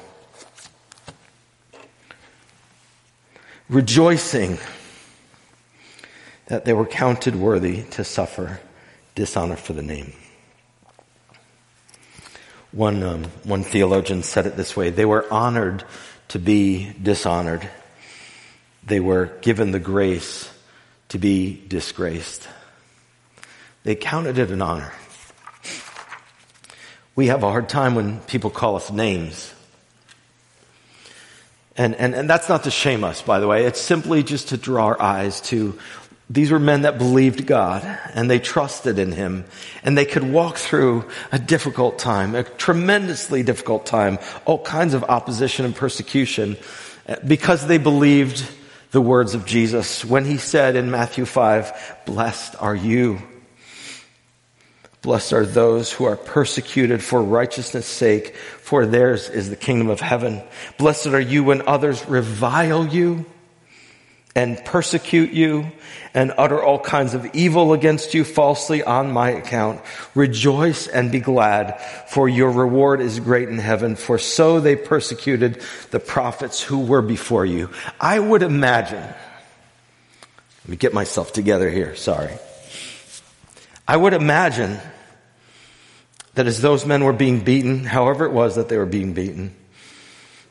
rejoicing 3.69 4.57
that 6.47 6.65
they 6.65 6.73
were 6.73 6.85
counted 6.85 7.35
worthy 7.35 7.83
to 7.83 8.03
suffer 8.03 8.59
dishonor 9.15 9.55
for 9.55 9.73
the 9.73 9.81
name. 9.81 10.13
One, 12.71 13.03
um, 13.03 13.23
one 13.43 13.63
theologian 13.63 14.23
said 14.23 14.45
it 14.45 14.55
this 14.57 14.75
way 14.75 14.89
they 14.89 15.05
were 15.05 15.31
honored 15.31 15.83
to 16.29 16.39
be 16.39 16.93
dishonored, 17.01 17.69
they 18.85 18.99
were 18.99 19.25
given 19.41 19.71
the 19.71 19.79
grace 19.79 20.49
to 21.09 21.17
be 21.17 21.61
disgraced. 21.67 22.47
They 23.83 23.95
counted 23.95 24.37
it 24.37 24.51
an 24.51 24.61
honor. 24.61 24.93
We 27.21 27.27
have 27.27 27.43
a 27.43 27.51
hard 27.51 27.69
time 27.69 27.93
when 27.93 28.19
people 28.21 28.49
call 28.49 28.77
us 28.77 28.89
names. 28.89 29.53
And, 31.77 31.93
and, 31.93 32.15
and 32.15 32.27
that's 32.27 32.49
not 32.49 32.63
to 32.63 32.71
shame 32.71 33.03
us, 33.03 33.21
by 33.21 33.39
the 33.39 33.47
way. 33.47 33.65
It's 33.67 33.79
simply 33.79 34.23
just 34.23 34.49
to 34.49 34.57
draw 34.57 34.87
our 34.87 34.99
eyes 34.99 35.39
to 35.41 35.77
these 36.31 36.49
were 36.49 36.57
men 36.57 36.81
that 36.81 36.97
believed 36.97 37.45
God 37.45 37.83
and 38.15 38.27
they 38.27 38.39
trusted 38.39 38.97
in 38.97 39.11
Him 39.11 39.45
and 39.83 39.95
they 39.95 40.05
could 40.05 40.23
walk 40.23 40.57
through 40.57 41.07
a 41.31 41.37
difficult 41.37 41.99
time, 41.99 42.33
a 42.33 42.41
tremendously 42.41 43.43
difficult 43.43 43.85
time, 43.85 44.17
all 44.45 44.63
kinds 44.63 44.95
of 44.95 45.03
opposition 45.03 45.63
and 45.63 45.75
persecution 45.75 46.57
eh, 47.05 47.17
because 47.27 47.67
they 47.67 47.77
believed 47.77 48.49
the 48.89 49.01
words 49.01 49.35
of 49.35 49.45
Jesus 49.45 50.03
when 50.03 50.25
He 50.25 50.37
said 50.37 50.75
in 50.75 50.89
Matthew 50.89 51.25
5, 51.25 52.01
blessed 52.07 52.55
are 52.59 52.75
you. 52.75 53.21
Blessed 55.01 55.33
are 55.33 55.45
those 55.45 55.91
who 55.91 56.05
are 56.05 56.15
persecuted 56.15 57.03
for 57.03 57.23
righteousness 57.23 57.87
sake, 57.87 58.35
for 58.35 58.85
theirs 58.85 59.29
is 59.29 59.49
the 59.49 59.55
kingdom 59.55 59.89
of 59.89 59.99
heaven. 59.99 60.43
Blessed 60.77 61.07
are 61.07 61.19
you 61.19 61.43
when 61.43 61.67
others 61.67 62.07
revile 62.07 62.85
you 62.85 63.25
and 64.35 64.63
persecute 64.63 65.31
you 65.31 65.71
and 66.13 66.31
utter 66.37 66.61
all 66.61 66.79
kinds 66.79 67.15
of 67.15 67.25
evil 67.33 67.73
against 67.73 68.13
you 68.13 68.23
falsely 68.23 68.83
on 68.83 69.11
my 69.11 69.31
account. 69.31 69.81
Rejoice 70.13 70.87
and 70.87 71.11
be 71.11 71.19
glad, 71.19 71.81
for 72.07 72.29
your 72.29 72.51
reward 72.51 73.01
is 73.01 73.19
great 73.19 73.49
in 73.49 73.57
heaven, 73.57 73.95
for 73.95 74.19
so 74.19 74.59
they 74.59 74.75
persecuted 74.75 75.61
the 75.89 75.99
prophets 75.99 76.61
who 76.61 76.79
were 76.79 77.01
before 77.01 77.45
you. 77.45 77.71
I 77.99 78.19
would 78.19 78.43
imagine, 78.43 79.01
let 79.01 80.67
me 80.67 80.75
get 80.75 80.93
myself 80.93 81.33
together 81.33 81.69
here, 81.71 81.95
sorry. 81.95 82.37
I 83.87 83.97
would 83.97 84.13
imagine 84.13 84.79
that 86.33 86.47
as 86.47 86.61
those 86.61 86.85
men 86.85 87.03
were 87.03 87.13
being 87.13 87.41
beaten, 87.41 87.83
however 87.83 88.25
it 88.25 88.31
was 88.31 88.55
that 88.55 88.69
they 88.69 88.77
were 88.77 88.85
being 88.85 89.13
beaten, 89.13 89.55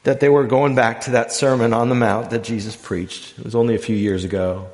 that 0.02 0.20
they 0.20 0.28
were 0.28 0.46
going 0.46 0.74
back 0.74 1.02
to 1.02 1.10
that 1.12 1.32
Sermon 1.32 1.72
on 1.72 1.88
the 1.88 1.94
Mount 1.94 2.30
that 2.30 2.44
Jesus 2.44 2.76
preached. 2.76 3.38
It 3.38 3.44
was 3.44 3.54
only 3.54 3.74
a 3.74 3.78
few 3.78 3.96
years 3.96 4.24
ago 4.24 4.68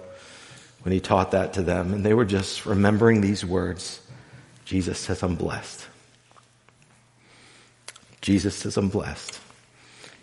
when 0.82 0.92
he 0.92 1.00
taught 1.00 1.32
that 1.32 1.54
to 1.54 1.62
them, 1.62 1.92
and 1.92 2.04
they 2.04 2.14
were 2.14 2.24
just 2.24 2.64
remembering 2.66 3.20
these 3.20 3.44
words. 3.44 4.00
Jesus 4.64 4.98
says, 4.98 5.22
I'm 5.22 5.34
blessed. 5.34 5.84
Jesus 8.20 8.56
says, 8.56 8.76
I'm 8.76 8.88
blessed. 8.88 9.40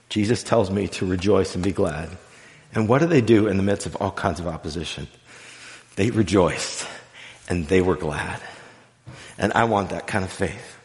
Jesus 0.09 0.43
tells 0.43 0.69
me 0.69 0.87
to 0.89 1.05
rejoice 1.05 1.55
and 1.55 1.63
be 1.63 1.71
glad. 1.71 2.09
And 2.73 2.87
what 2.87 2.99
do 2.99 3.07
they 3.07 3.21
do 3.21 3.47
in 3.47 3.57
the 3.57 3.63
midst 3.63 3.85
of 3.85 3.95
all 3.97 4.11
kinds 4.11 4.39
of 4.39 4.47
opposition? 4.47 5.07
They 5.95 6.11
rejoiced 6.11 6.87
and 7.49 7.67
they 7.67 7.81
were 7.81 7.95
glad. 7.95 8.41
And 9.37 9.53
I 9.53 9.63
want 9.65 9.89
that 9.89 10.07
kind 10.07 10.23
of 10.23 10.31
faith. 10.31 10.77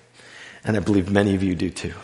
And 0.65 0.77
I 0.77 0.81
believe 0.81 1.11
many 1.11 1.35
of 1.35 1.43
you 1.43 1.55
do 1.55 1.71
too 1.71 1.95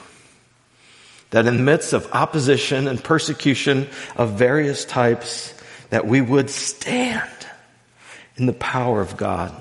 that 1.35 1.49
in 1.49 1.57
the 1.57 1.63
midst 1.65 1.93
of 1.93 2.09
opposition 2.13 2.87
and 2.87 3.03
persecution 3.03 3.89
of 4.15 4.35
various 4.35 4.85
types, 4.85 5.53
that 5.91 6.07
we 6.07 6.21
would 6.21 6.49
stand 6.49 7.29
in 8.37 8.47
the 8.47 8.53
power 8.53 9.01
of 9.01 9.17
God. 9.17 9.61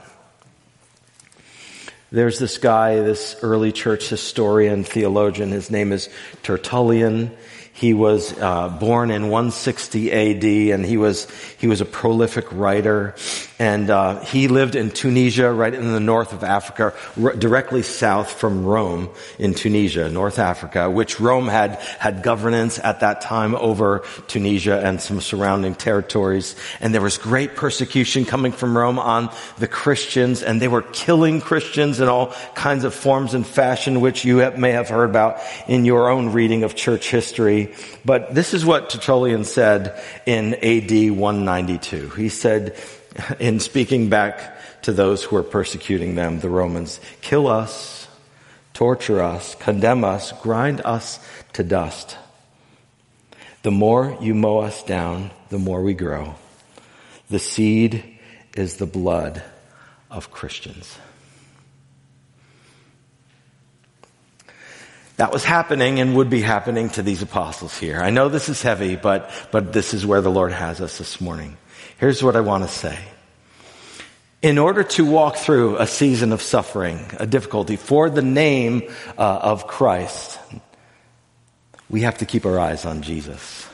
There's 2.11 2.38
this 2.38 2.59
guy, 2.59 2.97
this 2.97 3.36
early 3.41 3.71
church 3.71 4.07
historian, 4.07 4.84
theologian. 4.84 5.49
His 5.49 5.71
name 5.71 5.91
is 5.91 6.09
Tertullian. 6.43 7.36
He 7.76 7.95
was 7.95 8.38
uh, 8.38 8.69
born 8.69 9.09
in 9.09 9.30
160 9.30 10.11
AD, 10.11 10.43
and 10.74 10.86
he 10.86 10.97
was 10.97 11.28
he 11.57 11.65
was 11.65 11.82
a 11.82 11.86
prolific 11.86 12.45
writer. 12.51 13.15
And 13.57 13.89
uh, 13.89 14.19
he 14.19 14.47
lived 14.47 14.76
in 14.76 14.91
Tunisia, 14.91 15.51
right 15.51 15.74
in 15.74 15.91
the 15.91 15.99
north 15.99 16.34
of 16.34 16.43
Africa, 16.43 16.93
r- 17.21 17.36
directly 17.36 17.82
south 17.82 18.32
from 18.32 18.65
Rome 18.65 19.09
in 19.39 19.53
Tunisia, 19.53 20.09
North 20.09 20.38
Africa, 20.38 20.89
which 20.89 21.19
Rome 21.19 21.47
had 21.47 21.76
had 21.99 22.24
governance 22.24 22.78
at 22.78 22.99
that 22.99 23.21
time 23.21 23.55
over 23.55 24.03
Tunisia 24.28 24.82
and 24.84 24.99
some 25.01 25.21
surrounding 25.21 25.76
territories. 25.76 26.55
And 26.80 26.93
there 26.93 27.01
was 27.01 27.17
great 27.17 27.55
persecution 27.55 28.26
coming 28.26 28.51
from 28.51 28.78
Rome 28.78 28.99
on 28.99 29.30
the 29.57 29.67
Christians, 29.67 30.43
and 30.43 30.61
they 30.61 30.67
were 30.67 30.82
killing 30.82 31.39
Christians 31.41 31.99
in 32.01 32.07
all 32.07 32.34
kinds 32.53 32.84
of 32.84 32.93
forms 32.93 33.34
and 33.34 33.47
fashion, 33.47 34.01
which 34.01 34.26
you 34.26 34.39
have, 34.39 34.57
may 34.57 34.71
have 34.71 34.89
heard 34.89 35.09
about 35.09 35.39
in 35.67 35.86
your 35.86 36.09
own 36.09 36.34
reading 36.34 36.63
of 36.63 36.76
church 36.76 37.09
history. 37.09 37.62
But 38.03 38.34
this 38.34 38.53
is 38.53 38.66
what 38.66 38.89
Tertullian 38.89 39.43
said 39.43 40.01
in 40.26 40.55
AD 40.55 41.11
192. 41.11 42.09
He 42.09 42.30
said, 42.30 42.76
in 43.39 43.59
speaking 43.59 44.09
back 44.09 44.82
to 44.84 44.91
those 44.91 45.24
who 45.24 45.36
were 45.36 45.43
persecuting 45.43 46.16
them, 46.16 46.39
the 46.39 46.49
Romans, 46.49 46.99
kill 47.22 47.47
us, 47.47 48.07
torture 48.74 49.22
us, 49.22 49.55
condemn 49.55 50.03
us, 50.03 50.32
grind 50.41 50.82
us 50.84 51.20
to 51.53 51.64
dust. 51.64 52.18
The 53.61 53.72
more 53.72 54.18
you 54.20 54.34
mow 54.34 54.59
us 54.59 54.84
down, 54.84 55.32
the 55.49 55.59
more 55.59 55.82
we 55.82 55.93
grow. 55.93 56.36
The 57.30 57.39
seed 57.39 58.03
is 58.55 58.78
the 58.78 58.86
blood 58.86 59.41
of 60.11 60.32
Christians. 60.32 60.97
That 65.18 65.32
was 65.32 65.43
happening 65.43 65.99
and 65.99 66.16
would 66.16 66.30
be 66.30 66.41
happening 66.41 66.89
to 66.91 67.03
these 67.03 67.22
apostles 67.22 67.78
here. 67.78 68.01
I 68.01 68.09
know 68.09 68.30
this 68.30 68.49
is 68.49 68.61
heavy, 68.61 68.95
but, 68.95 69.30
but 69.51 69.72
this 69.72 69.93
is 69.93 70.05
where 70.05 70.22
the 70.22 70.32
Lord 70.32 70.51
has 70.51 70.82
us 70.82 70.97
this 70.97 71.22
morning. 71.22 71.57
Here's 71.99 72.24
what 72.24 72.36
I 72.36 72.41
want 72.41 72.64
to 72.64 72.70
say. 72.70 72.97
In 74.41 74.57
order 74.57 74.84
to 74.84 75.05
walk 75.05 75.38
through 75.38 75.78
a 75.78 75.88
season 75.88 76.34
of 76.34 76.41
suffering, 76.41 76.99
a 77.20 77.28
difficulty 77.28 77.76
for 77.76 78.09
the 78.09 78.22
name 78.22 78.91
uh, 79.18 79.22
of 79.22 79.68
Christ, 79.68 80.39
we 81.89 82.01
have 82.01 82.18
to 82.18 82.26
keep 82.26 82.45
our 82.45 82.59
eyes 82.59 82.84
on 82.86 83.03
Jesus. 83.03 83.70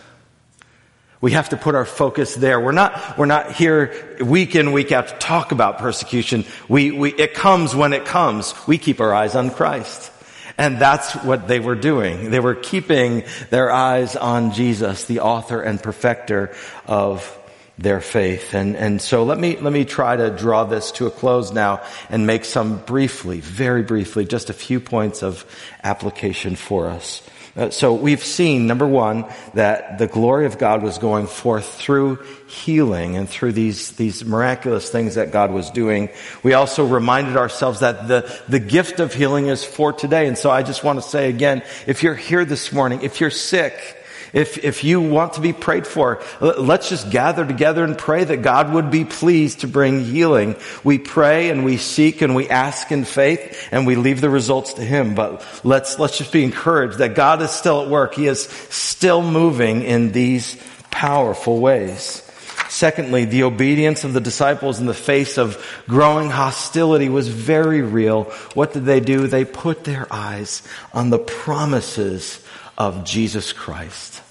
We 1.21 1.31
have 1.31 1.49
to 1.49 1.57
put 1.57 1.73
our 1.73 1.85
focus 1.85 2.35
there. 2.35 2.59
We're 2.59 2.71
not, 2.71 3.17
we're 3.17 3.25
not 3.25 3.53
here 3.53 4.17
week 4.21 4.55
in, 4.55 4.71
week 4.73 4.91
out 4.91 5.07
to 5.07 5.15
talk 5.15 5.51
about 5.51 5.79
persecution. 5.79 6.45
We, 6.67 6.91
we, 6.91 7.13
it 7.13 7.33
comes 7.33 7.73
when 7.73 7.93
it 7.93 8.05
comes. 8.05 8.53
We 8.67 8.77
keep 8.77 8.99
our 9.01 9.13
eyes 9.13 9.35
on 9.35 9.49
Christ. 9.49 10.11
And 10.59 10.77
that's 10.77 11.13
what 11.13 11.47
they 11.47 11.61
were 11.61 11.75
doing. 11.75 12.31
They 12.31 12.41
were 12.41 12.53
keeping 12.53 13.23
their 13.49 13.71
eyes 13.71 14.17
on 14.17 14.51
Jesus, 14.51 15.05
the 15.05 15.21
author 15.21 15.61
and 15.61 15.81
perfecter 15.81 16.53
of 16.85 17.35
their 17.77 18.01
faith. 18.01 18.53
And, 18.53 18.75
and 18.75 19.01
so 19.01 19.23
let 19.23 19.39
me, 19.39 19.55
let 19.55 19.71
me 19.71 19.85
try 19.85 20.17
to 20.17 20.29
draw 20.29 20.65
this 20.65 20.91
to 20.93 21.07
a 21.07 21.11
close 21.11 21.53
now 21.53 21.81
and 22.09 22.27
make 22.27 22.43
some 22.43 22.79
briefly, 22.79 23.39
very 23.39 23.83
briefly, 23.83 24.25
just 24.25 24.49
a 24.49 24.53
few 24.53 24.81
points 24.81 25.23
of 25.23 25.45
application 25.81 26.57
for 26.57 26.87
us. 26.87 27.21
Uh, 27.59 27.69
so 27.69 27.93
we've 27.93 28.23
seen, 28.23 28.67
number 28.67 28.87
one, 28.87 29.25
that 29.53 29.97
the 29.97 30.07
glory 30.07 30.45
of 30.45 30.57
God 30.57 30.81
was 30.81 30.97
going 30.97 31.27
forth 31.27 31.65
through 31.73 32.23
healing 32.47 33.17
and 33.17 33.27
through 33.27 33.51
these, 33.51 33.91
these 33.97 34.23
miraculous 34.23 34.89
things 34.89 35.15
that 35.15 35.33
God 35.33 35.51
was 35.51 35.69
doing. 35.69 36.07
We 36.41 36.53
also 36.53 36.85
reminded 36.85 37.35
ourselves 37.35 37.81
that 37.81 38.07
the, 38.07 38.33
the 38.47 38.61
gift 38.61 39.01
of 39.01 39.13
healing 39.13 39.47
is 39.47 39.65
for 39.65 39.91
today. 39.91 40.27
And 40.27 40.37
so 40.37 40.49
I 40.49 40.63
just 40.63 40.85
want 40.85 41.01
to 41.01 41.07
say 41.07 41.27
again, 41.27 41.61
if 41.85 42.01
you're 42.01 42.15
here 42.15 42.45
this 42.45 42.71
morning, 42.71 43.01
if 43.01 43.19
you're 43.19 43.29
sick, 43.29 43.97
if, 44.33 44.63
if 44.63 44.83
you 44.83 45.01
want 45.01 45.33
to 45.33 45.41
be 45.41 45.53
prayed 45.53 45.87
for, 45.87 46.21
let's 46.39 46.89
just 46.89 47.09
gather 47.09 47.45
together 47.45 47.83
and 47.83 47.97
pray 47.97 48.23
that 48.23 48.41
God 48.41 48.73
would 48.73 48.91
be 48.91 49.05
pleased 49.05 49.61
to 49.61 49.67
bring 49.67 50.03
healing. 50.03 50.55
We 50.83 50.99
pray 50.99 51.49
and 51.49 51.65
we 51.65 51.77
seek 51.77 52.21
and 52.21 52.35
we 52.35 52.49
ask 52.49 52.91
in 52.91 53.05
faith 53.05 53.67
and 53.71 53.87
we 53.87 53.95
leave 53.95 54.21
the 54.21 54.29
results 54.29 54.73
to 54.73 54.83
Him. 54.83 55.15
But 55.15 55.45
let's, 55.63 55.99
let's 55.99 56.17
just 56.17 56.31
be 56.31 56.43
encouraged 56.43 56.99
that 56.99 57.15
God 57.15 57.41
is 57.41 57.51
still 57.51 57.81
at 57.81 57.89
work. 57.89 58.15
He 58.15 58.27
is 58.27 58.43
still 58.43 59.21
moving 59.21 59.83
in 59.83 60.11
these 60.11 60.57
powerful 60.91 61.59
ways. 61.59 62.25
Secondly, 62.69 63.25
the 63.25 63.43
obedience 63.43 64.03
of 64.03 64.13
the 64.13 64.21
disciples 64.21 64.79
in 64.79 64.85
the 64.85 64.93
face 64.93 65.39
of 65.39 65.57
growing 65.87 66.29
hostility 66.29 67.09
was 67.09 67.27
very 67.27 67.81
real. 67.81 68.25
What 68.53 68.73
did 68.73 68.85
they 68.85 68.99
do? 68.99 69.25
They 69.25 69.43
put 69.43 69.85
their 69.85 70.05
eyes 70.11 70.61
on 70.93 71.09
the 71.09 71.17
promises 71.17 72.39
of 72.79 73.03
Jesus 73.03 73.53
Christ. 73.53 74.21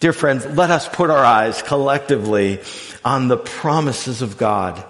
Dear 0.00 0.14
friends, 0.14 0.46
let 0.46 0.70
us 0.70 0.88
put 0.88 1.10
our 1.10 1.22
eyes 1.22 1.60
collectively 1.60 2.60
on 3.04 3.28
the 3.28 3.36
promises 3.36 4.22
of 4.22 4.38
God. 4.38 4.82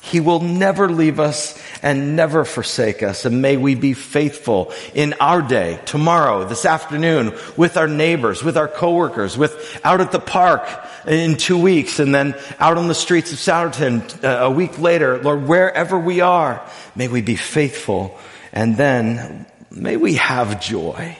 He 0.00 0.18
will 0.18 0.40
never 0.40 0.88
leave 0.88 1.20
us 1.20 1.60
and 1.82 2.16
never 2.16 2.44
forsake 2.44 3.02
us. 3.02 3.24
And 3.24 3.42
may 3.42 3.56
we 3.56 3.76
be 3.76 3.92
faithful 3.92 4.72
in 4.92 5.14
our 5.14 5.40
day, 5.40 5.80
tomorrow, 5.84 6.44
this 6.44 6.64
afternoon, 6.64 7.32
with 7.56 7.76
our 7.76 7.88
neighbors, 7.88 8.42
with 8.42 8.56
our 8.56 8.68
coworkers, 8.68 9.38
with 9.38 9.80
out 9.84 10.00
at 10.00 10.12
the 10.12 10.20
park 10.20 10.68
in 11.06 11.36
two 11.36 11.58
weeks, 11.58 12.00
and 12.00 12.12
then 12.12 12.36
out 12.58 12.76
on 12.76 12.88
the 12.88 12.94
streets 12.94 13.32
of 13.32 13.38
Souderton 13.38 14.24
uh, 14.24 14.46
a 14.46 14.50
week 14.50 14.78
later. 14.80 15.18
Lord, 15.22 15.46
wherever 15.46 15.98
we 15.98 16.20
are, 16.20 16.64
may 16.96 17.06
we 17.06 17.22
be 17.22 17.36
faithful. 17.36 18.18
And 18.52 18.76
then 18.76 19.46
may 19.70 19.96
we 19.96 20.14
have 20.14 20.60
joy 20.60 21.16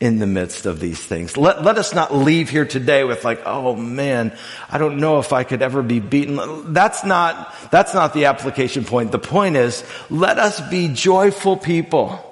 in 0.00 0.18
the 0.18 0.26
midst 0.26 0.64
of 0.64 0.80
these 0.80 0.98
things. 0.98 1.36
Let, 1.36 1.62
let 1.62 1.76
us 1.76 1.94
not 1.94 2.14
leave 2.14 2.48
here 2.48 2.64
today 2.64 3.04
with 3.04 3.22
like, 3.22 3.42
oh 3.44 3.76
man, 3.76 4.36
I 4.70 4.78
don't 4.78 4.96
know 4.96 5.18
if 5.18 5.34
I 5.34 5.44
could 5.44 5.60
ever 5.60 5.82
be 5.82 6.00
beaten. 6.00 6.72
That's 6.72 7.04
not, 7.04 7.54
that's 7.70 7.92
not 7.92 8.14
the 8.14 8.24
application 8.24 8.84
point. 8.84 9.12
The 9.12 9.18
point 9.18 9.56
is, 9.56 9.84
let 10.08 10.38
us 10.38 10.58
be 10.70 10.88
joyful 10.88 11.58
people 11.58 12.26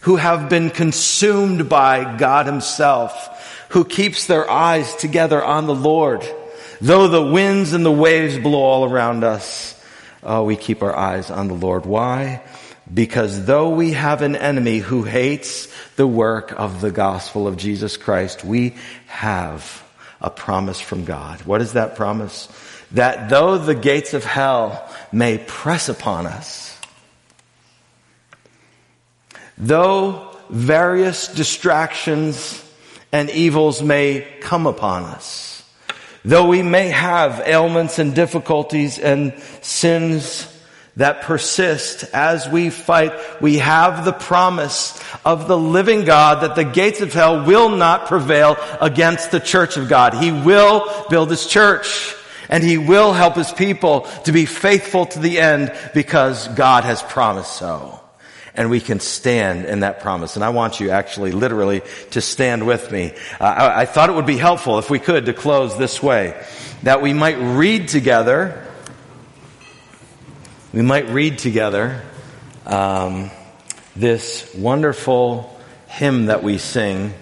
who 0.00 0.16
have 0.16 0.48
been 0.48 0.70
consumed 0.70 1.68
by 1.68 2.16
God 2.16 2.46
himself, 2.46 3.66
who 3.70 3.84
keeps 3.84 4.26
their 4.26 4.48
eyes 4.48 4.94
together 4.96 5.44
on 5.44 5.66
the 5.66 5.74
Lord. 5.74 6.26
Though 6.80 7.08
the 7.08 7.26
winds 7.30 7.74
and 7.74 7.84
the 7.84 7.92
waves 7.92 8.38
blow 8.38 8.62
all 8.62 8.90
around 8.90 9.22
us, 9.22 9.78
oh, 10.22 10.44
we 10.44 10.56
keep 10.56 10.82
our 10.82 10.96
eyes 10.96 11.30
on 11.30 11.48
the 11.48 11.54
Lord. 11.54 11.84
Why? 11.84 12.42
Because 12.92 13.46
though 13.46 13.70
we 13.70 13.92
have 13.92 14.22
an 14.22 14.36
enemy 14.36 14.78
who 14.78 15.02
hates 15.02 15.68
the 15.96 16.06
work 16.06 16.52
of 16.52 16.80
the 16.80 16.92
gospel 16.92 17.48
of 17.48 17.56
Jesus 17.56 17.96
Christ, 17.96 18.44
we 18.44 18.76
have 19.06 19.82
a 20.20 20.30
promise 20.30 20.80
from 20.80 21.04
God. 21.04 21.42
What 21.42 21.60
is 21.60 21.72
that 21.72 21.96
promise? 21.96 22.48
That 22.92 23.28
though 23.28 23.58
the 23.58 23.74
gates 23.74 24.14
of 24.14 24.24
hell 24.24 24.88
may 25.10 25.38
press 25.38 25.88
upon 25.88 26.26
us, 26.26 26.78
though 29.58 30.36
various 30.48 31.26
distractions 31.26 32.62
and 33.10 33.30
evils 33.30 33.82
may 33.82 34.26
come 34.40 34.66
upon 34.66 35.02
us, 35.02 35.64
though 36.24 36.46
we 36.46 36.62
may 36.62 36.88
have 36.88 37.42
ailments 37.46 37.98
and 37.98 38.14
difficulties 38.14 38.98
and 39.00 39.36
sins 39.60 40.52
that 40.96 41.22
persist 41.22 42.04
as 42.14 42.48
we 42.48 42.70
fight, 42.70 43.12
we 43.42 43.58
have 43.58 44.04
the 44.04 44.12
promise 44.12 44.98
of 45.24 45.46
the 45.46 45.58
living 45.58 46.04
God 46.04 46.42
that 46.42 46.56
the 46.56 46.64
gates 46.64 47.00
of 47.02 47.12
hell 47.12 47.44
will 47.44 47.68
not 47.68 48.06
prevail 48.06 48.56
against 48.80 49.30
the 49.30 49.40
church 49.40 49.76
of 49.76 49.88
God. 49.88 50.14
He 50.14 50.32
will 50.32 51.06
build 51.10 51.30
his 51.30 51.46
church 51.46 52.14
and 52.48 52.64
he 52.64 52.78
will 52.78 53.12
help 53.12 53.34
his 53.34 53.52
people 53.52 54.02
to 54.24 54.32
be 54.32 54.46
faithful 54.46 55.04
to 55.06 55.18
the 55.18 55.38
end 55.38 55.76
because 55.92 56.48
God 56.48 56.84
has 56.84 57.02
promised 57.02 57.52
so. 57.52 58.00
And 58.54 58.70
we 58.70 58.80
can 58.80 59.00
stand 59.00 59.66
in 59.66 59.80
that 59.80 60.00
promise. 60.00 60.34
And 60.36 60.42
I 60.42 60.48
want 60.48 60.80
you 60.80 60.88
actually 60.88 61.32
literally 61.32 61.82
to 62.12 62.22
stand 62.22 62.66
with 62.66 62.90
me. 62.90 63.12
Uh, 63.38 63.44
I, 63.44 63.80
I 63.82 63.84
thought 63.84 64.08
it 64.08 64.14
would 64.14 64.24
be 64.24 64.38
helpful 64.38 64.78
if 64.78 64.88
we 64.88 64.98
could 64.98 65.26
to 65.26 65.34
close 65.34 65.76
this 65.76 66.02
way, 66.02 66.42
that 66.82 67.02
we 67.02 67.12
might 67.12 67.36
read 67.36 67.88
together 67.88 68.65
we 70.72 70.82
might 70.82 71.08
read 71.08 71.38
together 71.38 72.02
um, 72.66 73.30
this 73.94 74.52
wonderful 74.54 75.58
hymn 75.86 76.26
that 76.26 76.42
we 76.42 76.58
sing. 76.58 77.14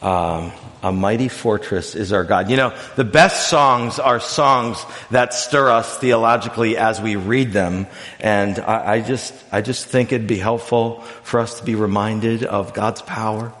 Um, 0.00 0.52
a 0.82 0.92
mighty 0.92 1.28
fortress 1.28 1.94
is 1.94 2.12
our 2.12 2.24
God. 2.24 2.50
You 2.50 2.56
know, 2.56 2.76
the 2.96 3.04
best 3.04 3.48
songs 3.48 3.98
are 4.00 4.18
songs 4.18 4.84
that 5.10 5.32
stir 5.32 5.70
us 5.70 5.96
theologically 5.98 6.76
as 6.76 7.00
we 7.00 7.14
read 7.16 7.52
them. 7.52 7.86
And 8.18 8.58
I, 8.58 8.94
I 8.94 9.00
just, 9.00 9.32
I 9.52 9.62
just 9.62 9.86
think 9.86 10.12
it'd 10.12 10.26
be 10.26 10.38
helpful 10.38 11.00
for 11.22 11.38
us 11.40 11.60
to 11.60 11.64
be 11.64 11.76
reminded 11.76 12.42
of 12.42 12.74
God's 12.74 13.00
power. 13.00 13.52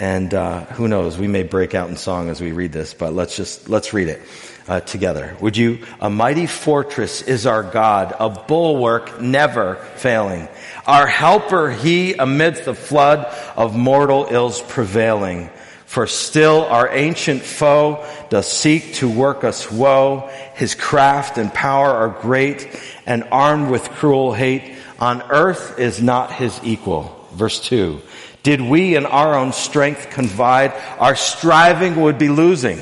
And 0.00 0.34
uh, 0.34 0.64
who 0.64 0.88
knows, 0.88 1.16
we 1.16 1.28
may 1.28 1.44
break 1.44 1.74
out 1.74 1.90
in 1.90 1.96
song 1.96 2.28
as 2.28 2.40
we 2.40 2.52
read 2.52 2.72
this, 2.72 2.92
but 2.92 3.12
let's 3.12 3.36
just, 3.36 3.68
let's 3.68 3.92
read 3.92 4.08
it 4.08 4.20
uh, 4.68 4.80
together. 4.80 5.36
Would 5.40 5.56
you? 5.56 5.80
A 6.00 6.10
mighty 6.10 6.46
fortress 6.46 7.22
is 7.22 7.46
our 7.46 7.62
God, 7.62 8.14
a 8.20 8.28
bulwark 8.28 9.20
never 9.20 9.76
failing. 9.96 10.48
Our 10.86 11.06
helper, 11.06 11.70
he 11.70 12.14
amidst 12.14 12.66
the 12.66 12.74
flood 12.74 13.24
of 13.56 13.74
mortal 13.74 14.28
ills 14.30 14.60
prevailing. 14.62 15.50
For 15.86 16.06
still 16.06 16.64
our 16.64 16.88
ancient 16.92 17.42
foe 17.42 18.06
does 18.28 18.46
seek 18.46 18.94
to 18.96 19.08
work 19.08 19.42
us 19.42 19.72
woe. 19.72 20.30
His 20.54 20.74
craft 20.74 21.38
and 21.38 21.52
power 21.52 21.88
are 21.88 22.20
great 22.20 22.68
and 23.06 23.24
armed 23.32 23.70
with 23.70 23.88
cruel 23.88 24.34
hate. 24.34 24.74
On 25.00 25.22
earth 25.30 25.78
is 25.78 26.02
not 26.02 26.30
his 26.30 26.60
equal. 26.62 27.26
Verse 27.32 27.58
two. 27.60 28.02
Did 28.42 28.60
we 28.60 28.96
in 28.96 29.06
our 29.06 29.34
own 29.34 29.52
strength 29.52 30.10
confide, 30.10 30.74
our 30.98 31.16
striving 31.16 32.00
would 32.02 32.18
be 32.18 32.28
losing. 32.28 32.80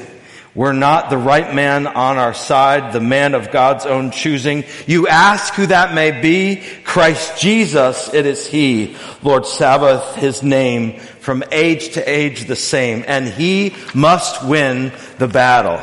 We're 0.56 0.72
not 0.72 1.10
the 1.10 1.18
right 1.18 1.54
man 1.54 1.86
on 1.86 2.16
our 2.16 2.32
side, 2.32 2.94
the 2.94 3.00
man 3.00 3.34
of 3.34 3.50
God's 3.50 3.84
own 3.84 4.10
choosing. 4.10 4.64
You 4.86 5.06
ask 5.06 5.52
who 5.52 5.66
that 5.66 5.92
may 5.92 6.22
be. 6.22 6.62
Christ 6.82 7.38
Jesus, 7.38 8.12
it 8.14 8.24
is 8.24 8.46
He. 8.46 8.96
Lord 9.22 9.44
Sabaoth, 9.44 10.16
His 10.16 10.42
name, 10.42 10.98
from 10.98 11.44
age 11.52 11.92
to 11.92 12.10
age 12.10 12.46
the 12.46 12.56
same. 12.56 13.04
And 13.06 13.28
He 13.28 13.76
must 13.94 14.46
win 14.46 14.94
the 15.18 15.28
battle. 15.28 15.78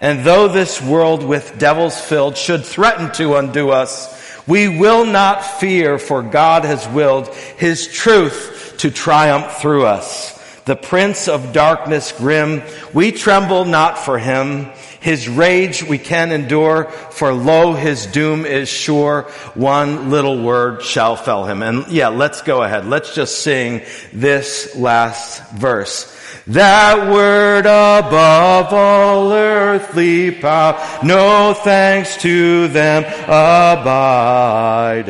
And 0.00 0.24
though 0.24 0.48
this 0.48 0.80
world 0.80 1.22
with 1.22 1.58
devils 1.58 2.00
filled 2.00 2.38
should 2.38 2.64
threaten 2.64 3.12
to 3.12 3.36
undo 3.36 3.68
us, 3.68 4.16
we 4.48 4.78
will 4.78 5.04
not 5.04 5.44
fear 5.44 5.98
for 5.98 6.22
God 6.22 6.64
has 6.64 6.88
willed 6.88 7.28
His 7.58 7.86
truth 7.86 8.76
to 8.78 8.90
triumph 8.90 9.58
through 9.58 9.84
us 9.84 10.35
the 10.66 10.76
prince 10.76 11.28
of 11.28 11.52
darkness 11.52 12.12
grim. 12.12 12.62
We 12.92 13.12
tremble 13.12 13.64
not 13.64 13.98
for 13.98 14.18
him. 14.18 14.66
His 15.00 15.28
rage 15.28 15.84
we 15.84 15.98
can 15.98 16.32
endure, 16.32 16.86
for 16.86 17.32
lo, 17.32 17.74
his 17.74 18.06
doom 18.06 18.44
is 18.44 18.68
sure. 18.68 19.22
One 19.54 20.10
little 20.10 20.42
word 20.42 20.82
shall 20.82 21.14
fell 21.14 21.46
him. 21.46 21.62
And 21.62 21.86
yeah, 21.86 22.08
let's 22.08 22.42
go 22.42 22.64
ahead. 22.64 22.86
Let's 22.86 23.14
just 23.14 23.42
sing 23.42 23.82
this 24.12 24.74
last 24.74 25.48
verse. 25.52 26.12
That 26.48 27.12
word 27.12 27.66
above 27.66 28.72
all 28.72 29.32
earthly 29.32 30.32
power, 30.32 30.80
no 31.04 31.54
thanks 31.54 32.16
to 32.22 32.66
them 32.68 33.04
abideth. 33.28 35.06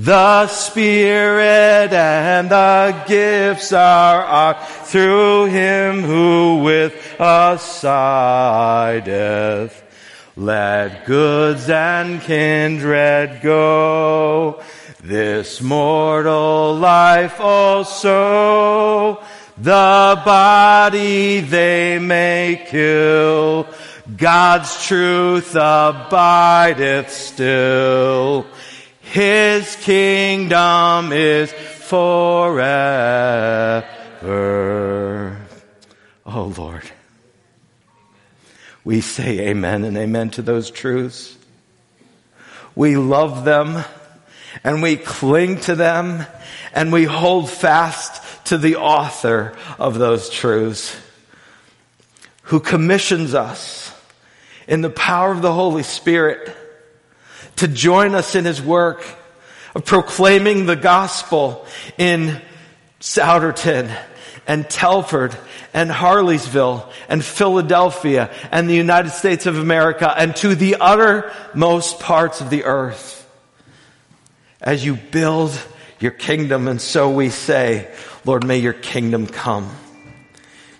The 0.00 0.46
Spirit 0.46 1.92
and 1.92 2.50
the 2.50 3.04
gifts 3.06 3.70
are, 3.74 4.22
are 4.22 4.64
through 4.84 5.46
him 5.46 6.04
who 6.04 6.62
with 6.62 7.20
us 7.20 7.62
sideth. 7.62 9.82
Let 10.36 11.04
goods 11.04 11.68
and 11.68 12.22
kindred 12.22 13.42
go, 13.42 14.62
this 15.04 15.60
mortal 15.60 16.76
life 16.76 17.38
also, 17.38 19.22
the 19.58 20.22
body 20.24 21.40
they 21.40 21.98
may 21.98 22.64
kill, 22.68 23.66
God's 24.16 24.82
truth 24.86 25.54
abideth 25.54 27.12
still. 27.12 28.46
His 29.10 29.74
kingdom 29.74 31.12
is 31.12 31.50
forever. 31.50 32.16
Oh 36.24 36.54
Lord. 36.56 36.88
We 38.84 39.00
say 39.00 39.48
amen 39.48 39.82
and 39.82 39.96
amen 39.96 40.30
to 40.30 40.42
those 40.42 40.70
truths. 40.70 41.36
We 42.76 42.96
love 42.96 43.44
them 43.44 43.82
and 44.62 44.80
we 44.80 44.94
cling 44.94 45.58
to 45.62 45.74
them 45.74 46.24
and 46.72 46.92
we 46.92 47.02
hold 47.02 47.50
fast 47.50 48.46
to 48.46 48.58
the 48.58 48.76
author 48.76 49.56
of 49.80 49.98
those 49.98 50.30
truths 50.30 50.96
who 52.44 52.60
commissions 52.60 53.34
us 53.34 53.92
in 54.68 54.82
the 54.82 54.90
power 54.90 55.32
of 55.32 55.42
the 55.42 55.52
Holy 55.52 55.82
Spirit 55.82 56.56
to 57.56 57.68
join 57.68 58.14
us 58.14 58.34
in 58.34 58.44
his 58.44 58.60
work 58.60 59.04
of 59.74 59.84
proclaiming 59.84 60.66
the 60.66 60.76
gospel 60.76 61.66
in 61.98 62.40
Souderton 63.00 63.94
and 64.46 64.68
Telford 64.68 65.36
and 65.72 65.90
Harleysville 65.90 66.90
and 67.08 67.24
Philadelphia 67.24 68.30
and 68.50 68.68
the 68.68 68.74
United 68.74 69.10
States 69.10 69.46
of 69.46 69.58
America 69.58 70.12
and 70.16 70.34
to 70.36 70.54
the 70.54 70.76
uttermost 70.80 72.00
parts 72.00 72.40
of 72.40 72.50
the 72.50 72.64
earth. 72.64 73.16
As 74.60 74.84
you 74.84 74.96
build 74.96 75.58
your 76.00 76.10
kingdom, 76.10 76.68
and 76.68 76.80
so 76.80 77.10
we 77.10 77.30
say, 77.30 77.90
Lord, 78.24 78.46
may 78.46 78.58
your 78.58 78.72
kingdom 78.72 79.26
come. 79.26 79.70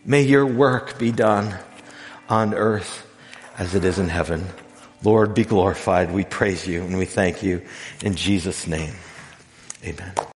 May 0.04 0.22
your 0.22 0.46
work 0.46 0.98
be 0.98 1.12
done 1.12 1.56
on 2.28 2.54
earth 2.54 3.06
as 3.56 3.74
it 3.74 3.84
is 3.84 3.98
in 3.98 4.08
heaven. 4.08 4.46
Lord, 5.02 5.34
be 5.34 5.44
glorified. 5.44 6.12
We 6.12 6.24
praise 6.24 6.66
you 6.66 6.82
and 6.82 6.98
we 6.98 7.06
thank 7.06 7.42
you 7.42 7.62
in 8.02 8.14
Jesus' 8.14 8.66
name. 8.66 8.94
Amen. 9.84 10.12